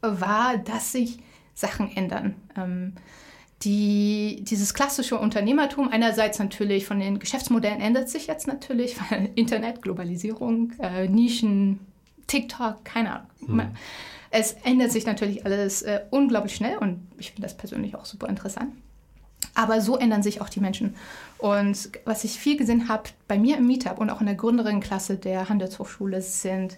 war, 0.00 0.58
dass 0.58 0.92
sich 0.92 1.18
Sachen 1.54 1.94
ändern. 1.96 2.34
Ähm, 2.56 2.94
die, 3.62 4.42
dieses 4.42 4.74
klassische 4.74 5.16
Unternehmertum, 5.18 5.88
einerseits 5.88 6.38
natürlich 6.38 6.86
von 6.86 6.98
den 6.98 7.18
Geschäftsmodellen 7.18 7.80
ändert 7.80 8.08
sich 8.08 8.26
jetzt 8.26 8.46
natürlich, 8.46 8.96
weil 9.10 9.30
Internet, 9.34 9.82
Globalisierung, 9.82 10.72
äh, 10.80 11.08
Nischen, 11.08 11.80
TikTok, 12.26 12.84
keine 12.84 13.12
Ahnung. 13.12 13.26
Mhm. 13.46 13.62
Es 14.36 14.56
ändert 14.64 14.90
sich 14.90 15.06
natürlich 15.06 15.46
alles 15.46 15.82
äh, 15.82 16.00
unglaublich 16.10 16.56
schnell 16.56 16.76
und 16.78 17.06
ich 17.18 17.30
finde 17.30 17.42
das 17.42 17.56
persönlich 17.56 17.94
auch 17.94 18.04
super 18.04 18.28
interessant. 18.28 18.72
Aber 19.54 19.80
so 19.80 19.96
ändern 19.96 20.24
sich 20.24 20.40
auch 20.40 20.48
die 20.48 20.58
Menschen. 20.58 20.96
Und 21.38 21.90
was 22.04 22.24
ich 22.24 22.32
viel 22.32 22.56
gesehen 22.56 22.88
habe 22.88 23.04
bei 23.28 23.38
mir 23.38 23.58
im 23.58 23.68
Meetup 23.68 24.00
und 24.00 24.10
auch 24.10 24.18
in 24.18 24.26
der 24.26 24.34
Gründerinnenklasse 24.34 25.18
der 25.18 25.48
Handelshochschule 25.48 26.20
sind, 26.20 26.76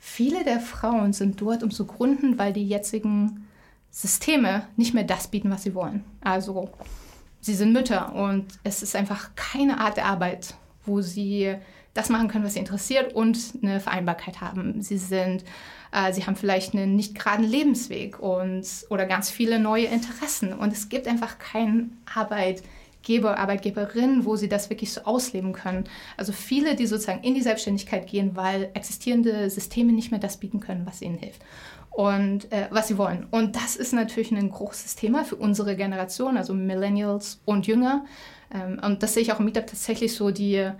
viele 0.00 0.42
der 0.42 0.58
Frauen 0.58 1.12
sind 1.12 1.40
dort, 1.40 1.62
um 1.62 1.70
zu 1.70 1.86
gründen, 1.86 2.38
weil 2.38 2.52
die 2.52 2.66
jetzigen 2.66 3.46
Systeme 3.92 4.66
nicht 4.76 4.92
mehr 4.92 5.04
das 5.04 5.28
bieten, 5.28 5.52
was 5.52 5.62
sie 5.62 5.76
wollen. 5.76 6.04
Also 6.22 6.70
sie 7.40 7.54
sind 7.54 7.72
Mütter 7.72 8.16
und 8.16 8.46
es 8.64 8.82
ist 8.82 8.96
einfach 8.96 9.30
keine 9.36 9.78
Art 9.78 9.96
der 9.96 10.06
Arbeit, 10.06 10.56
wo 10.84 11.02
sie 11.02 11.54
das 11.96 12.08
machen 12.08 12.28
können, 12.28 12.44
was 12.44 12.54
sie 12.54 12.60
interessiert 12.60 13.14
und 13.14 13.38
eine 13.62 13.80
Vereinbarkeit 13.80 14.40
haben. 14.40 14.82
Sie 14.82 14.98
sind, 14.98 15.44
äh, 15.92 16.12
sie 16.12 16.26
haben 16.26 16.36
vielleicht 16.36 16.74
einen 16.74 16.96
nicht 16.96 17.14
geraden 17.14 17.44
Lebensweg 17.44 18.18
und 18.20 18.66
oder 18.90 19.06
ganz 19.06 19.30
viele 19.30 19.58
neue 19.58 19.86
Interessen 19.86 20.52
und 20.52 20.72
es 20.72 20.88
gibt 20.88 21.08
einfach 21.08 21.38
keinen 21.38 21.98
Arbeitgeber, 22.12 23.38
Arbeitgeberin, 23.38 24.24
wo 24.24 24.36
sie 24.36 24.48
das 24.48 24.68
wirklich 24.68 24.92
so 24.92 25.02
ausleben 25.02 25.52
können. 25.52 25.84
Also 26.16 26.32
viele, 26.32 26.74
die 26.74 26.86
sozusagen 26.86 27.22
in 27.22 27.34
die 27.34 27.42
Selbstständigkeit 27.42 28.06
gehen, 28.06 28.36
weil 28.36 28.70
existierende 28.74 29.48
Systeme 29.48 29.92
nicht 29.92 30.10
mehr 30.10 30.20
das 30.20 30.36
bieten 30.36 30.60
können, 30.60 30.86
was 30.86 31.02
ihnen 31.02 31.18
hilft 31.18 31.40
und 31.90 32.52
äh, 32.52 32.66
was 32.70 32.88
sie 32.88 32.98
wollen. 32.98 33.26
Und 33.30 33.56
das 33.56 33.74
ist 33.74 33.94
natürlich 33.94 34.30
ein 34.30 34.50
großes 34.50 34.96
Thema 34.96 35.24
für 35.24 35.36
unsere 35.36 35.76
Generation, 35.76 36.36
also 36.36 36.52
Millennials 36.52 37.40
und 37.46 37.66
Jünger. 37.66 38.04
Ähm, 38.52 38.78
und 38.84 39.02
das 39.02 39.14
sehe 39.14 39.22
ich 39.22 39.32
auch 39.32 39.38
im 39.38 39.46
Meetup 39.46 39.66
tatsächlich 39.66 40.14
so 40.14 40.30
die 40.30 40.70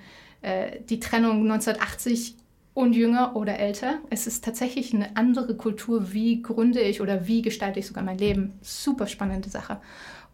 äh, 0.42 0.80
die 0.88 1.00
Trennung 1.00 1.42
1980 1.42 2.36
und 2.74 2.94
jünger 2.94 3.36
oder 3.36 3.58
älter. 3.58 4.00
Es 4.10 4.26
ist 4.26 4.44
tatsächlich 4.44 4.92
eine 4.92 5.16
andere 5.16 5.56
Kultur. 5.56 6.12
Wie 6.12 6.42
gründe 6.42 6.80
ich 6.80 7.00
oder 7.00 7.26
wie 7.26 7.40
gestalte 7.40 7.80
ich 7.80 7.86
sogar 7.86 8.04
mein 8.04 8.18
Leben? 8.18 8.52
Super 8.60 9.06
spannende 9.06 9.48
Sache. 9.48 9.78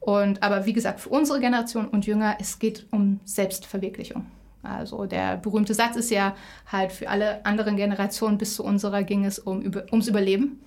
Und 0.01 0.43
aber 0.43 0.67
wie 0.67 0.73
gesagt, 0.73 0.99
für 0.99 1.11
unsere 1.11 1.39
Generation 1.39 1.87
und 1.87 2.05
jünger, 2.05 2.37
es 2.41 2.59
geht 2.59 2.87
um 2.91 3.21
Selbstverwirklichung. 3.25 4.27
Also 4.65 5.07
der 5.07 5.37
berühmte 5.37 5.75
Satz 5.75 5.95
ist 5.95 6.11
ja 6.11 6.35
halt 6.67 6.91
für 6.91 7.09
alle 7.09 7.47
anderen 7.47 7.77
Generationen 7.77 8.39
bis 8.39 8.57
zu 8.57 8.65
unserer 8.65 9.05
ging 9.05 9.25
es 9.25 9.39
um 9.39 9.63
ums 9.93 10.09
Überleben. 10.09 10.61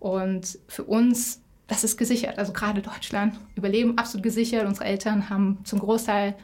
Und 0.00 0.58
für 0.66 0.82
uns, 0.84 1.42
das 1.68 1.84
ist 1.84 1.96
gesichert. 1.96 2.38
Also 2.38 2.52
gerade 2.52 2.82
Deutschland, 2.82 3.38
Überleben 3.54 3.98
absolut 3.98 4.24
gesichert. 4.24 4.66
Unsere 4.66 4.86
Eltern 4.86 5.30
haben 5.30 5.58
zum 5.62 5.78
Großteil 5.78 6.34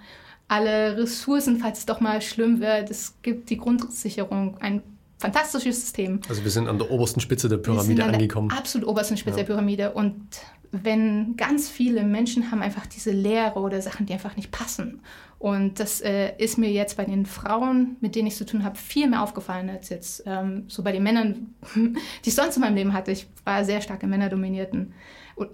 alle 0.49 0.97
Ressourcen, 0.97 1.59
falls 1.59 1.81
es 1.81 1.87
doch 1.87 2.01
mal 2.01 2.23
schlimm 2.23 2.61
wird. 2.61 2.91
Es 2.91 3.15
gibt 3.23 3.51
die 3.51 3.57
Grundsicherung, 3.57 4.59
ein 4.59 4.83
fantastisches 5.19 5.81
System. 5.81 6.21
Also 6.29 6.45
wir 6.45 6.51
sind 6.51 6.69
an 6.69 6.79
der 6.79 6.91
obersten 6.91 7.21
Spitze 7.21 7.49
der 7.49 7.57
Pyramide 7.59 8.05
angekommen. 8.05 8.49
Der 8.49 8.59
absolut 8.59 8.87
obersten 8.87 9.17
Spitze 9.17 9.39
ja. 9.39 9.45
der 9.45 9.55
Pyramide. 9.55 9.93
Und 9.93 10.29
wenn 10.73 11.37
ganz 11.37 11.69
viele 11.69 12.05
Menschen 12.05 12.51
haben 12.51 12.63
einfach 12.63 12.87
diese 12.87 13.11
Lehre 13.11 13.59
oder 13.61 13.81
Sachen, 13.81 14.07
die 14.07 14.13
einfach 14.13 14.37
nicht 14.37 14.51
passen. 14.51 15.01
Und 15.39 15.81
das 15.81 16.01
äh, 16.01 16.33
ist 16.39 16.59
mir 16.59 16.71
jetzt 16.71 16.97
bei 16.97 17.05
den 17.05 17.27
Frauen, 17.27 17.97
mit 18.01 18.15
denen 18.15 18.29
ich 18.29 18.37
zu 18.37 18.47
tun 18.47 18.65
habe, 18.65 18.77
viel 18.77 19.09
mehr 19.09 19.23
aufgefallen 19.23 19.69
als 19.69 19.91
jetzt 19.91 20.23
ähm, 20.27 20.65
so 20.69 20.83
bei 20.83 20.93
den 20.93 21.03
Männern, 21.03 21.55
die 21.75 22.29
ich 22.29 22.35
sonst 22.35 22.57
in 22.57 22.63
meinem 22.63 22.75
Leben 22.75 22.93
hatte. 22.93 23.13
Ich 23.13 23.27
war 23.45 23.65
sehr 23.65 23.81
stark 23.81 24.03
in 24.03 24.11
männerdominierten 24.11 24.95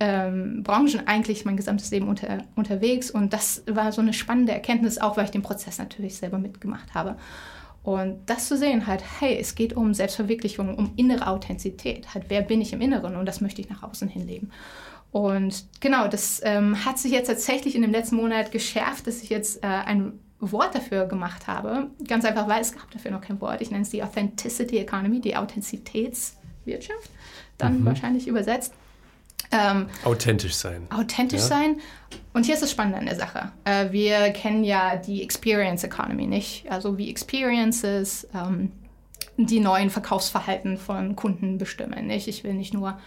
ähm, 0.00 0.62
Branchen 0.62 1.06
eigentlich 1.06 1.44
mein 1.44 1.56
gesamtes 1.56 1.90
Leben 1.90 2.08
unter, 2.08 2.38
unterwegs. 2.54 3.10
Und 3.10 3.32
das 3.32 3.64
war 3.66 3.92
so 3.92 4.00
eine 4.00 4.12
spannende 4.12 4.52
Erkenntnis, 4.52 4.98
auch 4.98 5.16
weil 5.16 5.24
ich 5.24 5.30
den 5.30 5.42
Prozess 5.42 5.78
natürlich 5.78 6.16
selber 6.16 6.38
mitgemacht 6.38 6.94
habe. 6.94 7.16
Und 7.82 8.20
das 8.26 8.46
zu 8.46 8.56
sehen, 8.56 8.86
halt, 8.86 9.02
hey, 9.20 9.36
es 9.38 9.54
geht 9.56 9.72
um 9.72 9.92
Selbstverwirklichung, 9.92 10.76
um 10.76 10.92
innere 10.96 11.26
Authentizität. 11.26 12.14
Halt, 12.14 12.26
wer 12.28 12.42
bin 12.42 12.60
ich 12.60 12.72
im 12.72 12.80
Inneren 12.80 13.16
und 13.16 13.26
das 13.26 13.40
möchte 13.40 13.60
ich 13.60 13.68
nach 13.68 13.82
außen 13.82 14.08
hinleben. 14.08 14.52
Und 15.10 15.66
genau, 15.80 16.08
das 16.08 16.40
ähm, 16.44 16.84
hat 16.84 16.98
sich 16.98 17.12
jetzt 17.12 17.26
tatsächlich 17.26 17.74
in 17.74 17.82
dem 17.82 17.90
letzten 17.90 18.16
Monat 18.16 18.52
geschärft, 18.52 19.06
dass 19.06 19.22
ich 19.22 19.30
jetzt 19.30 19.62
äh, 19.62 19.66
ein 19.66 20.12
Wort 20.38 20.74
dafür 20.74 21.06
gemacht 21.06 21.48
habe. 21.48 21.90
Ganz 22.06 22.24
einfach, 22.24 22.48
weil 22.48 22.62
es 22.62 22.72
gab 22.72 22.90
dafür 22.92 23.10
noch 23.10 23.20
kein 23.20 23.40
Wort. 23.40 23.60
Ich 23.60 23.70
nenne 23.70 23.82
es 23.82 23.90
die 23.90 24.02
Authenticity 24.02 24.78
Economy, 24.78 25.20
die 25.20 25.36
Authentizitätswirtschaft, 25.36 27.10
dann 27.58 27.80
mhm. 27.80 27.84
wahrscheinlich 27.84 28.26
übersetzt. 28.26 28.74
Ähm, 29.52 29.86
authentisch 30.04 30.54
sein. 30.54 30.86
Authentisch 30.90 31.40
ja. 31.40 31.46
sein. 31.46 31.80
Und 32.32 32.46
hier 32.46 32.54
ist 32.54 32.62
das 32.62 32.70
Spannende 32.70 32.98
an 32.98 33.06
der 33.06 33.16
Sache. 33.16 33.52
Äh, 33.64 33.92
wir 33.92 34.30
kennen 34.30 34.64
ja 34.64 34.96
die 34.96 35.22
Experience 35.22 35.84
Economy 35.84 36.26
nicht. 36.26 36.70
Also 36.70 36.96
wie 36.98 37.10
Experiences 37.10 38.26
ähm, 38.34 38.72
die 39.36 39.60
neuen 39.60 39.90
Verkaufsverhalten 39.90 40.78
von 40.78 41.16
Kunden 41.16 41.58
bestimmen. 41.58 42.06
Nicht? 42.06 42.28
Ich 42.28 42.44
will 42.44 42.54
nicht 42.54 42.74
nur 42.74 42.98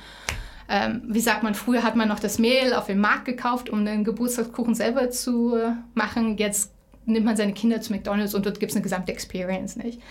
ähm, 0.67 1.03
wie 1.05 1.19
sagt 1.19 1.43
man, 1.43 1.53
früher 1.53 1.83
hat 1.83 1.95
man 1.95 2.07
noch 2.07 2.19
das 2.19 2.39
Mehl 2.39 2.73
auf 2.73 2.87
dem 2.87 2.99
Markt 2.99 3.25
gekauft, 3.25 3.69
um 3.69 3.85
den 3.85 4.03
Geburtstagskuchen 4.03 4.73
selber 4.73 5.11
zu 5.11 5.55
machen. 5.93 6.37
Jetzt 6.37 6.71
nimmt 7.05 7.25
man 7.25 7.37
seine 7.37 7.53
Kinder 7.53 7.81
zu 7.81 7.93
McDonalds 7.93 8.33
und 8.33 8.45
dort 8.45 8.59
gibt 8.59 8.71
es 8.71 8.75
eine 8.75 8.83
gesamte 8.83 9.11
Experience, 9.11 9.75
nicht? 9.75 10.01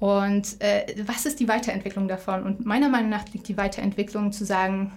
Und 0.00 0.60
äh, 0.60 0.94
was 1.06 1.24
ist 1.24 1.40
die 1.40 1.48
Weiterentwicklung 1.48 2.08
davon? 2.08 2.42
Und 2.42 2.66
meiner 2.66 2.88
Meinung 2.88 3.10
nach 3.10 3.24
liegt 3.32 3.48
die 3.48 3.56
Weiterentwicklung 3.56 4.32
zu 4.32 4.44
sagen, 4.44 4.92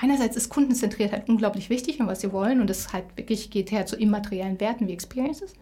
einerseits 0.00 0.36
ist 0.36 0.48
Kundenzentriertheit 0.48 1.28
unglaublich 1.28 1.70
wichtig 1.70 2.00
und 2.00 2.06
was 2.06 2.20
sie 2.20 2.32
wollen 2.32 2.60
und 2.60 2.70
es 2.70 2.92
halt 2.92 3.04
wirklich 3.16 3.50
geht 3.50 3.70
her 3.70 3.86
zu 3.86 3.96
immateriellen 3.96 4.60
Werten 4.60 4.88
wie 4.88 4.92
Experiences. 4.92 5.54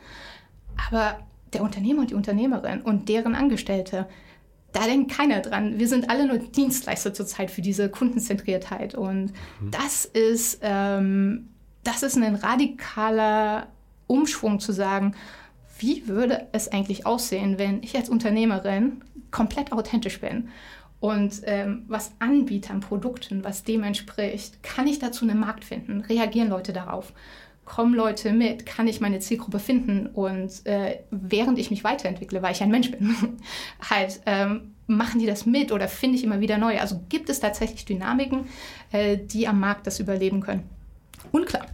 Aber 0.89 1.19
der 1.53 1.63
Unternehmer 1.63 2.03
und 2.03 2.11
die 2.11 2.15
Unternehmerin 2.15 2.83
und 2.83 3.09
deren 3.09 3.35
Angestellte, 3.35 4.07
da 4.73 4.85
denkt 4.85 5.11
keiner 5.11 5.41
dran. 5.41 5.79
Wir 5.79 5.89
sind 5.89 6.11
alle 6.11 6.27
nur 6.27 6.39
Dienstleister 6.39 7.15
zurzeit 7.15 7.51
für 7.51 7.63
diese 7.63 7.89
Kundenzentriertheit. 7.89 8.95
Und 8.95 9.33
mhm. 9.61 9.71
das 9.71 10.05
ist, 10.05 10.61
ähm, 10.63 11.49
das 11.85 12.03
ist 12.03 12.17
ein 12.17 12.35
radikaler 12.35 13.69
Umschwung 14.07 14.61
zu 14.61 14.73
sagen, 14.73 15.15
wie 15.79 16.07
würde 16.07 16.49
es 16.53 16.69
eigentlich 16.69 17.07
aussehen, 17.07 17.59
wenn 17.59 17.83
ich 17.83 17.97
als 17.97 18.09
Unternehmerin 18.09 19.03
komplett 19.31 19.73
authentisch 19.73 20.21
bin 20.21 20.49
und 21.01 21.43
ähm, 21.45 21.85
was 21.87 22.13
anbiete 22.19 22.71
an 22.73 22.81
Produkten, 22.81 23.45
was 23.45 23.63
dem 23.63 23.85
entspricht, 23.85 24.63
kann 24.63 24.87
ich 24.87 24.99
dazu 24.99 25.25
einen 25.25 25.39
Markt 25.39 25.65
finden? 25.65 26.01
Reagieren 26.01 26.49
Leute 26.49 26.73
darauf? 26.73 27.13
Kommen 27.65 27.95
Leute 27.95 28.33
mit? 28.33 28.67
Kann 28.67 28.89
ich 28.89 29.01
meine 29.01 29.21
Zielgruppe 29.21 29.59
finden? 29.61 30.07
Und 30.07 30.67
äh, 30.67 31.01
während 31.11 31.59
ich 31.59 31.71
mich 31.71 31.85
weiterentwickle, 31.85 32.43
weil 32.43 32.53
ich 32.53 32.63
ein 32.63 32.71
Mensch 32.71 32.91
bin, 32.91 33.15
halt 33.91 34.21
ähm, 34.27 34.75
machen 34.87 35.21
die 35.21 35.27
das 35.27 35.47
mit 35.47 35.71
oder 35.71 35.87
finde 35.87 36.17
ich 36.17 36.25
immer 36.25 36.41
wieder 36.41 36.59
neu? 36.59 36.81
Also 36.81 37.01
gibt 37.09 37.29
es 37.29 37.41
tatsächlich 37.41 37.85
Dynamiken, 37.85 38.47
äh, 38.91 39.19
die 39.19 39.47
am 39.47 39.61
Markt 39.61 39.87
das 39.87 40.01
überleben 40.01 40.41
können? 40.41 40.65
Unklar 41.31 41.67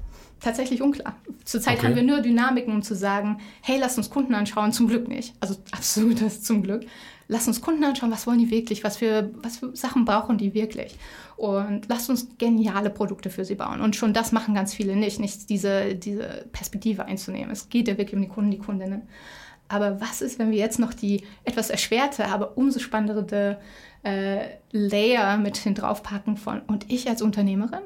tatsächlich 0.45 0.83
unklar. 0.83 1.17
Zurzeit 1.45 1.79
okay. 1.79 1.87
haben 1.87 1.97
wir 1.97 2.03
nur 2.03 2.21
Dynamiken, 2.21 2.73
um 2.73 2.83
zu 2.83 2.95
sagen, 2.95 3.39
hey, 3.63 3.79
lass 3.81 3.97
uns 3.97 4.11
Kunden 4.11 4.35
anschauen, 4.35 4.73
zum 4.73 4.87
Glück 4.87 5.09
nicht. 5.09 5.35
Also 5.41 5.57
absolutes 5.73 6.43
zum 6.43 6.63
Glück. 6.63 6.87
Lass 7.35 7.49
uns 7.49 7.61
Kunden 7.61 7.83
anschauen, 7.83 8.13
was 8.13 8.29
wollen 8.29 8.39
die 8.39 8.53
wirklich, 8.53 8.85
was 8.85 8.97
für, 8.97 9.29
was 9.43 9.57
für 9.57 9.75
Sachen 9.75 10.05
brauchen 10.05 10.39
die 10.39 10.55
wirklich. 10.55 10.95
Und 11.37 11.89
lasst 11.89 12.09
uns 12.09 12.29
geniale 12.39 12.91
Produkte 12.91 13.29
für 13.29 13.45
sie 13.45 13.57
bauen. 13.57 13.81
Und 13.81 13.97
schon 13.97 14.13
das 14.13 14.31
machen 14.31 14.55
ganz 14.55 14.73
viele 14.73 14.95
nicht, 14.95 15.19
nicht 15.19 15.51
diese, 15.51 15.97
diese 15.97 16.47
Perspektive 16.53 17.07
einzunehmen. 17.07 17.51
Es 17.51 17.69
geht 17.69 17.89
ja 17.89 17.99
wirklich 17.99 18.15
um 18.15 18.23
die 18.23 18.29
Kunden, 18.29 18.53
die 18.53 18.59
Kundinnen. 18.59 19.03
Aber 19.67 20.01
was 20.01 20.23
ist, 20.23 20.39
wenn 20.39 20.53
wir 20.53 20.59
jetzt 20.59 20.79
noch 20.79 20.95
die 20.95 21.25
etwas 21.43 21.71
erschwerte, 21.71 22.27
aber 22.27 22.57
umso 22.57 22.79
spannendere 22.79 23.59
äh, 24.05 24.45
Layer 24.71 25.37
mit 25.37 25.57
hin 25.57 25.75
draufpacken 25.75 26.37
von 26.37 26.61
und 26.61 26.89
ich 26.89 27.09
als 27.09 27.21
Unternehmerin 27.21 27.83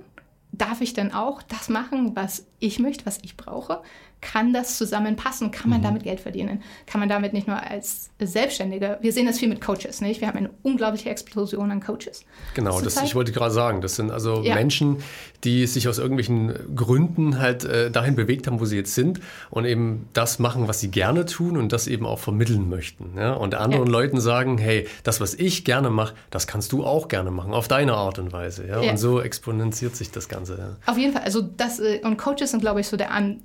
darf 0.52 0.82
ich 0.82 0.92
denn 0.92 1.12
auch 1.12 1.42
das 1.42 1.68
machen, 1.68 2.16
was 2.16 2.46
ich 2.58 2.78
möchte, 2.80 3.06
was 3.06 3.18
ich 3.22 3.36
brauche? 3.36 3.80
Kann 4.20 4.52
das 4.52 4.76
zusammenpassen? 4.78 5.50
Kann 5.50 5.70
man 5.70 5.80
mhm. 5.80 5.84
damit 5.84 6.02
Geld 6.02 6.20
verdienen? 6.20 6.62
Kann 6.86 7.00
man 7.00 7.08
damit 7.08 7.32
nicht 7.32 7.46
nur 7.46 7.62
als 7.62 8.10
Selbstständiger, 8.18 8.98
wir 9.00 9.12
sehen 9.12 9.26
das 9.26 9.38
viel 9.38 9.48
mit 9.48 9.60
Coaches, 9.60 10.00
nicht? 10.00 10.20
Wir 10.20 10.28
haben 10.28 10.38
eine 10.38 10.50
unglaubliche 10.62 11.10
Explosion 11.10 11.70
an 11.70 11.80
Coaches. 11.80 12.24
Genau, 12.54 12.80
das, 12.80 13.00
ich 13.02 13.14
wollte 13.14 13.32
gerade 13.32 13.54
sagen, 13.54 13.80
das 13.80 13.96
sind 13.96 14.10
also 14.10 14.42
ja. 14.42 14.54
Menschen, 14.54 14.98
die 15.44 15.66
sich 15.66 15.86
aus 15.86 15.98
irgendwelchen 15.98 16.74
Gründen 16.74 17.38
halt 17.38 17.64
äh, 17.64 17.90
dahin 17.90 18.16
bewegt 18.16 18.46
haben, 18.46 18.58
wo 18.58 18.64
sie 18.64 18.76
jetzt 18.76 18.94
sind 18.94 19.20
und 19.50 19.64
eben 19.64 20.08
das 20.12 20.38
machen, 20.40 20.66
was 20.66 20.80
sie 20.80 20.90
gerne 20.90 21.26
tun 21.26 21.56
und 21.56 21.72
das 21.72 21.86
eben 21.86 22.06
auch 22.06 22.18
vermitteln 22.18 22.68
möchten. 22.68 23.12
Ja? 23.16 23.34
Und 23.34 23.54
anderen 23.54 23.86
ja. 23.86 23.92
Leuten 23.92 24.20
sagen, 24.20 24.58
hey, 24.58 24.88
das, 25.04 25.20
was 25.20 25.34
ich 25.34 25.64
gerne 25.64 25.90
mache, 25.90 26.14
das 26.30 26.48
kannst 26.48 26.72
du 26.72 26.84
auch 26.84 27.06
gerne 27.06 27.30
machen, 27.30 27.52
auf 27.52 27.68
deine 27.68 27.94
Art 27.94 28.18
und 28.18 28.32
Weise. 28.32 28.66
Ja? 28.66 28.80
Und 28.80 28.96
so 28.96 29.20
exponentiert 29.20 29.94
sich 29.94 30.10
das 30.10 30.28
Ganze. 30.28 30.76
Auf 30.86 30.98
jeden 30.98 31.12
Fall, 31.12 31.22
also 31.22 31.40
das, 31.40 31.78
äh, 31.78 32.00
und 32.02 32.16
Coaches 32.16 32.50
sind, 32.50 32.60
glaube 32.60 32.80
ich, 32.80 32.88
so 32.88 32.96
der 32.96 33.12
an, 33.12 33.40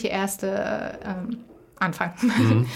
natürliche 0.00 0.08
erste 0.08 0.98
ähm, 1.04 1.38
Anfang. 1.76 2.12
Mhm. 2.20 2.66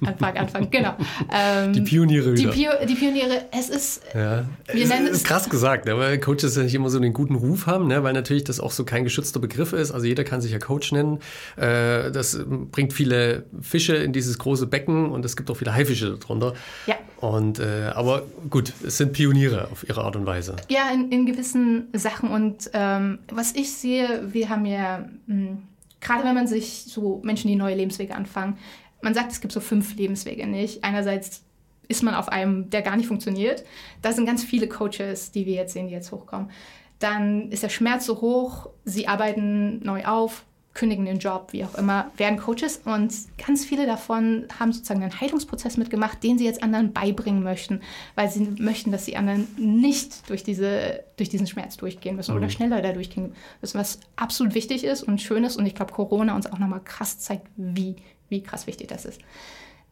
Anfang, 0.06 0.36
Anfang, 0.36 0.70
genau. 0.70 0.94
Ähm, 1.32 1.72
die 1.72 1.80
Pioniere 1.80 2.36
wieder. 2.36 2.50
Die, 2.52 2.56
Pio 2.56 2.70
die, 2.86 2.94
Pioniere, 2.94 3.46
es 3.50 3.68
ist, 3.68 4.02
ja. 4.14 4.44
wir 4.72 4.82
es 4.82 4.88
nennen 4.88 5.06
ist 5.08 5.18
es... 5.18 5.24
krass 5.24 5.48
gesagt, 5.48 5.86
ne, 5.86 5.96
weil 5.98 6.18
Coaches 6.18 6.56
ja 6.56 6.62
nicht 6.62 6.74
immer 6.74 6.88
so 6.88 6.98
einen 6.98 7.12
guten 7.12 7.34
Ruf 7.34 7.66
haben, 7.66 7.88
ne, 7.88 8.04
weil 8.04 8.12
natürlich 8.12 8.44
das 8.44 8.60
auch 8.60 8.70
so 8.70 8.84
kein 8.84 9.02
geschützter 9.02 9.40
Begriff 9.40 9.72
ist. 9.72 9.90
Also 9.90 10.06
jeder 10.06 10.22
kann 10.22 10.40
sich 10.40 10.52
ja 10.52 10.58
Coach 10.58 10.92
nennen. 10.92 11.18
Äh, 11.56 12.12
das 12.12 12.38
bringt 12.70 12.92
viele 12.92 13.44
Fische 13.60 13.96
in 13.96 14.12
dieses 14.12 14.38
große 14.38 14.66
Becken 14.66 15.10
und 15.10 15.24
es 15.24 15.36
gibt 15.36 15.50
auch 15.50 15.56
viele 15.56 15.74
Haifische 15.74 16.16
darunter. 16.16 16.54
Ja. 16.86 16.94
Und, 17.20 17.58
äh, 17.58 17.90
aber 17.94 18.22
gut, 18.50 18.72
es 18.84 18.98
sind 18.98 19.14
Pioniere 19.14 19.68
auf 19.72 19.88
ihre 19.88 20.04
Art 20.04 20.14
und 20.14 20.26
Weise. 20.26 20.56
Ja, 20.68 20.90
in, 20.92 21.10
in 21.10 21.26
gewissen 21.26 21.88
Sachen. 21.92 22.30
Und 22.30 22.70
ähm, 22.72 23.18
was 23.32 23.52
ich 23.52 23.72
sehe, 23.72 24.28
wir 24.32 24.48
haben 24.48 24.66
ja... 24.66 25.08
Mh, 25.26 25.34
hm, 25.34 25.58
gerade 26.06 26.24
wenn 26.24 26.34
man 26.34 26.46
sich 26.46 26.84
so 26.84 27.20
Menschen, 27.24 27.48
die 27.48 27.56
neue 27.56 27.74
Lebenswege 27.74 28.14
anfangen, 28.14 28.58
man 29.02 29.12
sagt, 29.12 29.32
es 29.32 29.40
gibt 29.40 29.52
so 29.52 29.60
fünf 29.60 29.96
Lebenswege, 29.96 30.46
nicht? 30.46 30.84
Einerseits 30.84 31.42
ist 31.88 32.02
man 32.02 32.14
auf 32.14 32.28
einem, 32.28 32.70
der 32.70 32.82
gar 32.82 32.96
nicht 32.96 33.08
funktioniert. 33.08 33.64
Da 34.02 34.12
sind 34.12 34.26
ganz 34.26 34.44
viele 34.44 34.68
Coaches, 34.68 35.32
die 35.32 35.46
wir 35.46 35.54
jetzt 35.54 35.72
sehen, 35.72 35.88
die 35.88 35.94
jetzt 35.94 36.12
hochkommen. 36.12 36.50
Dann 36.98 37.50
ist 37.50 37.62
der 37.62 37.68
Schmerz 37.68 38.06
so 38.06 38.20
hoch, 38.20 38.70
sie 38.84 39.08
arbeiten 39.08 39.80
neu 39.84 40.04
auf, 40.04 40.44
kündigen 40.76 41.06
den 41.06 41.18
Job, 41.18 41.48
wie 41.52 41.64
auch 41.64 41.74
immer, 41.74 42.10
werden 42.16 42.38
Coaches 42.38 42.82
und 42.84 43.12
ganz 43.44 43.64
viele 43.64 43.86
davon 43.86 44.46
haben 44.60 44.72
sozusagen 44.72 45.02
einen 45.02 45.20
Heilungsprozess 45.20 45.78
mitgemacht, 45.78 46.22
den 46.22 46.38
sie 46.38 46.44
jetzt 46.44 46.62
anderen 46.62 46.92
beibringen 46.92 47.42
möchten, 47.42 47.80
weil 48.14 48.30
sie 48.30 48.42
möchten, 48.58 48.92
dass 48.92 49.06
die 49.06 49.16
anderen 49.16 49.48
nicht 49.56 50.28
durch, 50.28 50.44
diese, 50.44 51.02
durch 51.16 51.30
diesen 51.30 51.46
Schmerz 51.46 51.76
durchgehen 51.78 52.14
müssen 52.14 52.32
mhm. 52.32 52.38
oder 52.38 52.50
schneller 52.50 52.82
da 52.82 52.92
durchgehen 52.92 53.34
müssen, 53.60 53.78
was 53.78 54.00
absolut 54.16 54.54
wichtig 54.54 54.84
ist 54.84 55.02
und 55.02 55.20
schön 55.20 55.44
ist 55.44 55.56
und 55.56 55.66
ich 55.66 55.74
glaube, 55.74 55.92
Corona 55.92 56.36
uns 56.36 56.46
auch 56.46 56.58
nochmal 56.58 56.82
krass 56.84 57.18
zeigt, 57.18 57.48
wie, 57.56 57.96
wie 58.28 58.42
krass 58.42 58.66
wichtig 58.66 58.88
das 58.88 59.06
ist. 59.06 59.20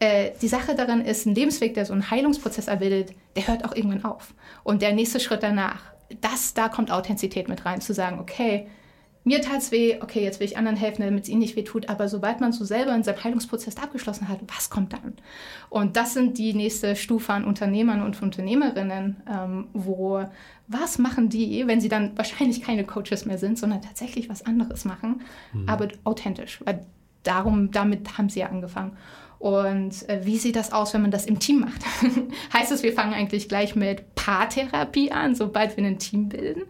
Äh, 0.01 0.33
die 0.43 0.49
Sache 0.49 0.75
daran 0.75 1.01
ist, 1.01 1.25
ein 1.25 1.35
Lebensweg, 1.35 1.73
der 1.73 1.87
so 1.87 1.95
einen 1.95 2.11
Heilungsprozess 2.11 2.69
erbildet, 2.69 3.15
der 3.37 3.49
hört 3.49 3.65
auch 3.65 3.75
irgendwann 3.75 4.05
auf. 4.05 4.35
Und 4.65 4.83
der 4.83 4.93
nächste 4.93 5.19
Schritt 5.19 5.43
danach, 5.43 5.81
das, 6.21 6.53
da 6.53 6.69
kommt 6.69 6.91
Authentizität 6.91 7.49
mit 7.49 7.65
rein, 7.65 7.81
zu 7.81 7.95
sagen, 7.95 8.19
okay, 8.21 8.67
mir 9.25 9.41
tat 9.41 9.59
es 9.59 9.73
weh, 9.73 9.97
okay, 10.01 10.23
jetzt 10.23 10.39
will 10.39 10.47
ich 10.47 10.59
anderen 10.59 10.77
helfen, 10.77 11.03
damit 11.03 11.25
es 11.25 11.31
ihnen 11.31 11.41
nicht 11.41 11.57
weh 11.57 11.65
tut, 11.65 11.89
aber 11.89 12.09
sobald 12.09 12.41
man 12.41 12.53
so 12.53 12.65
selber 12.65 12.95
in 12.95 13.03
seinem 13.03 13.25
Heilungsprozess 13.25 13.79
abgeschlossen 13.79 14.29
hat, 14.29 14.39
was 14.55 14.69
kommt 14.69 14.93
dann? 14.93 15.15
Und 15.71 15.97
das 15.97 16.13
sind 16.13 16.37
die 16.37 16.53
nächste 16.53 16.95
Stufe 16.95 17.33
an 17.33 17.45
Unternehmern 17.45 18.03
und 18.03 18.21
Unternehmerinnen, 18.21 19.17
ähm, 19.29 19.69
wo 19.73 20.25
was 20.69 20.99
machen 20.99 21.31
die, 21.31 21.67
wenn 21.67 21.81
sie 21.81 21.89
dann 21.89 22.17
wahrscheinlich 22.17 22.63
keine 22.63 22.85
Coaches 22.85 23.25
mehr 23.25 23.39
sind, 23.39 23.59
sondern 23.59 23.83
tatsächlich 23.83 24.29
was 24.29 24.45
anderes 24.45 24.85
machen, 24.85 25.23
mhm. 25.53 25.69
aber 25.69 25.89
authentisch, 26.05 26.61
weil 26.65 26.85
darum, 27.23 27.71
damit 27.71 28.19
haben 28.19 28.29
sie 28.29 28.41
ja 28.41 28.49
angefangen. 28.49 28.97
Und 29.45 30.09
äh, 30.09 30.25
wie 30.25 30.39
sieht 30.39 30.57
das 30.57 30.73
aus, 30.73 30.95
wenn 30.95 31.03
man 31.03 31.11
das 31.11 31.27
im 31.27 31.39
Team 31.39 31.61
macht? 31.61 31.83
heißt 32.55 32.73
es, 32.73 32.83
wir 32.83 32.95
fangen 32.95 33.13
eigentlich 33.13 33.47
gleich 33.47 33.77
mit 33.77 34.15
Paartherapie 34.15 35.13
an, 35.13 35.35
sobald 35.35 35.77
wir 35.77 35.85
ein 35.85 35.99
Team 35.99 36.31
bilden? 36.31 36.63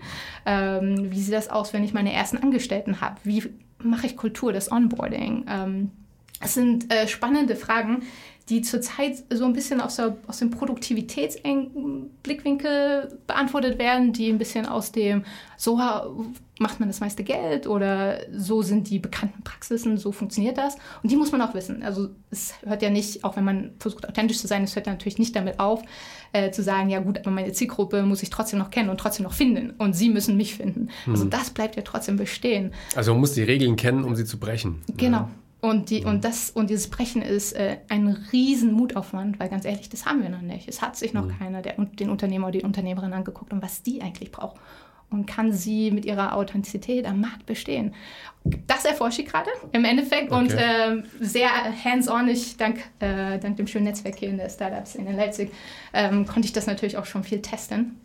Ähm, 0.45 1.13
wie 1.13 1.21
sieht 1.21 1.35
das 1.35 1.49
aus, 1.49 1.73
wenn 1.73 1.85
ich 1.85 1.95
meine 1.95 2.13
ersten 2.13 2.37
Angestellten 2.37 3.01
habe? 3.01 3.15
Wie 3.23 3.45
mache 3.79 4.09
ich 4.09 4.17
Kultur, 4.17 4.53
das 4.53 4.73
Onboarding? 4.73 5.47
Ähm, 5.49 5.93
das 6.41 6.55
sind 6.55 6.93
äh, 6.93 7.07
spannende 7.07 7.55
Fragen, 7.55 8.03
die 8.49 8.63
zurzeit 8.63 9.25
so 9.33 9.45
ein 9.45 9.55
bisschen 9.55 9.81
aus, 9.81 9.97
der, 9.97 10.17
aus 10.27 10.39
dem 10.39 10.51
Produktivitätsblickwinkel 10.51 13.19
beantwortet 13.27 13.79
werden, 13.79 14.13
die 14.13 14.29
ein 14.29 14.39
bisschen 14.39 14.67
aus 14.67 14.93
dem, 14.93 15.25
so 15.57 15.81
macht 16.59 16.79
man 16.79 16.91
das 16.91 17.01
meiste 17.01 17.25
Geld 17.25 17.67
oder 17.67 18.19
so 18.37 18.61
sind 18.61 18.91
die 18.91 18.99
bekannten 18.99 19.43
Praxisen, 19.43 19.97
so 19.97 20.13
funktioniert 20.13 20.59
das. 20.59 20.77
Und 21.03 21.11
die 21.11 21.17
muss 21.17 21.33
man 21.33 21.41
auch 21.41 21.55
wissen. 21.55 21.83
Also 21.83 22.11
es 22.31 22.53
hört 22.67 22.83
ja 22.83 22.91
nicht, 22.91 23.25
auch 23.25 23.37
wenn 23.37 23.45
man 23.45 23.71
versucht 23.79 24.07
authentisch 24.07 24.37
zu 24.39 24.47
sein, 24.47 24.63
es 24.63 24.77
hört 24.77 24.87
ja 24.87 24.93
natürlich 24.93 25.19
nicht 25.19 25.35
damit 25.35 25.59
auf, 25.59 25.81
äh, 26.33 26.51
zu 26.51 26.63
sagen, 26.63 26.91
ja 26.91 27.01
gut, 27.01 27.17
aber 27.19 27.31
meine 27.31 27.53
Zielgruppe 27.53 28.03
muss 28.03 28.23
ich 28.23 28.29
trotzdem 28.29 28.59
noch 28.59 28.69
kennen 28.71 28.91
und 28.91 28.99
trotzdem 28.99 29.25
noch 29.25 29.33
finden 29.33 29.71
und 29.79 29.95
sie 29.95 30.11
müssen 30.11 30.37
mich 30.37 30.55
finden. 30.55 30.91
Also 30.91 31.05
hm. 31.05 31.13
Also 31.13 31.25
das 31.25 31.49
bleibt 31.51 31.77
ja 31.77 31.83
trotzdem 31.83 32.19
bestehen. 32.19 32.75
Also 32.95 33.13
man 33.13 33.21
muss 33.21 33.33
die 33.33 33.43
Regeln 33.43 33.77
kennen, 33.77 34.05
um 34.05 34.15
sie 34.15 34.27
zu 34.27 34.39
brechen. 34.39 34.83
Genau. 34.97 35.19
Ja. 35.19 35.31
Und, 35.65 35.89
die, 35.89 36.05
und, 36.05 36.27
das, 36.27 36.51
und 36.51 36.69
dieses 36.69 36.91
Brechen 36.91 37.23
ist 37.23 37.55
äh, 37.55 37.79
ein 37.89 38.09
riesen 38.33 38.73
Mutaufwand, 38.73 39.41
weil 39.41 39.49
ganz 39.49 39.65
ehrlich, 39.65 39.89
das 39.89 40.05
haben 40.05 40.23
wir 40.23 40.29
noch 40.29 40.43
nicht. 40.43 40.69
Es 40.69 40.83
hat 40.83 40.95
sich 40.95 41.15
noch 41.15 41.25
mhm. 41.25 41.39
keiner 41.39 41.63
der, 41.63 41.77
den 41.79 42.11
Unternehmer 42.11 42.49
oder 42.49 42.59
die 42.59 42.65
Unternehmerin 42.65 43.15
angeguckt 43.15 43.51
und 43.51 43.63
was 43.63 43.83
die 43.83 44.03
eigentlich 44.03 44.31
braucht. 44.31 44.61
und 45.09 45.25
kann 45.25 45.53
sie 45.53 45.91
mit 45.91 46.05
ihrer 46.05 46.35
Authentizität 46.37 47.07
am 47.07 47.23
Markt 47.23 47.47
bestehen. 47.47 47.95
Das 48.67 48.85
erforsche 48.85 49.23
ich 49.23 49.29
gerade 49.29 49.49
im 49.73 49.87
Endeffekt 49.87 50.33
okay. 50.33 50.39
und 50.39 50.53
äh, 50.53 51.03
sehr 51.21 51.49
hands-on. 51.83 52.29
Ich 52.29 52.59
dank, 52.59 52.81
äh, 52.99 53.39
dank 53.39 53.57
dem 53.57 53.67
schönen 53.67 53.85
Netzwerk 53.87 54.17
hier 54.17 54.29
in 54.29 54.37
der 54.37 54.51
Startups 54.51 54.97
in 54.97 55.11
Leipzig 55.17 55.51
ähm, 55.95 56.27
konnte 56.27 56.47
ich 56.47 56.53
das 56.53 56.67
natürlich 56.67 56.99
auch 56.99 57.07
schon 57.07 57.25
viel 57.25 57.41
testen. 57.41 57.99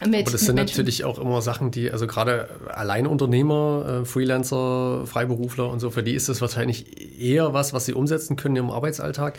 Mit, 0.00 0.22
Aber 0.22 0.32
das 0.32 0.40
sind 0.42 0.56
Menschen. 0.56 0.78
natürlich 0.78 1.04
auch 1.04 1.18
immer 1.18 1.40
Sachen, 1.40 1.70
die, 1.70 1.90
also 1.90 2.06
gerade 2.06 2.48
Alleinunternehmer, 2.68 4.00
äh, 4.02 4.04
Freelancer, 4.04 5.06
Freiberufler 5.06 5.70
und 5.70 5.78
so, 5.80 5.90
für 5.90 6.02
die 6.02 6.14
ist 6.14 6.28
das 6.28 6.40
wahrscheinlich 6.40 7.20
eher 7.20 7.54
was, 7.54 7.72
was 7.72 7.86
sie 7.86 7.94
umsetzen 7.94 8.36
können 8.36 8.56
im 8.56 8.70
Arbeitsalltag. 8.70 9.38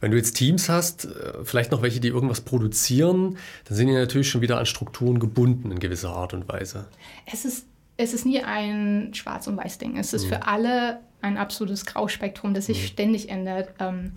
Wenn 0.00 0.12
du 0.12 0.16
jetzt 0.16 0.34
Teams 0.34 0.68
hast, 0.68 1.06
äh, 1.06 1.44
vielleicht 1.44 1.72
noch 1.72 1.82
welche, 1.82 1.98
die 1.98 2.08
irgendwas 2.08 2.40
produzieren, 2.42 3.38
dann 3.64 3.76
sind 3.76 3.88
die 3.88 3.94
natürlich 3.94 4.30
schon 4.30 4.40
wieder 4.40 4.58
an 4.58 4.66
Strukturen 4.66 5.18
gebunden 5.18 5.72
in 5.72 5.80
gewisser 5.80 6.10
Art 6.10 6.32
und 6.32 6.48
Weise. 6.48 6.86
Es 7.26 7.44
ist, 7.44 7.66
es 7.96 8.14
ist 8.14 8.24
nie 8.24 8.40
ein 8.42 9.12
Schwarz- 9.14 9.48
und 9.48 9.56
Weiß-Ding. 9.56 9.98
Es 9.98 10.12
ist 10.12 10.26
mhm. 10.26 10.28
für 10.28 10.46
alle 10.46 11.00
ein 11.20 11.36
absolutes 11.36 11.84
Grauspektrum, 11.84 12.54
das 12.54 12.66
sich 12.66 12.80
mhm. 12.80 12.86
ständig 12.86 13.28
ändert. 13.28 13.70
Ähm, 13.80 14.12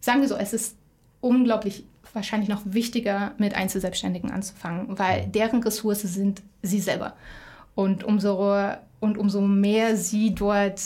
sagen 0.00 0.22
wir 0.22 0.28
so, 0.28 0.36
es 0.36 0.54
ist 0.54 0.76
unglaublich 1.20 1.84
wahrscheinlich 2.16 2.48
noch 2.48 2.62
wichtiger, 2.64 3.32
mit 3.38 3.54
Einzelselbstständigen 3.54 4.32
anzufangen, 4.32 4.98
weil 4.98 5.26
mhm. 5.26 5.32
deren 5.32 5.62
Ressourcen 5.62 6.08
sind 6.08 6.42
sie 6.62 6.80
selber. 6.80 7.14
Und 7.76 8.02
umso, 8.02 8.54
und 9.00 9.18
umso 9.18 9.42
mehr 9.42 9.96
sie 9.96 10.34
dort 10.34 10.80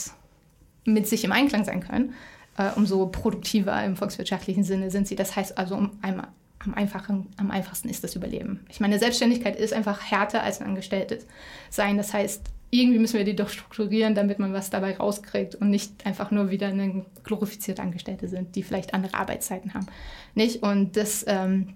mit 0.85 1.07
sich 1.07 1.23
im 1.23 1.31
Einklang 1.31 1.63
sein 1.63 1.81
können, 1.81 2.13
äh, 2.57 2.69
umso 2.75 3.07
produktiver 3.07 3.83
im 3.83 3.95
volkswirtschaftlichen 3.95 4.63
Sinne 4.63 4.91
sind 4.91 5.07
sie. 5.07 5.15
Das 5.15 5.35
heißt 5.35 5.57
also, 5.57 5.75
um 5.75 5.91
einmal, 6.01 6.27
am, 6.59 6.73
einfachen, 6.73 7.27
am 7.37 7.49
einfachsten 7.49 7.89
ist 7.89 8.03
das 8.03 8.15
Überleben. 8.15 8.65
Ich 8.69 8.79
meine, 8.79 8.99
Selbstständigkeit 8.99 9.55
ist 9.55 9.73
einfach 9.73 10.01
härter 10.01 10.43
als 10.43 10.59
ein 10.59 10.67
Angestelltes 10.67 11.25
sein. 11.69 11.97
Das 11.97 12.13
heißt, 12.13 12.43
irgendwie 12.71 12.99
müssen 12.99 13.17
wir 13.17 13.25
die 13.25 13.35
doch 13.35 13.49
strukturieren, 13.49 14.15
damit 14.15 14.39
man 14.39 14.53
was 14.53 14.69
dabei 14.69 14.95
rauskriegt 14.95 15.55
und 15.55 15.69
nicht 15.69 16.05
einfach 16.05 16.31
nur 16.31 16.49
wieder 16.49 16.67
eine 16.67 17.05
glorifizierte 17.23 17.81
Angestellte 17.81 18.29
sind, 18.29 18.55
die 18.55 18.63
vielleicht 18.63 18.93
andere 18.93 19.13
Arbeitszeiten 19.13 19.73
haben. 19.73 19.87
Nicht? 20.35 20.63
Und 20.63 20.95
das, 20.95 21.25
ähm, 21.27 21.73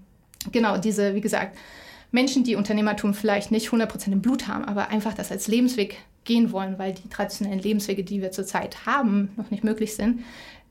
genau, 0.51 0.77
diese, 0.77 1.13
wie 1.13 1.21
gesagt, 1.21 1.57
Menschen, 2.11 2.45
die 2.45 2.55
Unternehmertum 2.55 3.13
vielleicht 3.13 3.51
nicht 3.51 3.69
100% 3.69 4.11
im 4.13 4.21
Blut 4.21 4.47
haben, 4.47 4.63
aber 4.63 4.87
einfach 4.89 5.13
das 5.13 5.31
als 5.31 5.47
Lebensweg 5.47 5.97
gehen 6.23 6.53
wollen, 6.53 6.79
weil 6.79 6.93
die 6.93 7.09
traditionellen 7.09 7.59
Lebenswege, 7.59 8.05
die 8.05 8.21
wir 8.21 8.31
zurzeit 8.31 8.85
haben, 8.85 9.31
noch 9.35 9.51
nicht 9.51 9.65
möglich 9.65 9.95
sind, 9.95 10.21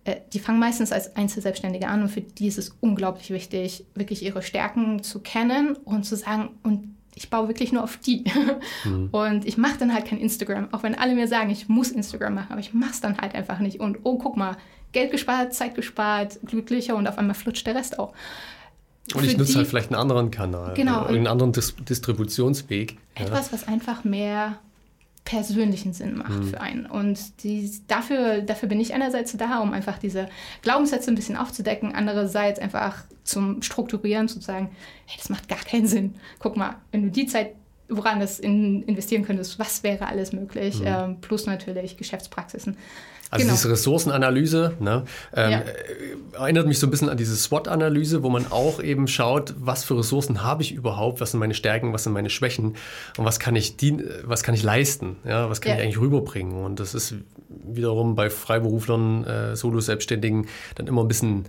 äh, 0.04 0.16
die 0.32 0.38
fangen 0.38 0.58
meistens 0.58 0.90
als 0.90 1.16
Einzelselbstständige 1.16 1.86
an 1.86 2.02
und 2.02 2.08
für 2.08 2.22
die 2.22 2.46
ist 2.46 2.58
es 2.58 2.74
unglaublich 2.80 3.30
wichtig, 3.30 3.84
wirklich 3.94 4.22
ihre 4.22 4.42
Stärken 4.42 5.02
zu 5.02 5.20
kennen 5.20 5.76
und 5.84 6.04
zu 6.04 6.16
sagen, 6.16 6.50
und 6.62 6.93
ich 7.14 7.30
baue 7.30 7.48
wirklich 7.48 7.72
nur 7.72 7.84
auf 7.84 7.96
die. 7.96 8.24
Mhm. 8.84 9.08
Und 9.12 9.46
ich 9.46 9.56
mache 9.56 9.78
dann 9.78 9.94
halt 9.94 10.06
kein 10.06 10.18
Instagram, 10.18 10.68
auch 10.72 10.82
wenn 10.82 10.94
alle 10.94 11.14
mir 11.14 11.28
sagen, 11.28 11.50
ich 11.50 11.68
muss 11.68 11.90
Instagram 11.90 12.34
machen, 12.34 12.48
aber 12.50 12.60
ich 12.60 12.74
mache 12.74 12.90
es 12.90 13.00
dann 13.00 13.18
halt 13.18 13.34
einfach 13.34 13.58
nicht. 13.60 13.80
Und 13.80 13.98
oh, 14.02 14.18
guck 14.18 14.36
mal, 14.36 14.56
Geld 14.92 15.10
gespart, 15.10 15.54
Zeit 15.54 15.74
gespart, 15.74 16.38
glücklicher 16.44 16.96
und 16.96 17.06
auf 17.06 17.18
einmal 17.18 17.34
flutscht 17.34 17.66
der 17.66 17.74
Rest 17.74 17.98
auch. 17.98 18.12
Und 19.12 19.20
Für 19.20 19.26
ich 19.26 19.36
nutze 19.36 19.56
halt 19.56 19.66
vielleicht 19.66 19.90
einen 19.90 20.00
anderen 20.00 20.30
Kanal, 20.30 20.74
genau, 20.74 21.04
einen 21.04 21.26
anderen 21.26 21.52
Dis 21.52 21.74
Distributionsweg. 21.76 22.96
Etwas, 23.14 23.46
ja. 23.46 23.52
was 23.52 23.68
einfach 23.68 24.04
mehr 24.04 24.58
persönlichen 25.24 25.92
Sinn 25.92 26.18
macht 26.18 26.30
mhm. 26.30 26.48
für 26.48 26.60
einen. 26.60 26.86
Und 26.86 27.42
die, 27.42 27.70
dafür, 27.86 28.42
dafür 28.42 28.68
bin 28.68 28.80
ich 28.80 28.92
einerseits 28.92 29.36
da, 29.36 29.60
um 29.60 29.72
einfach 29.72 29.98
diese 29.98 30.28
Glaubenssätze 30.62 31.10
ein 31.10 31.14
bisschen 31.14 31.36
aufzudecken, 31.36 31.94
andererseits 31.94 32.60
einfach 32.60 33.04
zum 33.22 33.62
Strukturieren, 33.62 34.28
zu 34.28 34.40
sagen, 34.40 34.70
hey, 35.06 35.16
das 35.18 35.30
macht 35.30 35.48
gar 35.48 35.58
keinen 35.58 35.86
Sinn. 35.86 36.14
Guck 36.38 36.56
mal, 36.56 36.76
wenn 36.92 37.02
du 37.02 37.10
die 37.10 37.26
Zeit 37.26 37.54
woran 37.88 38.20
das 38.20 38.38
in, 38.38 38.82
investieren 38.84 39.24
könntest, 39.24 39.58
was 39.58 39.82
wäre 39.82 40.06
alles 40.06 40.32
möglich, 40.32 40.80
mhm. 40.80 40.86
ähm, 40.86 41.20
plus 41.20 41.46
natürlich 41.46 41.96
Geschäftspraxisen. 41.96 42.76
Also 43.35 43.47
genau. 43.47 43.57
diese 43.57 43.70
Ressourcenanalyse 43.70 44.74
ne, 44.78 45.05
ähm, 45.35 45.51
ja. 45.51 45.62
erinnert 46.39 46.68
mich 46.68 46.78
so 46.78 46.87
ein 46.87 46.91
bisschen 46.91 47.09
an 47.09 47.16
diese 47.16 47.35
SWOT-Analyse, 47.35 48.22
wo 48.22 48.30
man 48.30 48.47
auch 48.53 48.80
eben 48.80 49.09
schaut, 49.09 49.55
was 49.59 49.82
für 49.82 49.99
Ressourcen 49.99 50.45
habe 50.45 50.62
ich 50.62 50.70
überhaupt, 50.70 51.20
was 51.20 51.32
sind 51.32 51.41
meine 51.41 51.55
Stärken, 51.55 51.93
was 51.93 52.05
sind 52.05 52.12
meine 52.12 52.30
Schwächen 52.30 52.76
und 53.18 53.24
was 53.24 53.41
kann 53.41 53.57
ich, 53.57 53.76
dien 53.76 54.09
was 54.22 54.45
kann 54.45 54.55
ich 54.55 54.62
leisten, 54.62 55.16
ja, 55.24 55.51
was 55.51 55.61
kann 55.61 55.70
ja. 55.70 55.78
ich 55.78 55.82
eigentlich 55.82 55.99
rüberbringen. 55.99 56.64
Und 56.64 56.78
das 56.78 56.95
ist 56.95 57.16
wiederum 57.49 58.14
bei 58.14 58.30
Freiberuflern, 58.30 59.24
äh, 59.24 59.57
Solo-Selbstständigen 59.57 60.47
dann 60.76 60.87
immer 60.87 61.03
ein 61.03 61.09
bisschen 61.09 61.47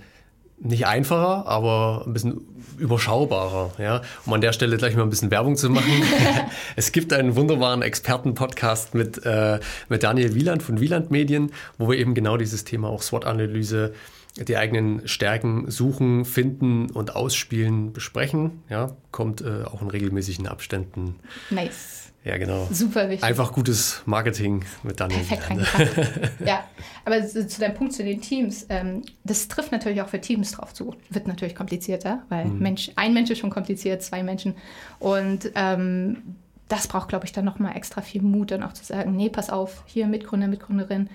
nicht 0.58 0.88
einfacher, 0.88 1.46
aber 1.48 2.04
ein 2.06 2.14
bisschen 2.14 2.42
überschaubarer. 2.78 3.74
Ja? 3.78 4.02
Um 4.26 4.34
an 4.34 4.42
der 4.42 4.54
Stelle 4.54 4.78
gleich 4.78 4.96
mal 4.96 5.04
ein 5.04 5.10
bisschen 5.10 5.32
Werbung 5.32 5.56
zu 5.56 5.70
machen. 5.70 5.92
es 6.76 6.92
gibt 6.92 7.14
einen 7.14 7.36
wunderbaren 7.36 7.82
Expertenpodcast 7.82 8.96
mit, 8.96 9.26
äh, 9.26 9.60
mit 9.90 10.04
Daniel 10.04 10.36
Wieland 10.36 10.64
von 10.64 10.80
Wieland 10.80 11.12
Medien, 11.12 11.52
wo 11.78 11.90
wir 11.90 11.98
eben 11.98 12.14
genau 12.14 12.38
dieses 12.38 12.64
Thema 12.64 12.90
auch 12.90 13.02
SWOT-Analyse, 13.02 13.94
die 14.38 14.58
eigenen 14.58 15.08
Stärken 15.08 15.72
suchen, 15.72 16.26
finden 16.26 16.90
und 16.92 17.16
ausspielen, 17.16 17.94
besprechen. 17.94 18.64
Ja? 18.70 18.96
Kommt 19.12 19.42
äh, 19.42 19.64
auch 19.64 19.82
in 19.82 19.90
regelmäßigen 19.90 20.48
Abständen. 20.48 21.16
Nice. 21.50 22.05
Ja, 22.26 22.38
genau. 22.38 22.68
Super 22.72 23.08
wichtig. 23.08 23.24
Einfach 23.24 23.54
gutes 23.54 24.02
Marketing 24.06 24.66
mit 24.82 25.00
Daniel. 25.00 25.20
Perfekt 25.20 25.48
reingepackt. 25.48 26.32
ja, 26.44 26.64
aber 27.06 27.24
zu, 27.26 27.48
zu 27.48 27.62
deinem 27.62 27.76
Punkt 27.76 27.94
zu 27.94 28.04
den 28.04 28.20
Teams, 28.20 28.66
ähm, 28.70 29.04
das 29.24 29.48
trifft 29.48 29.72
natürlich 29.72 30.02
auch 30.02 30.10
für 30.10 30.20
Teams 30.20 30.52
drauf 30.52 30.74
zu. 30.74 30.96
Wird 31.12 31.28
natürlich 31.28 31.54
komplizierter, 31.54 32.24
weil 32.30 32.46
mhm. 32.46 32.60
Mensch, 32.60 32.92
ein 32.96 33.14
Mensch 33.14 33.30
ist 33.30 33.38
schon 33.38 33.52
kompliziert, 33.52 34.02
zwei 34.02 34.24
Menschen. 34.24 34.56
Und 34.98 35.52
ähm, 35.54 36.36
das 36.68 36.88
braucht, 36.88 37.10
glaube 37.10 37.26
ich, 37.26 37.32
dann 37.32 37.46
nochmal 37.46 37.78
extra 37.78 38.02
viel 38.02 38.24
Mut, 38.24 38.50
dann 38.50 38.64
auch 38.64 38.74
zu 38.74 38.84
sagen, 38.84 39.16
nee, 39.16 39.30
pass 39.30 39.52
auf, 39.52 39.84
hier 39.86 40.08
Mitgründer, 40.08 40.48
Mitgründerin, 40.48 41.12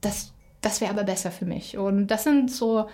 das, 0.00 0.32
das 0.60 0.80
wäre 0.80 0.92
aber 0.92 1.02
besser 1.02 1.32
für 1.32 1.44
mich. 1.44 1.76
Und 1.76 2.06
das 2.06 2.22
sind 2.22 2.52
so 2.52 2.88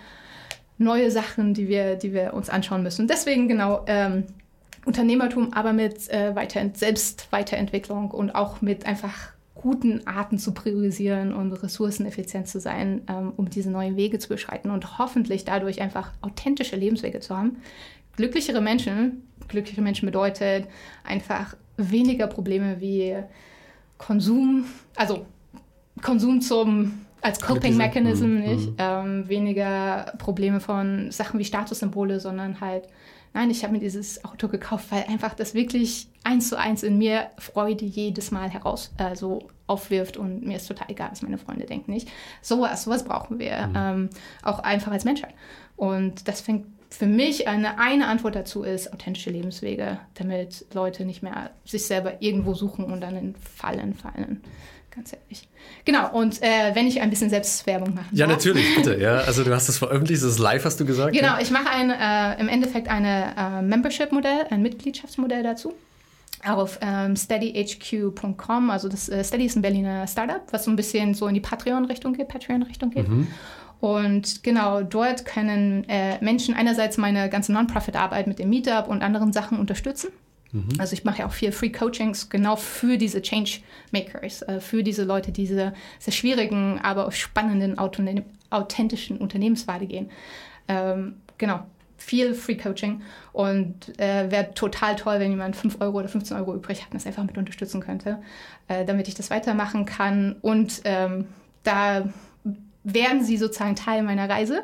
neue 0.79 1.11
Sachen, 1.11 1.53
die 1.53 1.67
wir, 1.67 1.97
die 1.97 2.13
wir 2.13 2.33
uns 2.33 2.49
anschauen 2.49 2.81
müssen. 2.81 3.07
Deswegen 3.07 3.47
genau, 3.47 3.83
ähm, 3.85 4.23
Unternehmertum, 4.87 5.53
aber 5.53 5.73
mit 5.73 6.09
äh, 6.09 6.33
Weiter 6.33 6.61
Selbstweiterentwicklung 6.73 8.09
und 8.11 8.33
auch 8.33 8.61
mit 8.61 8.85
einfach 8.85 9.33
guten 9.53 10.07
Arten 10.07 10.39
zu 10.39 10.53
priorisieren 10.53 11.33
und 11.33 11.51
ressourceneffizient 11.51 12.47
zu 12.47 12.59
sein, 12.61 13.01
ähm, 13.09 13.33
um 13.35 13.49
diese 13.49 13.69
neuen 13.69 13.97
Wege 13.97 14.17
zu 14.17 14.29
beschreiten 14.29 14.71
und 14.71 14.97
hoffentlich 14.97 15.43
dadurch 15.43 15.81
einfach 15.81 16.11
authentische 16.21 16.77
Lebenswege 16.77 17.19
zu 17.19 17.35
haben. 17.35 17.57
Glücklichere 18.15 18.61
Menschen, 18.61 19.23
glückliche 19.49 19.81
Menschen 19.81 20.05
bedeutet 20.05 20.67
einfach 21.03 21.57
weniger 21.75 22.27
Probleme 22.27 22.79
wie 22.79 23.17
Konsum, 23.97 24.65
also 24.95 25.25
Konsum 26.01 26.39
zum 26.39 27.05
als 27.21 27.41
Coping 27.41 27.75
Mechanism, 27.75 28.35
mhm. 28.35 28.39
nicht? 28.39 28.69
Mhm. 28.69 28.75
Ähm, 28.77 29.27
weniger 29.27 30.13
Probleme 30.17 30.61
von 30.61 31.11
Sachen 31.11 31.39
wie 31.39 31.45
Statussymbole, 31.45 32.19
sondern 32.19 32.61
halt 32.61 32.87
Nein, 33.33 33.49
ich 33.49 33.63
habe 33.63 33.73
mir 33.73 33.79
dieses 33.79 34.23
Auto 34.25 34.47
gekauft, 34.47 34.87
weil 34.89 35.03
einfach 35.03 35.33
das 35.33 35.53
wirklich 35.53 36.09
eins 36.23 36.49
zu 36.49 36.57
eins 36.57 36.83
in 36.83 36.97
mir 36.97 37.29
Freude 37.37 37.85
jedes 37.85 38.31
Mal 38.31 38.49
heraus 38.49 38.93
äh, 38.97 39.15
so 39.15 39.47
aufwirft 39.67 40.17
und 40.17 40.45
mir 40.45 40.57
ist 40.57 40.67
total 40.67 40.89
egal, 40.89 41.09
was 41.11 41.21
meine 41.21 41.37
Freunde 41.37 41.65
denken, 41.65 41.91
nicht? 41.91 42.09
Sowas, 42.41 42.83
sowas 42.83 43.03
brauchen 43.03 43.37
wir, 43.37 43.67
mhm. 43.67 43.73
ähm, 43.75 44.09
auch 44.43 44.59
einfach 44.59 44.91
als 44.91 45.03
Menschheit. 45.03 45.33
Und 45.75 46.27
das 46.27 46.41
fängt 46.41 46.65
für 46.89 47.05
mich 47.05 47.47
eine, 47.47 47.79
eine 47.79 48.07
Antwort 48.07 48.35
dazu 48.35 48.63
ist 48.63 48.93
authentische 48.93 49.29
Lebenswege, 49.29 49.99
damit 50.13 50.65
Leute 50.73 51.05
nicht 51.05 51.21
mehr 51.21 51.51
sich 51.65 51.85
selber 51.85 52.21
irgendwo 52.21 52.53
suchen 52.53 52.85
und 52.85 53.01
dann 53.01 53.17
in 53.17 53.35
Fallen 53.35 53.93
fallen 53.93 54.41
ganz 54.97 55.13
ehrlich. 55.13 55.47
Genau, 55.85 56.11
und 56.11 56.41
äh, 56.41 56.73
wenn 56.73 56.87
ich 56.87 56.99
ein 56.99 57.09
bisschen 57.09 57.29
Selbstwerbung 57.29 57.93
machen 57.93 58.09
Ja, 58.11 58.25
darf. 58.25 58.37
natürlich, 58.37 58.75
bitte. 58.75 58.99
Ja, 58.99 59.19
also 59.27 59.43
du 59.43 59.53
hast 59.53 59.69
das 59.69 59.77
veröffentlicht, 59.77 60.21
das 60.21 60.31
ist 60.31 60.39
live, 60.39 60.65
hast 60.65 60.79
du 60.79 60.85
gesagt? 60.85 61.13
Genau, 61.13 61.33
ja? 61.35 61.39
ich 61.39 61.51
mache 61.51 61.69
ein, 61.69 61.91
äh, 61.91 62.39
im 62.41 62.49
Endeffekt 62.49 62.89
ein 62.89 63.05
äh, 63.05 63.61
Membership-Modell, 63.61 64.47
ein 64.49 64.61
Mitgliedschaftsmodell 64.61 65.43
dazu 65.43 65.73
auf 66.45 66.79
ähm, 66.81 67.15
steadyhq.com. 67.15 68.69
Also 68.69 68.89
das 68.89 69.09
äh, 69.09 69.23
Steady 69.23 69.45
ist 69.45 69.55
ein 69.55 69.61
Berliner 69.61 70.07
Startup, 70.07 70.41
was 70.51 70.65
so 70.65 70.71
ein 70.71 70.75
bisschen 70.75 71.13
so 71.13 71.27
in 71.27 71.33
die 71.33 71.39
Patreon-Richtung 71.39 72.13
geht, 72.13 72.27
Patreon-Richtung 72.27 72.91
geht. 72.91 73.07
Mhm. 73.07 73.27
Und 73.79 74.43
genau 74.43 74.81
dort 74.81 75.25
können 75.25 75.83
äh, 75.87 76.23
Menschen 76.23 76.55
einerseits 76.55 76.97
meine 76.97 77.29
ganze 77.29 77.53
Non-Profit-Arbeit 77.53 78.27
mit 78.27 78.39
dem 78.39 78.49
Meetup 78.49 78.87
und 78.87 79.03
anderen 79.03 79.33
Sachen 79.33 79.59
unterstützen. 79.59 80.09
Mhm. 80.51 80.69
Also 80.77 80.93
ich 80.93 81.03
mache 81.03 81.19
ja 81.19 81.27
auch 81.27 81.31
viel 81.31 81.51
Free 81.51 81.71
Coachings 81.71 82.29
genau 82.29 82.55
für 82.55 82.97
diese 82.97 83.21
Change 83.21 83.59
Makers, 83.91 84.41
äh, 84.43 84.59
für 84.59 84.83
diese 84.83 85.03
Leute, 85.03 85.31
die 85.31 85.43
diese 85.43 85.73
sehr 85.99 86.13
schwierigen, 86.13 86.79
aber 86.81 87.11
spannenden, 87.11 87.77
authentischen 88.49 89.17
Unternehmenswege 89.17 89.87
gehen. 89.87 90.09
Ähm, 90.67 91.15
genau, 91.37 91.65
viel 91.97 92.33
Free 92.33 92.55
Coaching 92.55 93.01
und 93.33 93.99
äh, 93.99 94.31
wäre 94.31 94.53
total 94.53 94.95
toll, 94.95 95.19
wenn 95.19 95.31
jemand 95.31 95.55
5 95.55 95.81
Euro 95.81 95.99
oder 95.99 96.07
15 96.07 96.37
Euro 96.37 96.55
übrig 96.55 96.81
hat 96.81 96.91
und 96.91 96.95
das 96.95 97.07
einfach 97.07 97.23
mit 97.23 97.37
unterstützen 97.37 97.81
könnte, 97.81 98.19
äh, 98.67 98.85
damit 98.85 99.07
ich 99.07 99.15
das 99.15 99.29
weitermachen 99.29 99.85
kann. 99.85 100.35
Und 100.41 100.81
ähm, 100.85 101.25
da 101.63 102.07
werden 102.93 103.23
sie 103.23 103.37
sozusagen 103.37 103.75
Teil 103.75 104.01
meiner 104.01 104.29
Reise. 104.29 104.63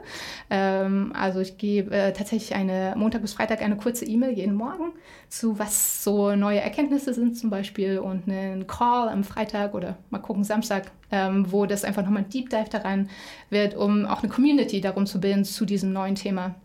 Ähm, 0.50 1.12
also 1.14 1.40
ich 1.40 1.58
gebe 1.58 1.94
äh, 1.96 2.14
tatsächlich 2.14 2.56
eine 2.56 2.94
Montag 2.98 3.22
bis 3.22 3.34
Freitag 3.34 3.62
eine 3.62 3.76
kurze 3.76 4.06
E-Mail 4.06 4.32
jeden 4.32 4.56
Morgen 4.56 4.94
zu 5.30 5.60
was 5.60 6.04
so 6.04 6.36
neue 6.36 6.62
Erkenntnisse 6.62 7.14
sind 7.14 7.38
zum 7.38 7.50
Beispiel 7.50 8.00
und 8.00 8.28
einen 8.28 8.66
Call 8.68 9.10
am 9.10 9.24
Freitag 9.24 9.74
oder 9.74 9.98
mal 10.10 10.20
gucken 10.20 10.44
Samstag, 10.44 10.92
ähm, 11.12 11.52
wo 11.52 11.66
das 11.66 11.84
einfach 11.84 12.04
nochmal 12.04 12.24
ein 12.24 12.30
Deep 12.30 12.50
Dive 12.50 12.70
daran 12.70 13.10
wird, 13.50 13.76
um 13.76 14.06
auch 14.06 14.24
eine 14.24 14.32
Community 14.32 14.80
darum 14.80 15.06
zu 15.06 15.20
bilden 15.20 15.44
zu 15.44 15.66
diesem 15.66 15.92
neuen 15.92 16.16
Thema. 16.16 16.56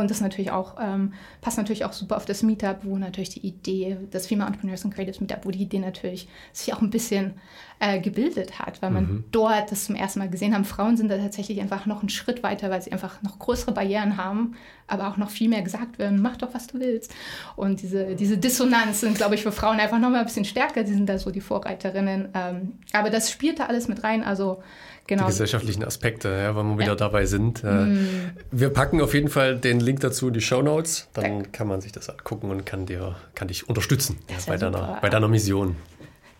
Und 0.00 0.10
das 0.10 0.20
natürlich 0.20 0.50
auch, 0.50 0.76
ähm, 0.80 1.12
passt 1.40 1.58
natürlich 1.58 1.84
auch 1.84 1.92
super 1.92 2.16
auf 2.16 2.24
das 2.24 2.42
Meetup, 2.42 2.78
wo 2.82 2.96
natürlich 2.96 3.30
die 3.30 3.46
Idee, 3.46 3.96
das 4.10 4.26
Female 4.26 4.48
Entrepreneurs 4.48 4.84
and 4.84 4.94
Creatives 4.94 5.20
Meetup, 5.20 5.44
wo 5.44 5.50
die 5.50 5.62
Idee 5.62 5.78
natürlich 5.78 6.28
sich 6.52 6.72
auch 6.74 6.80
ein 6.80 6.90
bisschen 6.90 7.34
äh, 7.78 8.00
gebildet 8.00 8.58
hat, 8.58 8.80
weil 8.80 8.90
man 8.90 9.04
mhm. 9.04 9.24
dort 9.32 9.70
das 9.70 9.84
zum 9.84 9.96
ersten 9.96 10.18
Mal 10.18 10.30
gesehen 10.30 10.54
haben. 10.54 10.64
Frauen 10.64 10.96
sind 10.96 11.08
da 11.10 11.18
tatsächlich 11.18 11.60
einfach 11.60 11.86
noch 11.86 12.00
einen 12.00 12.08
Schritt 12.08 12.42
weiter, 12.42 12.70
weil 12.70 12.80
sie 12.80 12.92
einfach 12.92 13.22
noch 13.22 13.38
größere 13.38 13.72
Barrieren 13.72 14.16
haben, 14.16 14.56
aber 14.86 15.08
auch 15.08 15.16
noch 15.16 15.30
viel 15.30 15.48
mehr 15.48 15.62
gesagt 15.62 15.98
werden, 15.98 16.22
mach 16.22 16.36
doch, 16.36 16.54
was 16.54 16.66
du 16.66 16.80
willst. 16.80 17.14
Und 17.54 17.82
diese, 17.82 18.14
diese 18.14 18.38
Dissonanz 18.38 19.00
sind, 19.00 19.16
glaube 19.16 19.34
ich, 19.34 19.42
für 19.42 19.52
Frauen 19.52 19.78
einfach 19.78 19.98
noch 19.98 20.10
mal 20.10 20.20
ein 20.20 20.26
bisschen 20.26 20.44
stärker. 20.44 20.84
Die 20.84 20.92
sind 20.92 21.06
da 21.08 21.18
so 21.18 21.30
die 21.30 21.40
Vorreiterinnen. 21.40 22.28
Ähm, 22.34 22.72
aber 22.92 23.10
das 23.10 23.30
spielt 23.30 23.58
da 23.58 23.66
alles 23.66 23.88
mit 23.88 24.04
rein. 24.04 24.22
Also 24.24 24.62
Genau. 25.06 25.22
Die 25.22 25.28
gesellschaftlichen 25.28 25.84
Aspekte, 25.84 26.28
ja, 26.28 26.56
wenn 26.56 26.70
wir 26.70 26.78
wieder 26.78 26.96
dabei 26.96 27.26
sind. 27.26 27.62
Mm. 27.62 28.32
Wir 28.50 28.70
packen 28.70 29.00
auf 29.00 29.14
jeden 29.14 29.28
Fall 29.28 29.56
den 29.56 29.78
Link 29.80 30.00
dazu 30.00 30.28
in 30.28 30.34
die 30.34 30.40
Show 30.40 30.62
Notes. 30.62 31.08
Dann 31.12 31.24
Dank. 31.24 31.52
kann 31.52 31.68
man 31.68 31.80
sich 31.80 31.92
das 31.92 32.08
angucken 32.10 32.50
und 32.50 32.66
kann, 32.66 32.86
dir, 32.86 33.16
kann 33.34 33.48
dich 33.48 33.68
unterstützen 33.68 34.18
ja, 34.28 34.36
bei, 34.46 34.56
deiner, 34.56 34.98
bei 35.00 35.08
deiner 35.08 35.28
Mission. 35.28 35.76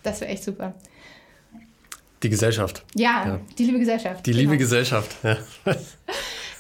Das 0.02 0.20
wäre 0.20 0.32
echt 0.32 0.44
super. 0.44 0.74
Die 2.22 2.28
Gesellschaft. 2.28 2.82
Ja, 2.94 3.26
ja, 3.26 3.40
die 3.58 3.64
liebe 3.64 3.78
Gesellschaft. 3.78 4.26
Die 4.26 4.32
genau. 4.32 4.40
liebe 4.40 4.56
Gesellschaft, 4.56 5.16
ja. 5.22 5.36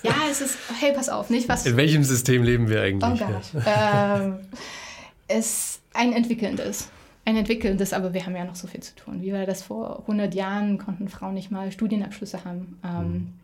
ja, 0.02 0.14
es 0.30 0.40
ist, 0.40 0.58
hey, 0.78 0.92
pass 0.92 1.08
auf, 1.08 1.30
nicht 1.30 1.48
was. 1.48 1.66
In 1.66 1.76
welchem 1.76 2.04
System 2.04 2.42
leben 2.42 2.68
wir 2.68 2.82
eigentlich? 2.82 3.20
Oh 3.20 3.26
Gott. 3.26 3.64
ähm, 3.66 4.36
es 5.28 5.80
ein 5.92 6.12
entwickelndes 6.12 6.88
ein 7.26 7.36
entwickelndes, 7.36 7.92
aber 7.92 8.14
wir 8.14 8.24
haben 8.24 8.36
ja 8.36 8.44
noch 8.44 8.54
so 8.54 8.68
viel 8.68 8.80
zu 8.80 8.94
tun. 8.94 9.20
Wie 9.20 9.32
war 9.32 9.44
das 9.46 9.62
vor 9.62 10.00
100 10.02 10.32
Jahren, 10.34 10.78
konnten 10.78 11.08
Frauen 11.08 11.34
nicht 11.34 11.50
mal 11.50 11.72
Studienabschlüsse 11.72 12.44
haben. 12.44 12.78
Ähm, 12.84 13.34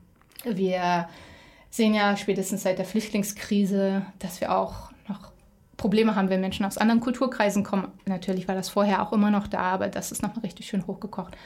mhm. 0.45 0.57
Wir 0.57 1.09
sehen 1.68 1.93
ja 1.93 2.16
spätestens 2.16 2.62
seit 2.62 2.78
der 2.78 2.85
Flüchtlingskrise, 2.85 4.07
dass 4.20 4.41
wir 4.41 4.57
auch 4.57 4.93
noch 5.09 5.33
Probleme 5.76 6.14
haben, 6.14 6.30
wenn 6.30 6.41
Menschen 6.41 6.64
aus 6.64 6.78
anderen 6.78 7.01
Kulturkreisen 7.01 7.64
kommen. 7.64 7.89
Natürlich 8.07 8.47
war 8.47 8.55
das 8.55 8.68
vorher 8.68 9.03
auch 9.03 9.12
immer 9.12 9.33
noch 9.33 9.49
da, 9.49 9.62
aber 9.62 9.89
das 9.89 10.12
ist 10.12 10.22
nochmal 10.22 10.45
richtig 10.45 10.68
schön 10.68 10.87
hochgekocht. 10.87 11.37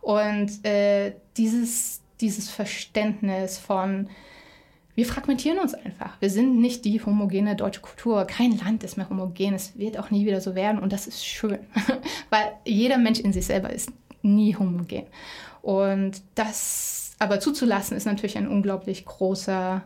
Und 0.00 0.64
äh, 0.64 1.14
dieses, 1.36 2.02
dieses 2.20 2.50
Verständnis 2.50 3.58
von, 3.58 4.08
wir 5.00 5.06
fragmentieren 5.06 5.58
uns 5.58 5.72
einfach. 5.72 6.20
Wir 6.20 6.28
sind 6.28 6.60
nicht 6.60 6.84
die 6.84 7.02
homogene 7.02 7.56
deutsche 7.56 7.80
Kultur. 7.80 8.26
Kein 8.26 8.58
Land 8.58 8.84
ist 8.84 8.98
mehr 8.98 9.08
homogen. 9.08 9.54
Es 9.54 9.78
wird 9.78 9.98
auch 9.98 10.10
nie 10.10 10.26
wieder 10.26 10.42
so 10.42 10.54
werden. 10.54 10.78
Und 10.78 10.92
das 10.92 11.06
ist 11.06 11.24
schön, 11.24 11.58
weil 12.28 12.52
jeder 12.66 12.98
Mensch 12.98 13.18
in 13.18 13.32
sich 13.32 13.46
selber 13.46 13.70
ist 13.70 13.90
nie 14.20 14.54
homogen. 14.54 15.06
Und 15.62 16.20
das 16.34 17.12
aber 17.18 17.40
zuzulassen, 17.40 17.96
ist 17.96 18.04
natürlich 18.04 18.36
ein 18.36 18.46
unglaublich 18.46 19.06
großer 19.06 19.82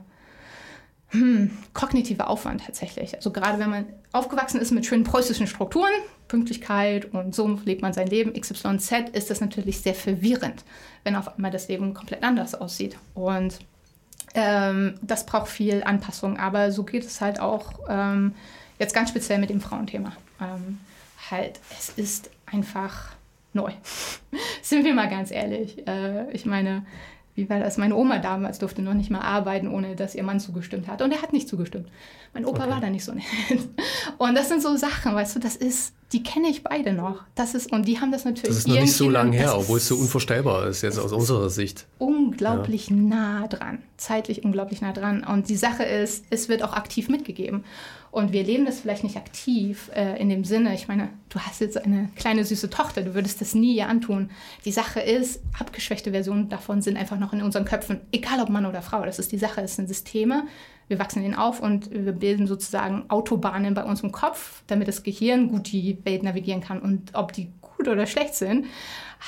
hm, 1.11 1.51
kognitiver 1.75 2.29
Aufwand 2.29 2.65
tatsächlich. 2.67 3.15
Also 3.15 3.31
gerade 3.31 3.61
wenn 3.61 3.71
man 3.71 3.87
aufgewachsen 4.11 4.61
ist 4.61 4.73
mit 4.73 4.85
schönen 4.85 5.05
preußischen 5.05 5.47
Strukturen, 5.47 5.93
Pünktlichkeit 6.27 7.15
und 7.15 7.37
so 7.37 7.61
lebt 7.65 7.83
man 7.83 7.93
sein 7.93 8.09
Leben, 8.09 8.33
XYZ, 8.33 9.11
ist 9.13 9.31
das 9.31 9.41
natürlich 9.41 9.81
sehr 9.81 9.95
verwirrend, 9.95 10.65
wenn 11.05 11.15
auf 11.15 11.37
einmal 11.37 11.53
das 11.53 11.69
Leben 11.69 11.95
komplett 11.95 12.25
anders 12.25 12.57
aussieht. 12.57 12.97
Und 13.15 13.61
ähm, 14.35 14.99
das 15.01 15.27
braucht 15.27 15.49
viel 15.49 15.83
Anpassung, 15.85 16.39
aber 16.39 16.73
so 16.73 16.83
geht 16.83 17.05
es 17.05 17.21
halt 17.21 17.41
auch 17.41 17.73
ähm, 17.89 18.35
jetzt 18.79 18.95
ganz 18.95 19.11
speziell 19.11 19.39
mit 19.39 19.51
dem 19.51 19.61
Frauenthema. 19.61 20.13
Ähm, 20.41 20.81
halt, 21.31 21.61
es 21.79 21.91
ist 21.91 22.31
einfach 22.47 23.15
neu. 23.53 23.73
Sind 24.63 24.85
wir 24.85 24.95
mal 24.95 25.09
ganz 25.09 25.31
ehrlich. 25.31 25.87
Äh, 25.87 26.31
ich 26.33 26.47
meine, 26.47 26.85
wie 27.35 27.51
war 27.51 27.59
das? 27.59 27.79
Meine 27.79 27.97
Oma 27.97 28.19
damals 28.19 28.61
durfte 28.61 28.81
noch 28.81 28.95
nicht 28.95 29.11
mal 29.11 29.21
arbeiten, 29.21 29.67
ohne 29.69 29.97
dass 29.97 30.15
ihr 30.15 30.23
Mann 30.23 30.39
zugestimmt 30.39 30.87
hat. 30.87 31.03
Und 31.03 31.11
er 31.11 31.21
hat 31.21 31.33
nicht 31.33 31.49
zugestimmt. 31.49 31.89
Mein 32.33 32.45
Opa 32.45 32.63
okay. 32.63 32.73
war 32.73 32.81
da 32.81 32.91
nicht 32.91 33.05
so 33.05 33.13
nett. 33.13 33.25
Und 34.19 34.37
das 34.37 34.49
sind 34.49 34.63
so 34.63 34.77
Sachen, 34.77 35.15
weißt 35.15 35.35
du, 35.35 35.41
das 35.41 35.57
ist, 35.57 35.95
die 36.13 36.23
kenne 36.23 36.49
ich 36.49 36.63
beide 36.63 36.93
noch. 36.93 37.23
Das 37.35 37.55
ist, 37.55 37.73
und 37.73 37.89
die 37.89 38.01
haben 38.01 38.13
das 38.13 38.25
natürlich. 38.25 38.49
Das 38.51 38.59
ist 38.59 38.69
noch 38.69 38.81
nicht 38.81 38.93
so 38.93 39.11
lange 39.11 39.37
her, 39.37 39.57
obwohl 39.59 39.79
es 39.79 39.89
so 39.89 39.97
unvorstellbar 39.97 40.69
ist, 40.69 40.83
jetzt 40.83 40.99
aus 40.99 41.13
unserer 41.13 41.51
Sicht. 41.51 41.87
Unglaublich 41.99 42.91
ja. 42.91 42.97
nah 42.97 43.49
dran. 43.49 43.83
Zeitlich 43.97 44.45
unglaublich 44.45 44.81
nah 44.81 44.93
dran. 44.93 45.25
Und 45.25 45.49
die 45.49 45.57
Sache 45.57 45.83
ist, 45.83 46.25
es 46.31 46.49
wird 46.49 46.63
auch 46.63 46.75
aktiv 46.75 47.09
mitgegeben. 47.09 47.65
Und 48.15 48.33
wir 48.33 48.45
leben 48.45 48.65
das 48.65 48.79
vielleicht 48.79 49.03
nicht 49.03 49.17
aktiv 49.17 49.91
äh, 49.93 50.21
in 50.21 50.29
dem 50.29 50.45
Sinne, 50.45 50.73
ich 50.73 50.87
meine, 50.87 51.09
du 51.31 51.41
hast 51.41 51.61
jetzt 51.61 51.77
eine 51.77 52.11
kleine 52.15 52.45
süße 52.45 52.71
Tochter, 52.71 53.03
du 53.03 53.13
würdest 53.13 53.41
das 53.41 53.57
nie 53.57 53.75
ihr 53.75 53.89
antun. 53.89 54.31
Die 54.65 54.71
Sache 54.71 55.01
ist, 55.01 55.43
abgeschwächte 55.59 56.13
Versionen 56.13 56.49
davon 56.49 56.81
sind 56.81 56.97
einfach 56.97 57.19
noch 57.19 57.33
in 57.33 57.43
unseren 57.43 57.65
Köpfen, 57.65 58.03
egal 58.13 58.41
ob 58.41 58.51
Mann 58.51 58.67
oder 58.67 58.83
Frau. 58.83 59.05
Das 59.05 59.19
ist 59.19 59.33
die 59.33 59.37
Sache, 59.37 59.63
es 59.63 59.75
sind 59.75 59.89
Systeme, 59.89 60.45
wir 60.87 61.01
wachsen 61.01 61.25
ihnen 61.25 61.35
auf 61.35 61.59
und 61.59 61.91
wir 61.91 62.13
bilden 62.13 62.47
sozusagen 62.47 63.11
Autobahnen 63.11 63.75
bei 63.75 63.83
uns 63.83 64.03
im 64.03 64.13
Kopf, 64.13 64.63
damit 64.69 64.87
das 64.87 65.03
Gehirn 65.03 65.49
gut 65.49 65.73
die 65.73 65.99
Welt 66.05 66.23
navigieren 66.23 66.61
kann. 66.61 66.81
Und 66.81 67.17
ob 67.17 67.33
die 67.33 67.51
gut 67.61 67.89
oder 67.89 68.07
schlecht 68.07 68.37
sind, 68.37 68.67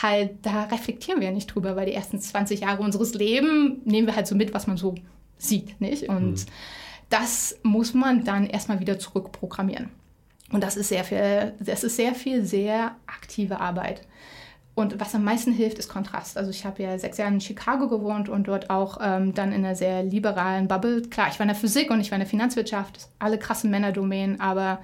halt, 0.01 0.35
da 0.43 0.63
reflektieren 0.63 1.21
wir 1.21 1.33
nicht 1.33 1.49
drüber, 1.49 1.75
weil 1.75 1.87
die 1.87 1.95
ersten 1.95 2.21
20 2.21 2.61
Jahre 2.61 2.85
unseres 2.85 3.15
Lebens 3.15 3.85
nehmen 3.85 4.07
wir 4.07 4.15
halt 4.15 4.29
so 4.29 4.37
mit, 4.37 4.55
was 4.55 4.69
man 4.69 4.77
so 4.77 4.95
sieht, 5.39 5.81
nicht? 5.81 6.09
Und 6.09 6.47
mhm 6.47 6.53
das 7.09 7.59
muss 7.63 7.95
man 7.95 8.25
dann 8.25 8.47
erstmal 8.47 8.81
wieder 8.81 8.99
zurückprogrammieren. 8.99 9.91
Und 10.51 10.63
das 10.63 10.77
ist 10.77 10.89
sehr 10.89 11.05
viel, 11.05 11.55
das 11.59 11.85
ist 11.85 11.97
sehr 11.97 12.15
viel, 12.15 12.45
sehr 12.45 12.97
aktive 13.07 13.61
Arbeit. 13.61 14.03
Und 14.75 15.01
was 15.01 15.15
am 15.15 15.25
meisten 15.25 15.53
hilft, 15.53 15.79
ist 15.79 15.89
Kontrast. 15.89 16.37
Also 16.37 16.51
ich 16.51 16.67
habe 16.67 16.83
ja 16.83 16.99
sechs 16.99 17.17
Jahre 17.17 17.33
in 17.33 17.41
Chicago 17.41 17.89
gewohnt 17.89 18.29
und 18.29 18.47
dort 18.47 18.69
auch 18.69 18.99
ähm, 19.03 19.33
dann 19.33 19.51
in 19.51 19.65
einer 19.65 19.75
sehr 19.75 20.03
liberalen 20.03 20.69
Bubble. 20.69 21.01
Klar, 21.03 21.29
ich 21.31 21.39
war 21.39 21.45
in 21.45 21.49
der 21.49 21.57
Physik 21.57 21.91
und 21.91 22.01
ich 22.01 22.11
war 22.11 22.17
in 22.17 22.21
der 22.21 22.29
Finanzwirtschaft, 22.29 23.09
alle 23.19 23.39
krassen 23.39 23.71
Männerdomänen, 23.71 24.39
aber 24.39 24.81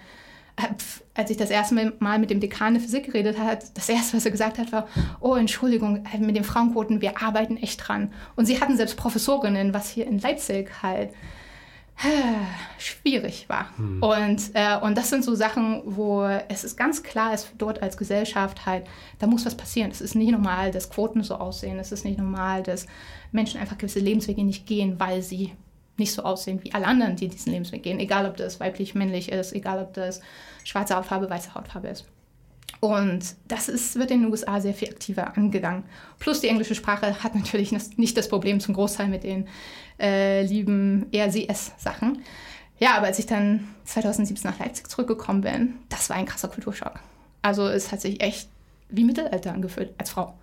äh, 0.56 0.68
als 1.14 1.30
ich 1.30 1.36
das 1.36 1.50
erste 1.50 1.92
Mal 1.98 2.18
mit 2.18 2.30
dem 2.30 2.40
Dekan 2.40 2.72
der 2.72 2.82
Physik 2.82 3.04
geredet 3.04 3.38
hat, 3.38 3.76
das 3.76 3.86
erste, 3.90 4.16
was 4.16 4.24
er 4.24 4.30
gesagt 4.30 4.56
hat, 4.56 4.72
war, 4.72 4.88
oh, 5.20 5.34
Entschuldigung, 5.34 6.06
äh, 6.10 6.18
mit 6.18 6.36
den 6.36 6.44
Frauenquoten, 6.44 7.02
wir 7.02 7.22
arbeiten 7.22 7.58
echt 7.58 7.86
dran. 7.86 8.14
Und 8.34 8.46
sie 8.46 8.58
hatten 8.62 8.78
selbst 8.78 8.96
Professorinnen, 8.96 9.74
was 9.74 9.90
hier 9.90 10.06
in 10.06 10.18
Leipzig 10.18 10.70
halt 10.82 11.10
schwierig 12.78 13.48
war. 13.48 13.76
Hm. 13.76 14.02
Und, 14.02 14.50
äh, 14.54 14.78
und 14.80 14.96
das 14.96 15.10
sind 15.10 15.24
so 15.24 15.34
Sachen, 15.34 15.82
wo 15.84 16.24
es 16.24 16.64
ist 16.64 16.76
ganz 16.76 17.02
klar 17.02 17.34
ist, 17.34 17.52
dort 17.58 17.82
als 17.82 17.96
Gesellschaft 17.96 18.66
halt, 18.66 18.86
da 19.18 19.26
muss 19.26 19.46
was 19.46 19.56
passieren. 19.56 19.90
Es 19.90 20.00
ist 20.00 20.14
nicht 20.14 20.32
normal, 20.32 20.70
dass 20.70 20.90
Quoten 20.90 21.22
so 21.22 21.36
aussehen. 21.36 21.78
Es 21.78 21.92
ist 21.92 22.04
nicht 22.04 22.18
normal, 22.18 22.62
dass 22.62 22.86
Menschen 23.30 23.60
einfach 23.60 23.78
gewisse 23.78 24.00
Lebenswege 24.00 24.44
nicht 24.44 24.66
gehen, 24.66 24.98
weil 24.98 25.22
sie 25.22 25.52
nicht 25.96 26.12
so 26.12 26.22
aussehen 26.22 26.60
wie 26.62 26.72
alle 26.72 26.86
anderen, 26.86 27.16
die 27.16 27.28
diesen 27.28 27.52
Lebensweg 27.52 27.82
gehen. 27.82 28.00
Egal, 28.00 28.26
ob 28.26 28.36
das 28.36 28.60
weiblich, 28.60 28.94
männlich 28.94 29.30
ist, 29.30 29.52
egal, 29.52 29.82
ob 29.82 29.94
das 29.94 30.20
schwarze 30.64 30.96
Hautfarbe, 30.96 31.28
weiße 31.28 31.54
Hautfarbe 31.54 31.88
ist. 31.88 32.06
Und 32.82 33.36
das 33.46 33.68
ist, 33.68 33.94
wird 33.94 34.10
in 34.10 34.22
den 34.22 34.30
USA 34.32 34.60
sehr 34.60 34.74
viel 34.74 34.88
aktiver 34.88 35.36
angegangen. 35.36 35.84
Plus 36.18 36.40
die 36.40 36.48
englische 36.48 36.74
Sprache 36.74 37.22
hat 37.22 37.36
natürlich 37.36 37.70
nicht 37.96 38.16
das 38.16 38.28
Problem 38.28 38.58
zum 38.58 38.74
Großteil 38.74 39.06
mit 39.06 39.22
den 39.22 39.46
äh, 40.00 40.42
lieben 40.42 41.06
ERCS-Sachen. 41.12 42.24
Ja, 42.80 42.96
aber 42.96 43.06
als 43.06 43.20
ich 43.20 43.26
dann 43.26 43.68
2017 43.84 44.50
nach 44.50 44.58
Leipzig 44.58 44.88
zurückgekommen 44.90 45.42
bin, 45.42 45.74
das 45.90 46.10
war 46.10 46.16
ein 46.16 46.26
krasser 46.26 46.48
Kulturschock. 46.48 46.98
Also 47.40 47.68
es 47.68 47.92
hat 47.92 48.00
sich 48.00 48.20
echt 48.20 48.48
wie 48.88 49.04
Mittelalter 49.04 49.52
angefühlt 49.54 49.94
als 49.98 50.10
Frau. 50.10 50.34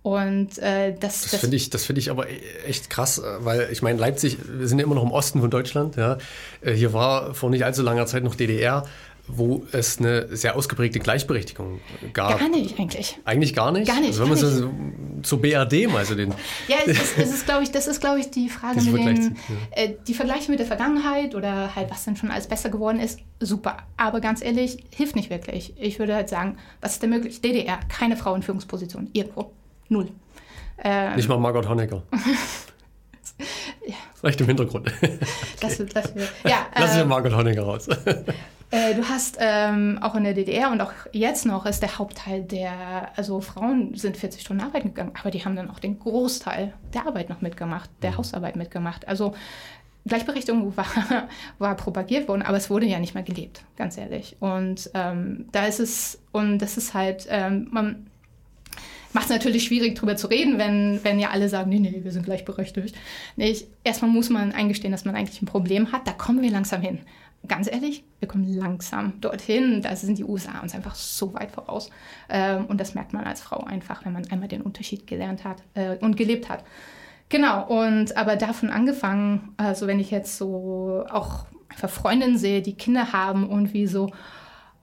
Und 0.00 0.58
äh, 0.60 0.94
das, 0.98 1.20
das, 1.20 1.32
das 1.32 1.40
finde 1.40 1.56
ich, 1.56 1.68
das 1.68 1.84
finde 1.84 2.00
ich 2.00 2.10
aber 2.10 2.26
echt 2.66 2.88
krass, 2.88 3.20
weil 3.40 3.68
ich 3.70 3.82
meine, 3.82 3.98
Leipzig, 3.98 4.38
wir 4.48 4.68
sind 4.68 4.78
ja 4.78 4.86
immer 4.86 4.94
noch 4.94 5.02
im 5.02 5.12
Osten 5.12 5.42
von 5.42 5.50
Deutschland. 5.50 5.96
Ja. 5.96 6.16
Äh, 6.62 6.72
hier 6.72 6.94
war 6.94 7.34
vor 7.34 7.50
nicht 7.50 7.66
allzu 7.66 7.82
langer 7.82 8.06
Zeit 8.06 8.24
noch 8.24 8.36
DDR 8.36 8.84
wo 9.26 9.64
es 9.72 9.98
eine 9.98 10.36
sehr 10.36 10.56
ausgeprägte 10.56 10.98
Gleichberechtigung 10.98 11.80
gab. 12.12 12.38
Gar 12.38 12.48
nicht 12.48 12.78
eigentlich. 12.78 13.18
Eigentlich 13.24 13.54
gar 13.54 13.72
nicht? 13.72 13.86
Gar 13.86 14.00
nicht. 14.00 14.08
Also 14.08 14.22
wenn 14.22 14.28
man 14.28 14.38
so 14.38 14.70
zur 15.22 15.40
BRD 15.40 15.88
mal 15.90 16.04
so 16.04 16.14
den... 16.14 16.34
Ja, 16.68 16.76
es 16.84 16.98
ist, 16.98 17.18
es 17.18 17.34
ist 17.34 17.46
glaube 17.46 17.62
ich, 17.62 17.70
das 17.70 17.86
ist, 17.86 18.00
glaube 18.00 18.20
ich, 18.20 18.30
die 18.30 18.48
Frage 18.48 18.80
mit 18.82 19.06
den... 19.06 19.36
Ja. 19.76 19.82
Äh, 19.82 19.94
die 20.06 20.14
Vergleiche 20.14 20.50
mit 20.50 20.60
der 20.60 20.66
Vergangenheit 20.66 21.34
oder 21.34 21.74
halt, 21.74 21.90
was 21.90 22.04
dann 22.04 22.16
schon 22.16 22.30
alles 22.30 22.46
besser 22.46 22.68
geworden 22.68 23.00
ist, 23.00 23.20
super. 23.40 23.78
Aber 23.96 24.20
ganz 24.20 24.42
ehrlich, 24.42 24.84
hilft 24.90 25.16
nicht 25.16 25.30
wirklich. 25.30 25.74
Ich 25.78 25.98
würde 25.98 26.14
halt 26.14 26.28
sagen, 26.28 26.58
was 26.80 26.92
ist 26.92 27.02
denn 27.02 27.10
möglich? 27.10 27.40
DDR, 27.40 27.80
keine 27.88 28.16
Frau 28.16 28.34
in 28.34 28.42
Führungsposition. 28.42 29.08
Irgendwo. 29.12 29.52
Null. 29.88 30.08
Äh, 30.76 31.16
nicht 31.16 31.28
mal 31.28 31.38
Margot 31.38 31.68
Honecker. 31.68 32.02
Vielleicht 34.24 34.40
im 34.40 34.46
Hintergrund. 34.46 34.90
Das 35.60 35.78
wird, 35.78 35.94
wird. 35.94 36.32
Ja, 36.44 36.66
Lass 36.78 36.94
ich 36.94 37.02
äh, 37.02 37.04
Margot 37.04 37.36
Honecker 37.36 37.62
raus. 37.62 37.88
Äh, 38.70 38.94
du 38.94 39.04
hast 39.04 39.36
ähm, 39.38 40.00
auch 40.02 40.16
in 40.16 40.24
der 40.24 40.34
DDR 40.34 40.72
und 40.72 40.80
auch 40.80 40.90
jetzt 41.12 41.46
noch 41.46 41.64
ist 41.64 41.80
der 41.80 41.96
Hauptteil 41.96 42.42
der, 42.42 43.10
also 43.14 43.40
Frauen 43.40 43.94
sind 43.94 44.16
40 44.16 44.40
Stunden 44.40 44.64
arbeiten 44.64 44.88
gegangen, 44.88 45.12
aber 45.20 45.30
die 45.30 45.44
haben 45.44 45.54
dann 45.54 45.70
auch 45.70 45.78
den 45.78 46.00
Großteil 46.00 46.72
der 46.92 47.06
Arbeit 47.06 47.28
noch 47.28 47.40
mitgemacht, 47.40 47.88
der 48.02 48.16
Hausarbeit 48.16 48.56
mitgemacht. 48.56 49.06
Also 49.06 49.34
Gleichberechtigung 50.06 50.76
war, 50.76 50.86
war 51.58 51.76
propagiert 51.76 52.26
worden, 52.26 52.42
aber 52.42 52.56
es 52.56 52.68
wurde 52.68 52.86
ja 52.86 52.98
nicht 52.98 53.14
mehr 53.14 53.22
gelebt, 53.22 53.62
ganz 53.76 53.96
ehrlich. 53.96 54.36
Und 54.40 54.90
ähm, 54.94 55.46
da 55.52 55.66
ist 55.66 55.78
es, 55.78 56.18
und 56.32 56.58
das 56.58 56.76
ist 56.76 56.94
halt, 56.94 57.28
ähm, 57.28 57.68
man 57.70 58.06
macht 59.14 59.26
es 59.26 59.30
natürlich 59.30 59.64
schwierig, 59.64 59.94
darüber 59.94 60.16
zu 60.16 60.26
reden, 60.26 60.58
wenn, 60.58 61.02
wenn 61.02 61.18
ja 61.18 61.30
alle 61.30 61.48
sagen, 61.48 61.70
nee, 61.70 61.78
nee, 61.78 62.00
wir 62.02 62.12
sind 62.12 62.24
gleichberechtigt. 62.24 62.96
Nee, 63.36 63.50
ich, 63.50 63.66
erstmal 63.84 64.10
muss 64.10 64.28
man 64.28 64.52
eingestehen, 64.52 64.92
dass 64.92 65.04
man 65.04 65.14
eigentlich 65.14 65.40
ein 65.40 65.46
Problem 65.46 65.92
hat. 65.92 66.06
Da 66.06 66.12
kommen 66.12 66.42
wir 66.42 66.50
langsam 66.50 66.82
hin. 66.82 66.98
Ganz 67.46 67.70
ehrlich, 67.70 68.04
wir 68.18 68.28
kommen 68.28 68.52
langsam 68.52 69.20
dorthin. 69.20 69.82
Da 69.82 69.94
sind 69.94 70.18
die 70.18 70.24
USA 70.24 70.60
uns 70.60 70.74
einfach 70.74 70.94
so 70.94 71.32
weit 71.34 71.52
voraus. 71.52 71.90
Ähm, 72.28 72.66
und 72.66 72.80
das 72.80 72.94
merkt 72.94 73.12
man 73.12 73.24
als 73.24 73.40
Frau 73.40 73.64
einfach, 73.64 74.04
wenn 74.04 74.12
man 74.12 74.30
einmal 74.30 74.48
den 74.48 74.62
Unterschied 74.62 75.06
gelernt 75.06 75.44
hat 75.44 75.62
äh, 75.74 75.96
und 75.98 76.16
gelebt 76.16 76.48
hat. 76.48 76.64
Genau, 77.28 77.66
und 77.66 78.16
aber 78.16 78.36
davon 78.36 78.70
angefangen, 78.70 79.54
also 79.56 79.86
wenn 79.86 80.00
ich 80.00 80.10
jetzt 80.10 80.38
so 80.38 81.04
auch 81.10 81.46
einfach 81.68 81.90
Freundinnen 81.90 82.38
sehe, 82.38 82.62
die 82.62 82.74
Kinder 82.74 83.12
haben 83.12 83.48
und 83.48 83.72
wie 83.72 83.86
so, 83.86 84.10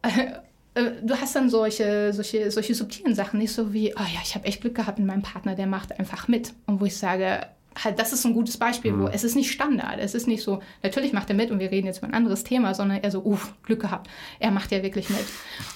du 0.73 1.19
hast 1.19 1.35
dann 1.35 1.49
solche, 1.49 2.13
solche, 2.13 2.49
solche 2.49 2.75
subtilen 2.75 3.15
Sachen, 3.15 3.39
nicht 3.39 3.51
so 3.51 3.73
wie, 3.73 3.93
oh 3.95 3.99
ja, 4.01 4.19
ich 4.23 4.35
habe 4.35 4.45
echt 4.45 4.61
Glück 4.61 4.75
gehabt 4.75 4.99
mit 4.99 5.07
meinem 5.07 5.21
Partner, 5.21 5.55
der 5.55 5.67
macht 5.67 5.97
einfach 5.99 6.27
mit. 6.27 6.53
Und 6.65 6.79
wo 6.79 6.85
ich 6.85 6.95
sage, 6.95 7.47
halt, 7.83 7.99
das 7.99 8.13
ist 8.13 8.25
ein 8.25 8.33
gutes 8.33 8.57
Beispiel, 8.57 8.97
wo 8.97 9.07
es 9.07 9.23
ist 9.23 9.35
nicht 9.35 9.51
Standard. 9.51 9.99
Es 9.99 10.15
ist 10.15 10.27
nicht 10.27 10.43
so, 10.43 10.61
natürlich 10.83 11.13
macht 11.13 11.29
er 11.29 11.35
mit 11.35 11.51
und 11.51 11.59
wir 11.59 11.71
reden 11.71 11.87
jetzt 11.87 11.99
über 11.99 12.07
ein 12.07 12.13
anderes 12.13 12.43
Thema, 12.43 12.73
sondern 12.73 13.01
eher 13.01 13.11
so, 13.11 13.23
uff, 13.23 13.53
Glück 13.63 13.81
gehabt. 13.81 14.09
Er 14.39 14.51
macht 14.51 14.71
ja 14.71 14.81
wirklich 14.81 15.09
mit. 15.09 15.25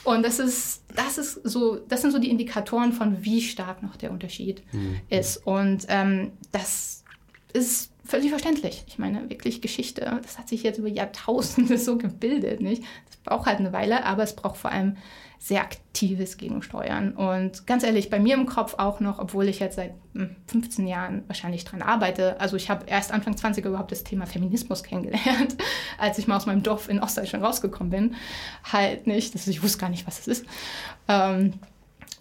Und 0.04 0.24
das 0.24 0.40
ist, 0.40 0.84
das 0.96 1.18
ist 1.18 1.42
so, 1.44 1.76
das 1.76 2.02
sind 2.02 2.12
so 2.12 2.20
die 2.20 2.30
Indikatoren 2.30 2.94
von, 2.94 3.24
wie 3.24 3.42
stark 3.42 3.84
noch 3.84 3.96
der 3.98 4.12
Unterschied 4.12 4.64
ist. 5.10 5.46
Und 5.46 5.86
ähm, 5.90 6.32
das 6.52 7.04
ist 7.54 7.92
völlig 8.06 8.30
verständlich. 8.30 8.84
Ich 8.88 9.00
meine, 9.00 9.30
wirklich 9.30 9.62
Geschichte, 9.62 10.20
das 10.22 10.38
hat 10.38 10.50
sich 10.50 10.64
jetzt 10.64 10.78
über 10.78 10.88
Jahrtausende 10.88 11.78
so 11.80 11.98
gebildet, 11.98 12.62
nicht? 12.62 12.84
Das 13.08 13.18
braucht 13.18 13.48
halt 13.48 13.60
eine 13.60 13.74
Weile, 13.74 14.06
aber 14.06 14.24
es 14.24 14.36
braucht 14.36 14.58
vor 14.58 14.72
allem 14.72 14.98
sehr 15.38 15.62
aktives 15.62 16.38
Gegensteuern. 16.38 17.14
Und 17.14 17.68
ganz 17.68 17.84
ehrlich, 17.84 18.10
bei 18.10 18.20
mir 18.20 18.36
im 18.36 18.46
Kopf 18.46 18.76
auch 18.78 19.00
noch, 19.00 19.20
obwohl 19.20 19.48
ich 19.48 19.60
jetzt 19.60 19.76
seit 19.76 19.94
hm, 20.14 20.36
15 20.48 20.88
Jahren 20.88 21.24
wahrscheinlich 21.28 21.66
dran 21.66 21.82
arbeite. 21.82 22.40
Also 22.40 22.56
ich 22.56 22.70
habe 22.70 22.86
erst 22.88 23.12
Anfang 23.12 23.38
20 23.38 23.64
überhaupt 23.66 23.92
das 23.92 24.04
Thema 24.04 24.26
Feminismus 24.26 24.84
kennengelernt, 24.84 25.56
als 26.00 26.18
ich 26.18 26.28
mal 26.28 26.38
aus 26.38 26.46
meinem 26.46 26.64
Dorf 26.64 26.90
in 26.90 27.00
Ostdeutschland 27.00 27.46
rausgekommen 27.46 27.92
bin. 27.92 28.16
Halt 28.64 29.08
nicht, 29.08 29.36
das, 29.36 29.48
ich 29.48 29.62
wusste 29.62 29.80
gar 29.80 29.90
nicht, 29.90 30.08
was 30.08 30.20
es 30.20 30.28
ist. 30.28 30.46
Ähm, 31.08 31.54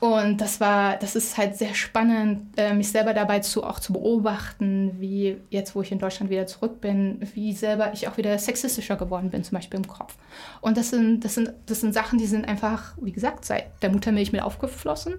und 0.05 0.43
das 0.43 0.61
war, 0.61 0.99
das 0.99 1.17
ist 1.17 1.39
halt 1.39 1.57
sehr 1.57 1.75
spannend, 1.75 2.59
äh, 2.59 2.75
mich 2.75 2.91
selber 2.91 3.15
dabei 3.15 3.41
zu 3.41 3.65
auch 3.65 3.81
zu 3.81 3.95
beobachten, 3.95 4.97
wie 5.01 5.39
jetzt, 5.49 5.75
wo 5.75 5.81
ich 5.81 5.93
in 5.93 5.99
Deutschland 5.99 6.31
wieder 6.31 6.47
zurück 6.47 6.83
bin, 6.83 7.21
wie 7.33 7.55
selber 7.55 7.91
ich 7.95 8.07
auch 8.07 8.19
wieder 8.19 8.39
sexistischer 8.39 8.97
geworden 8.97 9.31
bin, 9.31 9.45
zum 9.45 9.57
Beispiel 9.57 9.79
im 9.79 9.89
Kopf. 9.89 10.15
Und 10.61 10.77
das 10.77 10.91
sind, 10.91 11.25
das 11.25 11.37
sind, 11.37 11.55
das 11.65 11.81
sind 11.81 11.95
Sachen, 11.95 12.19
die 12.19 12.27
sind 12.27 12.47
einfach, 12.47 12.95
wie 13.01 13.13
gesagt, 13.13 13.47
seit 13.47 13.83
der 13.83 13.91
Muttermilch 13.91 14.31
mit 14.31 14.43
aufgeflossen. 14.43 15.15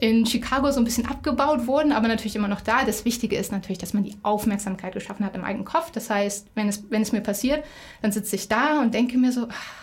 In 0.00 0.24
Chicago 0.24 0.70
so 0.70 0.80
ein 0.80 0.84
bisschen 0.84 1.06
abgebaut 1.06 1.66
wurden, 1.66 1.90
aber 1.90 2.06
natürlich 2.06 2.36
immer 2.36 2.46
noch 2.46 2.60
da. 2.60 2.84
Das 2.84 3.04
Wichtige 3.04 3.34
ist 3.34 3.50
natürlich, 3.50 3.78
dass 3.78 3.92
man 3.92 4.04
die 4.04 4.14
Aufmerksamkeit 4.22 4.94
geschaffen 4.94 5.26
hat 5.26 5.34
im 5.34 5.42
eigenen 5.42 5.64
Kopf. 5.64 5.90
Das 5.90 6.10
heißt, 6.10 6.46
wenn 6.54 6.68
es, 6.68 6.84
wenn 6.90 7.02
es 7.02 7.10
mir 7.10 7.22
passiert, 7.22 7.64
dann 8.02 8.12
sitze 8.12 8.36
ich 8.36 8.46
da 8.46 8.82
und 8.82 8.94
denke 8.94 9.18
mir 9.18 9.32
so, 9.32 9.48
ach. 9.50 9.81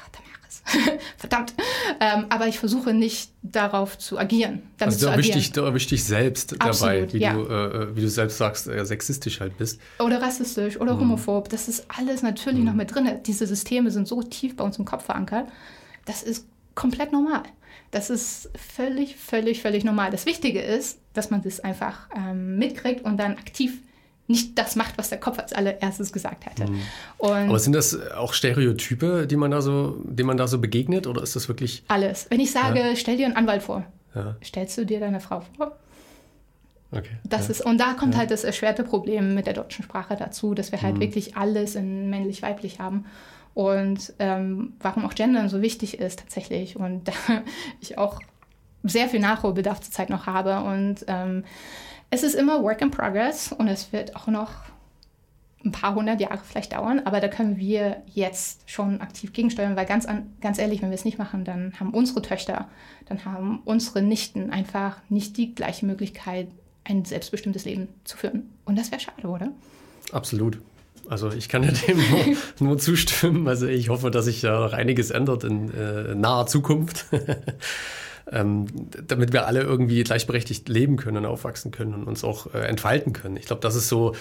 Verdammt. 1.17 1.53
Ähm, 1.99 2.25
aber 2.29 2.47
ich 2.47 2.59
versuche 2.59 2.93
nicht 2.93 3.31
darauf 3.41 3.97
zu 3.97 4.17
agieren. 4.17 4.63
Damit 4.77 4.95
Also 4.95 5.07
du 5.07 5.11
erwischst 5.11 5.35
dich, 5.35 5.51
du 5.51 5.71
dich 5.71 6.03
selbst 6.03 6.53
dabei, 6.53 6.69
Absolut, 6.69 7.13
wie, 7.13 7.17
ja. 7.17 7.33
du, 7.33 7.45
äh, 7.45 7.95
wie 7.95 8.01
du 8.01 8.09
selbst 8.09 8.37
sagst, 8.37 8.67
äh, 8.67 8.85
sexistisch 8.85 9.39
halt 9.39 9.57
bist. 9.57 9.79
Oder 9.99 10.21
rassistisch 10.21 10.79
oder 10.79 10.99
homophob. 10.99 11.49
Das 11.49 11.67
ist 11.67 11.85
alles 11.89 12.21
natürlich 12.21 12.63
noch 12.63 12.73
mit 12.73 12.93
drin. 12.93 13.09
Diese 13.25 13.47
Systeme 13.47 13.91
sind 13.91 14.07
so 14.07 14.21
tief 14.21 14.55
bei 14.55 14.63
uns 14.63 14.77
im 14.77 14.85
Kopf 14.85 15.05
verankert. 15.05 15.47
Das 16.05 16.23
ist 16.23 16.47
komplett 16.75 17.11
normal. 17.11 17.43
Das 17.91 18.09
ist 18.09 18.49
völlig, 18.55 19.15
völlig, 19.15 19.61
völlig 19.61 19.83
normal. 19.83 20.11
Das 20.11 20.25
Wichtige 20.25 20.61
ist, 20.61 20.99
dass 21.13 21.31
man 21.31 21.41
das 21.41 21.59
einfach 21.59 22.07
ähm, 22.15 22.57
mitkriegt 22.57 23.03
und 23.03 23.17
dann 23.17 23.33
aktiv 23.33 23.79
nicht 24.29 24.57
das 24.57 24.75
macht, 24.75 24.97
was 24.97 25.09
der 25.09 25.19
Kopf 25.19 25.39
als 25.39 25.51
allererstes 25.53 26.13
gesagt 26.13 26.45
hätte. 26.45 26.71
Und 27.17 27.29
Aber 27.49 27.59
sind 27.59 27.73
das 27.73 27.99
auch 28.11 28.33
Stereotype, 28.33 29.27
die 29.27 29.35
man 29.35 29.51
da 29.51 29.61
so, 29.61 29.97
denen 30.03 30.27
man 30.27 30.37
da 30.37 30.47
so 30.47 30.59
begegnet, 30.59 31.07
oder 31.07 31.21
ist 31.23 31.35
das 31.35 31.47
wirklich? 31.49 31.83
alles. 31.89 32.27
Wenn 32.29 32.39
ich 32.39 32.51
sage, 32.51 32.93
stell 32.95 33.17
dir 33.17 33.25
einen 33.25 33.35
Anwalt 33.35 33.63
vor, 33.63 33.83
Ja, 34.15 34.35
stellst 34.43 34.77
du 34.77 34.85
dir 34.85 34.99
deine 34.99 35.19
Frau 35.19 35.41
vor? 35.57 35.75
okay. 36.91 37.09
Das 37.23 37.45
ja. 37.47 37.51
ist, 37.51 37.65
und 37.65 37.79
da 37.79 37.93
kommt 37.93 38.15
halt 38.17 38.31
das 38.31 38.43
erschwerte 38.43 38.83
Problem 38.83 39.33
mit 39.35 39.45
der 39.47 39.53
deutschen 39.53 39.83
Sprache 39.83 40.15
dazu, 40.15 40.53
dass 40.53 40.71
wir 40.71 40.81
halt 40.81 40.95
Mhm. 40.95 41.01
wirklich 41.01 41.35
alles 41.37 41.75
in 41.75 42.09
männlich-weiblich 42.09 42.79
haben. 42.79 43.05
Und 43.55 44.13
ähm, 44.19 44.73
warum 44.79 45.05
auch 45.05 45.15
Gendern 45.15 45.49
so 45.49 45.61
wichtig 45.61 45.99
ist 45.99 46.19
tatsächlich. 46.19 46.75
Und 46.75 47.07
da 47.07 47.13
ich 47.81 47.97
auch 47.97 48.19
sehr 48.83 49.09
viel 49.09 49.19
Nachholbedarf 49.19 49.81
zurzeit 49.81 50.09
noch 50.09 50.27
habe. 50.27 50.59
Und 50.61 51.03
ähm, 51.07 51.43
es 52.09 52.23
ist 52.23 52.35
immer 52.35 52.63
Work 52.63 52.81
in 52.81 52.91
Progress 52.91 53.51
und 53.51 53.67
es 53.67 53.93
wird 53.93 54.15
auch 54.15 54.27
noch 54.27 54.51
ein 55.63 55.71
paar 55.71 55.93
hundert 55.93 56.21
Jahre 56.21 56.39
vielleicht 56.43 56.73
dauern, 56.73 57.01
aber 57.03 57.19
da 57.19 57.27
können 57.27 57.57
wir 57.57 57.97
jetzt 58.13 58.61
schon 58.69 59.01
aktiv 59.01 59.33
gegensteuern, 59.33 59.75
weil 59.75 59.85
ganz, 59.85 60.05
an, 60.05 60.33
ganz 60.39 60.57
ehrlich, 60.57 60.81
wenn 60.81 60.89
wir 60.89 60.95
es 60.95 61.03
nicht 61.03 61.17
machen, 61.17 61.43
dann 61.43 61.73
haben 61.79 61.91
unsere 61.91 62.21
Töchter, 62.21 62.69
dann 63.07 63.25
haben 63.25 63.61
unsere 63.65 64.01
Nichten 64.01 64.51
einfach 64.51 64.97
nicht 65.09 65.35
die 65.35 65.53
gleiche 65.53 65.85
Möglichkeit, 65.85 66.47
ein 66.85 67.03
selbstbestimmtes 67.03 67.65
Leben 67.65 67.89
zu 68.05 68.15
führen. 68.15 68.49
Und 68.63 68.79
das 68.79 68.91
wäre 68.91 69.01
schade, 69.01 69.27
oder? 69.27 69.51
Absolut. 70.13 70.59
Also 71.09 71.31
ich 71.31 71.49
kann 71.49 71.63
ja 71.63 71.71
dem 71.87 71.97
nur, 71.97 72.37
nur 72.59 72.77
zustimmen. 72.77 73.47
Also 73.47 73.67
ich 73.67 73.89
hoffe, 73.89 74.11
dass 74.11 74.25
sich 74.25 74.41
ja 74.41 74.59
noch 74.59 74.73
einiges 74.73 75.11
ändert 75.11 75.43
in 75.43 75.73
äh, 75.73 76.15
naher 76.15 76.47
Zukunft, 76.47 77.05
ähm, 78.31 78.67
damit 79.07 79.33
wir 79.33 79.47
alle 79.47 79.61
irgendwie 79.61 80.03
gleichberechtigt 80.03 80.69
leben 80.69 80.97
können 80.97 81.17
und 81.17 81.25
aufwachsen 81.25 81.71
können 81.71 81.93
und 81.93 82.05
uns 82.05 82.23
auch 82.23 82.53
äh, 82.53 82.59
entfalten 82.59 83.13
können. 83.13 83.37
Ich 83.37 83.45
glaube, 83.45 83.61
das 83.61 83.75
ist 83.75 83.89
so 83.89 84.13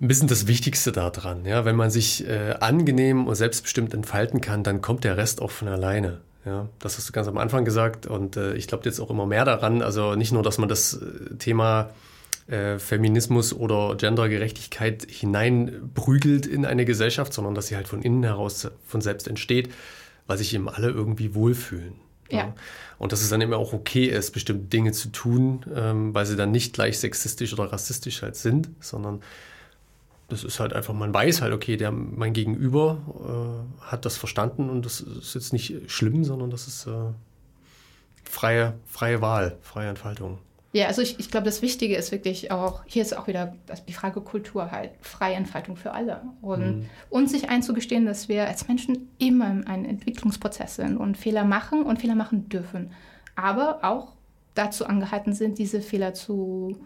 ein 0.00 0.08
bisschen 0.08 0.28
das 0.28 0.46
Wichtigste 0.46 0.92
daran. 0.92 1.44
Ja? 1.44 1.64
Wenn 1.64 1.76
man 1.76 1.90
sich 1.90 2.26
äh, 2.26 2.54
angenehm 2.60 3.26
und 3.26 3.34
selbstbestimmt 3.34 3.94
entfalten 3.94 4.40
kann, 4.40 4.62
dann 4.62 4.80
kommt 4.80 5.04
der 5.04 5.16
Rest 5.16 5.42
auch 5.42 5.50
von 5.50 5.68
alleine. 5.68 6.20
Ja, 6.46 6.70
das 6.78 6.96
hast 6.96 7.06
du 7.06 7.12
ganz 7.12 7.28
am 7.28 7.36
Anfang 7.36 7.66
gesagt 7.66 8.06
und 8.06 8.38
äh, 8.38 8.54
ich 8.54 8.66
glaube 8.66 8.86
jetzt 8.86 8.98
auch 8.98 9.10
immer 9.10 9.26
mehr 9.26 9.44
daran. 9.44 9.82
Also 9.82 10.14
nicht 10.14 10.32
nur, 10.32 10.42
dass 10.42 10.56
man 10.56 10.70
das 10.70 10.94
äh, 10.94 11.34
Thema 11.36 11.90
äh, 12.46 12.78
Feminismus 12.78 13.52
oder 13.52 13.94
Gendergerechtigkeit 13.96 15.06
hineinprügelt 15.06 16.46
in 16.46 16.64
eine 16.64 16.86
Gesellschaft, 16.86 17.34
sondern 17.34 17.54
dass 17.54 17.66
sie 17.66 17.76
halt 17.76 17.88
von 17.88 18.00
innen 18.00 18.22
heraus 18.22 18.70
von 18.86 19.02
selbst 19.02 19.28
entsteht, 19.28 19.70
weil 20.26 20.38
sich 20.38 20.54
eben 20.54 20.70
alle 20.70 20.88
irgendwie 20.88 21.34
wohlfühlen. 21.34 21.92
Ja. 22.30 22.54
Und 22.98 23.12
dass 23.12 23.22
es 23.22 23.30
dann 23.30 23.40
eben 23.40 23.54
auch 23.54 23.72
okay 23.72 24.06
ist, 24.06 24.32
bestimmte 24.32 24.64
Dinge 24.66 24.92
zu 24.92 25.08
tun, 25.08 25.64
ähm, 25.74 26.14
weil 26.14 26.26
sie 26.26 26.36
dann 26.36 26.50
nicht 26.50 26.74
gleich 26.74 26.98
sexistisch 26.98 27.52
oder 27.52 27.72
rassistisch 27.72 28.22
halt 28.22 28.36
sind, 28.36 28.68
sondern 28.80 29.22
das 30.28 30.44
ist 30.44 30.60
halt 30.60 30.72
einfach, 30.72 30.94
man 30.94 31.12
weiß 31.12 31.42
halt, 31.42 31.52
okay, 31.52 31.76
der, 31.76 31.90
mein 31.90 32.32
Gegenüber 32.32 32.98
äh, 33.80 33.82
hat 33.84 34.04
das 34.04 34.16
verstanden 34.16 34.70
und 34.70 34.86
das 34.86 35.00
ist 35.00 35.34
jetzt 35.34 35.52
nicht 35.52 35.90
schlimm, 35.90 36.24
sondern 36.24 36.50
das 36.50 36.68
ist 36.68 36.86
äh, 36.86 36.90
freie, 38.24 38.74
freie 38.86 39.20
Wahl, 39.20 39.58
freie 39.62 39.88
Entfaltung. 39.88 40.38
Ja, 40.72 40.86
also 40.86 41.02
ich, 41.02 41.18
ich 41.18 41.30
glaube, 41.30 41.46
das 41.46 41.62
Wichtige 41.62 41.96
ist 41.96 42.12
wirklich 42.12 42.52
auch, 42.52 42.82
hier 42.86 43.02
ist 43.02 43.16
auch 43.16 43.26
wieder 43.26 43.54
die 43.88 43.92
Frage 43.92 44.20
Kultur 44.20 44.70
halt, 44.70 44.92
freie 45.00 45.34
Entfaltung 45.34 45.76
für 45.76 45.92
alle. 45.92 46.22
Und 46.42 46.88
uns 47.10 47.32
sich 47.32 47.48
einzugestehen, 47.48 48.06
dass 48.06 48.28
wir 48.28 48.46
als 48.46 48.68
Menschen 48.68 49.08
immer 49.18 49.50
in 49.50 49.66
einem 49.66 49.84
Entwicklungsprozess 49.84 50.76
sind 50.76 50.96
und 50.96 51.16
Fehler 51.16 51.44
machen 51.44 51.82
und 51.82 52.00
Fehler 52.00 52.14
machen 52.14 52.48
dürfen. 52.48 52.92
Aber 53.34 53.80
auch 53.82 54.12
dazu 54.54 54.86
angehalten 54.86 55.32
sind, 55.32 55.58
diese 55.58 55.80
Fehler 55.80 56.14
zu, 56.14 56.76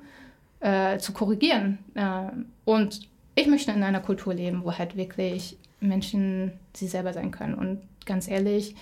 äh, 0.61 0.97
zu 0.99 1.13
korrigieren. 1.13 1.79
Äh, 1.95 2.31
und 2.65 3.01
ich 3.35 3.47
möchte 3.49 3.73
in 3.73 3.83
einer 3.83 4.01
Kultur 4.01 4.33
leben, 4.33 4.65
wo 4.65 4.73
halt 4.73 4.97
wirklich 4.97 5.59
Menschen 5.81 6.53
sie 6.73 6.87
selber 6.87 7.13
sein 7.13 7.31
können. 7.33 7.55
Und 7.55 7.83
ganz 8.07 8.29
ehrlich, 8.29 8.75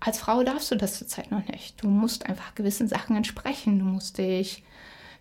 als 0.00 0.18
Frau 0.18 0.42
darfst 0.42 0.70
du 0.70 0.76
das 0.76 0.98
zurzeit 0.98 1.30
noch 1.30 1.46
nicht. 1.48 1.82
Du 1.82 1.88
musst 1.88 2.26
einfach 2.26 2.54
gewissen 2.54 2.88
Sachen 2.88 3.16
entsprechen. 3.16 3.78
Du 3.78 3.84
musst 3.84 4.18
dich. 4.18 4.62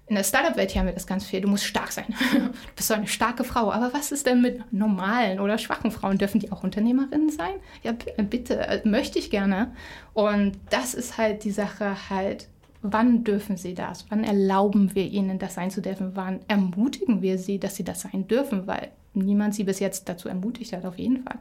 In 0.10 0.16
der 0.16 0.24
Startup-Welt 0.24 0.74
haben 0.76 0.86
wir 0.86 0.94
das 0.94 1.08
ganz 1.08 1.26
viel. 1.26 1.42
Du 1.42 1.50
musst 1.50 1.66
stark 1.66 1.92
sein. 1.92 2.06
Du 2.34 2.52
bist 2.76 2.88
so 2.88 2.94
eine 2.94 3.08
starke 3.08 3.44
Frau. 3.44 3.72
Aber 3.72 3.94
was 3.94 4.12
ist 4.12 4.26
denn 4.26 4.42
mit 4.42 4.72
normalen 4.72 5.40
oder 5.40 5.58
schwachen 5.58 5.92
Frauen? 5.92 6.18
Dürfen 6.18 6.40
die 6.40 6.52
auch 6.52 6.64
Unternehmerinnen 6.64 7.30
sein? 7.30 7.56
Ja, 7.84 7.92
bitte, 7.92 8.60
äh, 8.60 8.88
möchte 8.88 9.20
ich 9.20 9.32
gerne. 9.32 9.74
Und 10.14 10.58
das 10.70 10.94
ist 10.94 11.18
halt 11.18 11.44
die 11.44 11.52
Sache 11.52 12.10
halt. 12.10 12.48
Wann 12.84 13.24
dürfen 13.24 13.58
sie 13.58 13.74
das? 13.74 14.06
Wann 14.10 14.24
erlauben 14.24 14.94
wir 14.94 15.04
ihnen, 15.04 15.40
das 15.40 15.56
sein 15.56 15.72
zu 15.72 15.82
dürfen? 15.82 16.12
Wann 16.14 16.40
ermutigen 16.48 17.24
wir 17.24 17.40
sie, 17.40 17.60
dass 17.60 17.76
sie 17.76 17.84
das 17.84 18.02
sein 18.02 18.28
dürfen? 18.28 18.68
Weil 18.68 18.92
niemand 19.16 19.56
sie 19.56 19.64
bis 19.64 19.80
jetzt 19.80 20.08
dazu 20.08 20.30
ermutigt 20.30 20.74
hat, 20.74 20.86
auf 20.86 20.98
jeden 20.98 21.24
Fall. 21.24 21.40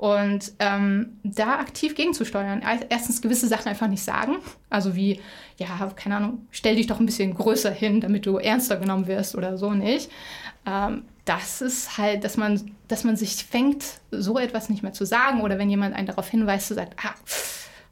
Und 0.00 0.52
ähm, 0.60 1.18
da 1.24 1.58
aktiv 1.58 1.94
gegenzusteuern. 1.94 2.62
Erstens 2.88 3.20
gewisse 3.20 3.48
Sachen 3.48 3.68
einfach 3.68 3.86
nicht 3.86 4.02
sagen. 4.02 4.36
Also 4.70 4.96
wie, 4.96 5.20
ja, 5.58 5.92
keine 5.94 6.16
Ahnung, 6.16 6.46
stell 6.50 6.76
dich 6.76 6.86
doch 6.86 7.00
ein 7.00 7.04
bisschen 7.04 7.34
größer 7.34 7.70
hin, 7.70 8.00
damit 8.00 8.24
du 8.24 8.38
ernster 8.38 8.78
genommen 8.78 9.08
wirst 9.08 9.34
oder 9.34 9.58
so 9.58 9.74
nicht. 9.74 10.10
Ähm, 10.64 11.02
das 11.26 11.60
ist 11.60 11.98
halt, 11.98 12.24
dass 12.24 12.38
man, 12.38 12.70
dass 12.88 13.04
man 13.04 13.16
sich 13.16 13.44
fängt, 13.44 13.84
so 14.10 14.38
etwas 14.38 14.70
nicht 14.70 14.82
mehr 14.82 14.94
zu 14.94 15.04
sagen. 15.04 15.42
Oder 15.42 15.58
wenn 15.58 15.68
jemand 15.68 15.94
einen 15.94 16.06
darauf 16.06 16.30
hinweist, 16.30 16.68
zu 16.68 16.74
sagt, 16.74 16.96
ah, 17.04 17.12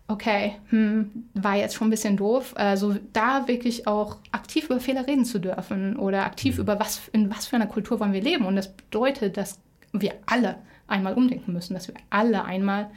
okay, 0.08 0.54
hm, 0.70 1.28
war 1.34 1.56
jetzt 1.56 1.74
schon 1.74 1.88
ein 1.88 1.90
bisschen 1.90 2.16
doof. 2.16 2.54
Also 2.56 2.96
da 3.12 3.48
wirklich 3.48 3.86
auch 3.86 4.16
aktiv 4.32 4.64
über 4.64 4.80
Fehler 4.80 5.06
reden 5.06 5.26
zu 5.26 5.40
dürfen 5.40 5.96
oder 5.96 6.24
aktiv 6.24 6.54
mhm. 6.54 6.62
über 6.62 6.80
was, 6.80 7.02
in 7.12 7.28
was 7.30 7.48
für 7.48 7.56
einer 7.56 7.66
Kultur 7.66 8.00
wollen 8.00 8.14
wir 8.14 8.22
leben. 8.22 8.46
Und 8.46 8.56
das 8.56 8.72
bedeutet, 8.74 9.36
dass 9.36 9.60
wir 9.92 10.14
alle 10.24 10.56
einmal 10.88 11.14
umdenken 11.14 11.52
müssen, 11.52 11.74
dass 11.74 11.88
wir 11.88 11.94
alle 12.10 12.44
einmal 12.44 12.90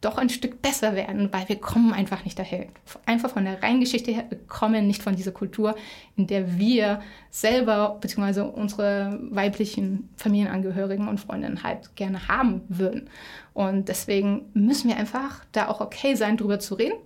doch 0.00 0.16
ein 0.16 0.28
Stück 0.28 0.62
besser 0.62 0.94
werden, 0.94 1.32
weil 1.32 1.48
wir 1.48 1.56
kommen 1.56 1.92
einfach 1.92 2.24
nicht 2.24 2.38
daher. 2.38 2.66
Einfach 3.04 3.30
von 3.30 3.44
der 3.44 3.62
Reingeschichte 3.62 4.12
her, 4.12 4.26
wir 4.28 4.38
kommen 4.46 4.86
nicht 4.86 5.02
von 5.02 5.16
dieser 5.16 5.32
Kultur, 5.32 5.74
in 6.16 6.28
der 6.28 6.56
wir 6.56 7.00
selber 7.30 7.98
bzw. 8.00 8.42
unsere 8.42 9.18
weiblichen 9.30 10.08
Familienangehörigen 10.16 11.08
und 11.08 11.18
Freundinnen 11.18 11.64
halt 11.64 11.96
gerne 11.96 12.28
haben 12.28 12.62
würden. 12.68 13.10
Und 13.54 13.88
deswegen 13.88 14.42
müssen 14.54 14.88
wir 14.88 14.96
einfach 14.96 15.44
da 15.50 15.66
auch 15.66 15.80
okay 15.80 16.14
sein, 16.14 16.36
drüber 16.36 16.60
zu 16.60 16.76
reden 16.76 16.98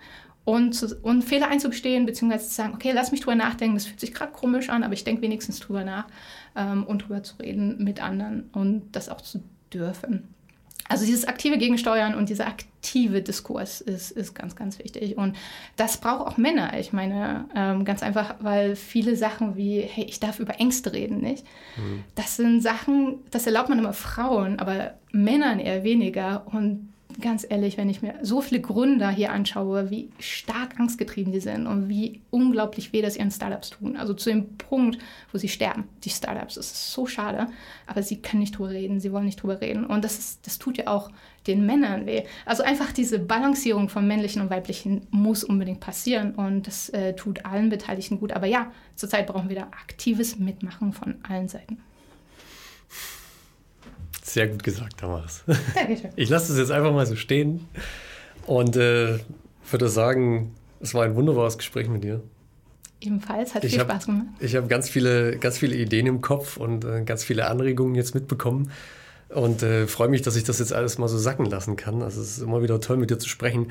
und, 0.45 0.74
zu, 0.74 0.95
und 1.03 1.22
Fehler 1.22 1.49
einzugestehen, 1.49 2.05
beziehungsweise 2.05 2.49
zu 2.49 2.55
sagen, 2.55 2.74
okay, 2.74 2.93
lass 2.93 3.11
mich 3.11 3.20
drüber 3.20 3.36
nachdenken, 3.36 3.74
das 3.74 3.86
fühlt 3.86 4.01
sich 4.01 4.12
gerade 4.12 4.32
komisch 4.32 4.68
an, 4.68 4.82
aber 4.82 4.93
ich 4.93 5.05
denke 5.05 5.22
wenigstens 5.22 5.61
drüber 5.61 5.84
nach 5.84 6.09
ähm, 6.57 6.84
und 6.84 7.09
drüber 7.09 7.22
zu 7.22 7.36
reden 7.36 7.82
mit 7.82 8.03
anderen 8.03 8.51
und 8.53 8.93
das 8.93 9.09
auch 9.09 9.22
zu 9.22 9.43
dürfen. 9.72 10.34
Also 10.88 11.06
dieses 11.06 11.24
aktive 11.24 11.56
Gegensteuern 11.56 12.14
und 12.14 12.28
dieser 12.28 12.46
aktive 12.46 13.22
Diskurs 13.22 13.80
ist, 13.80 14.10
ist 14.10 14.34
ganz, 14.34 14.56
ganz 14.56 14.78
wichtig. 14.78 15.16
Und 15.16 15.36
das 15.76 15.96
braucht 15.96 16.26
auch 16.26 16.36
Männer. 16.36 16.78
Ich 16.78 16.92
meine, 16.92 17.46
ähm, 17.54 17.86
ganz 17.86 18.02
einfach, 18.02 18.34
weil 18.40 18.76
viele 18.76 19.16
Sachen 19.16 19.56
wie, 19.56 19.80
hey, 19.80 20.04
ich 20.04 20.20
darf 20.20 20.38
über 20.38 20.60
Ängste 20.60 20.92
reden, 20.92 21.20
nicht? 21.20 21.46
Mhm. 21.76 22.04
Das 22.14 22.36
sind 22.36 22.60
Sachen, 22.60 23.20
das 23.30 23.46
erlaubt 23.46 23.70
man 23.70 23.78
immer 23.78 23.94
Frauen, 23.94 24.58
aber 24.58 24.94
Männern 25.12 25.60
eher 25.60 25.82
weniger. 25.82 26.46
Und 26.46 26.91
ganz 27.20 27.46
ehrlich, 27.48 27.76
wenn 27.76 27.88
ich 27.88 28.02
mir 28.02 28.14
so 28.22 28.40
viele 28.40 28.60
Gründer 28.60 29.10
hier 29.10 29.32
anschaue, 29.32 29.90
wie 29.90 30.10
stark 30.18 30.78
angstgetrieben 30.78 31.32
die 31.32 31.40
sind 31.40 31.66
und 31.66 31.88
wie 31.88 32.20
unglaublich 32.30 32.92
weh 32.92 33.02
das 33.02 33.16
ihren 33.16 33.30
Startups 33.30 33.70
tun. 33.70 33.96
Also 33.96 34.14
zu 34.14 34.30
dem 34.30 34.56
Punkt, 34.56 34.98
wo 35.32 35.38
sie 35.38 35.48
sterben, 35.48 35.84
die 36.04 36.10
Startups. 36.10 36.54
Das 36.54 36.66
ist 36.66 36.92
so 36.92 37.06
schade, 37.06 37.48
aber 37.86 38.02
sie 38.02 38.22
können 38.22 38.40
nicht 38.40 38.58
drüber 38.58 38.70
reden, 38.70 39.00
sie 39.00 39.12
wollen 39.12 39.26
nicht 39.26 39.42
drüber 39.42 39.60
reden. 39.60 39.84
Und 39.86 40.04
das, 40.04 40.18
ist, 40.18 40.46
das 40.46 40.58
tut 40.58 40.78
ja 40.78 40.86
auch 40.86 41.10
den 41.46 41.66
Männern 41.66 42.06
weh. 42.06 42.22
Also 42.46 42.62
einfach 42.62 42.92
diese 42.92 43.18
Balancierung 43.18 43.88
von 43.88 44.06
männlichen 44.06 44.42
und 44.42 44.50
weiblichen 44.50 45.06
muss 45.10 45.44
unbedingt 45.44 45.80
passieren 45.80 46.34
und 46.34 46.66
das 46.66 46.88
äh, 46.90 47.14
tut 47.14 47.44
allen 47.44 47.68
Beteiligten 47.68 48.20
gut. 48.20 48.32
Aber 48.32 48.46
ja, 48.46 48.70
zurzeit 48.94 49.26
brauchen 49.26 49.48
wir 49.48 49.56
da 49.56 49.62
aktives 49.62 50.38
Mitmachen 50.38 50.92
von 50.92 51.16
allen 51.28 51.48
Seiten. 51.48 51.78
Sehr 54.22 54.48
gut 54.48 54.62
gesagt, 54.62 55.00
Thomas. 55.00 55.44
Dankeschön. 55.74 56.10
Ich 56.16 56.28
lasse 56.28 56.48
das 56.48 56.58
jetzt 56.58 56.70
einfach 56.70 56.92
mal 56.92 57.06
so 57.06 57.16
stehen 57.16 57.66
und 58.46 58.76
äh, 58.76 59.18
würde 59.70 59.88
sagen, 59.88 60.54
es 60.80 60.94
war 60.94 61.04
ein 61.04 61.14
wunderbares 61.16 61.58
Gespräch 61.58 61.88
mit 61.88 62.04
dir. 62.04 62.22
Ebenfalls, 63.00 63.54
hat 63.54 63.64
ich 63.64 63.72
viel 63.72 63.80
hab, 63.80 63.90
Spaß 63.90 64.06
gemacht. 64.06 64.26
Ich 64.38 64.54
habe 64.54 64.68
ganz 64.68 64.88
viele, 64.88 65.36
ganz 65.38 65.58
viele 65.58 65.74
Ideen 65.74 66.06
im 66.06 66.20
Kopf 66.20 66.56
und 66.56 66.84
äh, 66.84 67.02
ganz 67.04 67.24
viele 67.24 67.48
Anregungen 67.48 67.96
jetzt 67.96 68.14
mitbekommen 68.14 68.70
und 69.28 69.62
äh, 69.62 69.88
freue 69.88 70.08
mich, 70.08 70.22
dass 70.22 70.36
ich 70.36 70.44
das 70.44 70.60
jetzt 70.60 70.72
alles 70.72 70.98
mal 70.98 71.08
so 71.08 71.18
sacken 71.18 71.46
lassen 71.46 71.76
kann. 71.76 72.02
Also 72.02 72.20
es 72.20 72.38
ist 72.38 72.42
immer 72.42 72.62
wieder 72.62 72.80
toll, 72.80 72.98
mit 72.98 73.10
dir 73.10 73.18
zu 73.18 73.28
sprechen. 73.28 73.68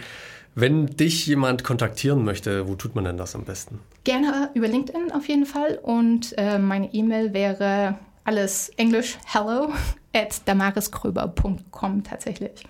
Wenn 0.53 0.87
dich 0.87 1.25
jemand 1.27 1.63
kontaktieren 1.63 2.25
möchte, 2.25 2.67
wo 2.67 2.75
tut 2.75 2.93
man 2.93 3.05
denn 3.05 3.17
das 3.17 3.35
am 3.35 3.45
besten? 3.45 3.79
Gerne 4.03 4.49
über 4.53 4.67
LinkedIn 4.67 5.13
auf 5.13 5.29
jeden 5.29 5.45
Fall 5.45 5.79
und 5.81 6.33
äh, 6.37 6.59
meine 6.59 6.93
E-Mail 6.93 7.33
wäre 7.33 7.95
alles 8.23 8.69
Englisch 8.77 9.17
hello 9.25 9.73
at 10.13 10.41
damariskröber.com 10.45 12.03
tatsächlich. 12.03 12.63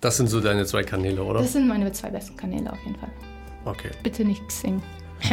Das 0.00 0.16
sind 0.16 0.28
so 0.28 0.40
deine 0.40 0.64
zwei 0.64 0.82
Kanäle, 0.82 1.22
oder? 1.22 1.40
Das 1.40 1.52
sind 1.52 1.68
meine 1.68 1.92
zwei 1.92 2.08
besten 2.10 2.36
Kanäle 2.36 2.72
auf 2.72 2.78
jeden 2.84 2.98
Fall. 2.98 3.10
Okay. 3.64 3.90
Bitte 4.02 4.24
nicht 4.24 4.46
Xing. 4.48 4.82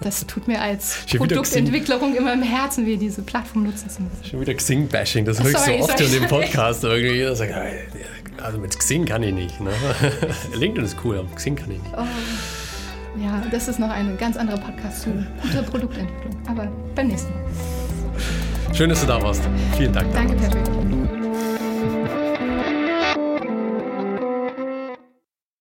Das 0.00 0.26
tut 0.26 0.48
mir 0.48 0.60
als 0.60 1.06
Produktentwicklerin 1.16 2.16
immer 2.16 2.32
im 2.32 2.42
Herzen, 2.42 2.84
wie 2.84 2.96
diese 2.96 3.22
Plattform 3.22 3.62
nutzen 3.62 3.88
zu 3.88 4.02
müssen. 4.02 4.24
Schon 4.24 4.40
wieder 4.40 4.54
Xing-Bashing, 4.54 5.24
das 5.24 5.40
höre 5.40 5.50
ich 5.50 5.56
so 5.56 5.72
oft 5.74 5.98
sorry. 5.98 6.04
in 6.04 6.20
dem 6.22 6.28
Podcast. 6.28 6.82
irgendwie 6.82 7.14
jeder 7.14 7.36
sagt, 7.36 7.54
also 8.42 8.58
mit 8.58 8.76
Xing 8.76 9.04
kann 9.04 9.22
ich 9.22 9.32
nicht. 9.32 9.60
Ne? 9.60 9.70
LinkedIn 10.56 10.84
ist 10.84 10.96
cool, 11.04 11.18
aber 11.18 11.32
Xing 11.36 11.54
kann 11.54 11.70
ich 11.70 11.78
nicht. 11.80 11.94
Oh. 11.96 12.04
Ja, 13.16 13.42
das 13.50 13.68
ist 13.68 13.78
noch 13.78 13.90
ein 13.90 14.16
ganz 14.16 14.36
anderer 14.36 14.58
Podcast 14.58 15.02
zu 15.02 15.10
guter 15.42 15.62
Produktentwicklung. 15.62 16.36
Aber 16.48 16.68
beim 16.94 17.08
nächsten 17.08 17.32
Mal. 17.32 17.42
Schön, 18.74 18.88
dass 18.88 19.00
du 19.02 19.06
da 19.06 19.20
warst. 19.22 19.42
Vielen 19.76 19.92
Dank. 19.92 20.12
Danke, 20.14 20.34
Patrick. 20.34 21.21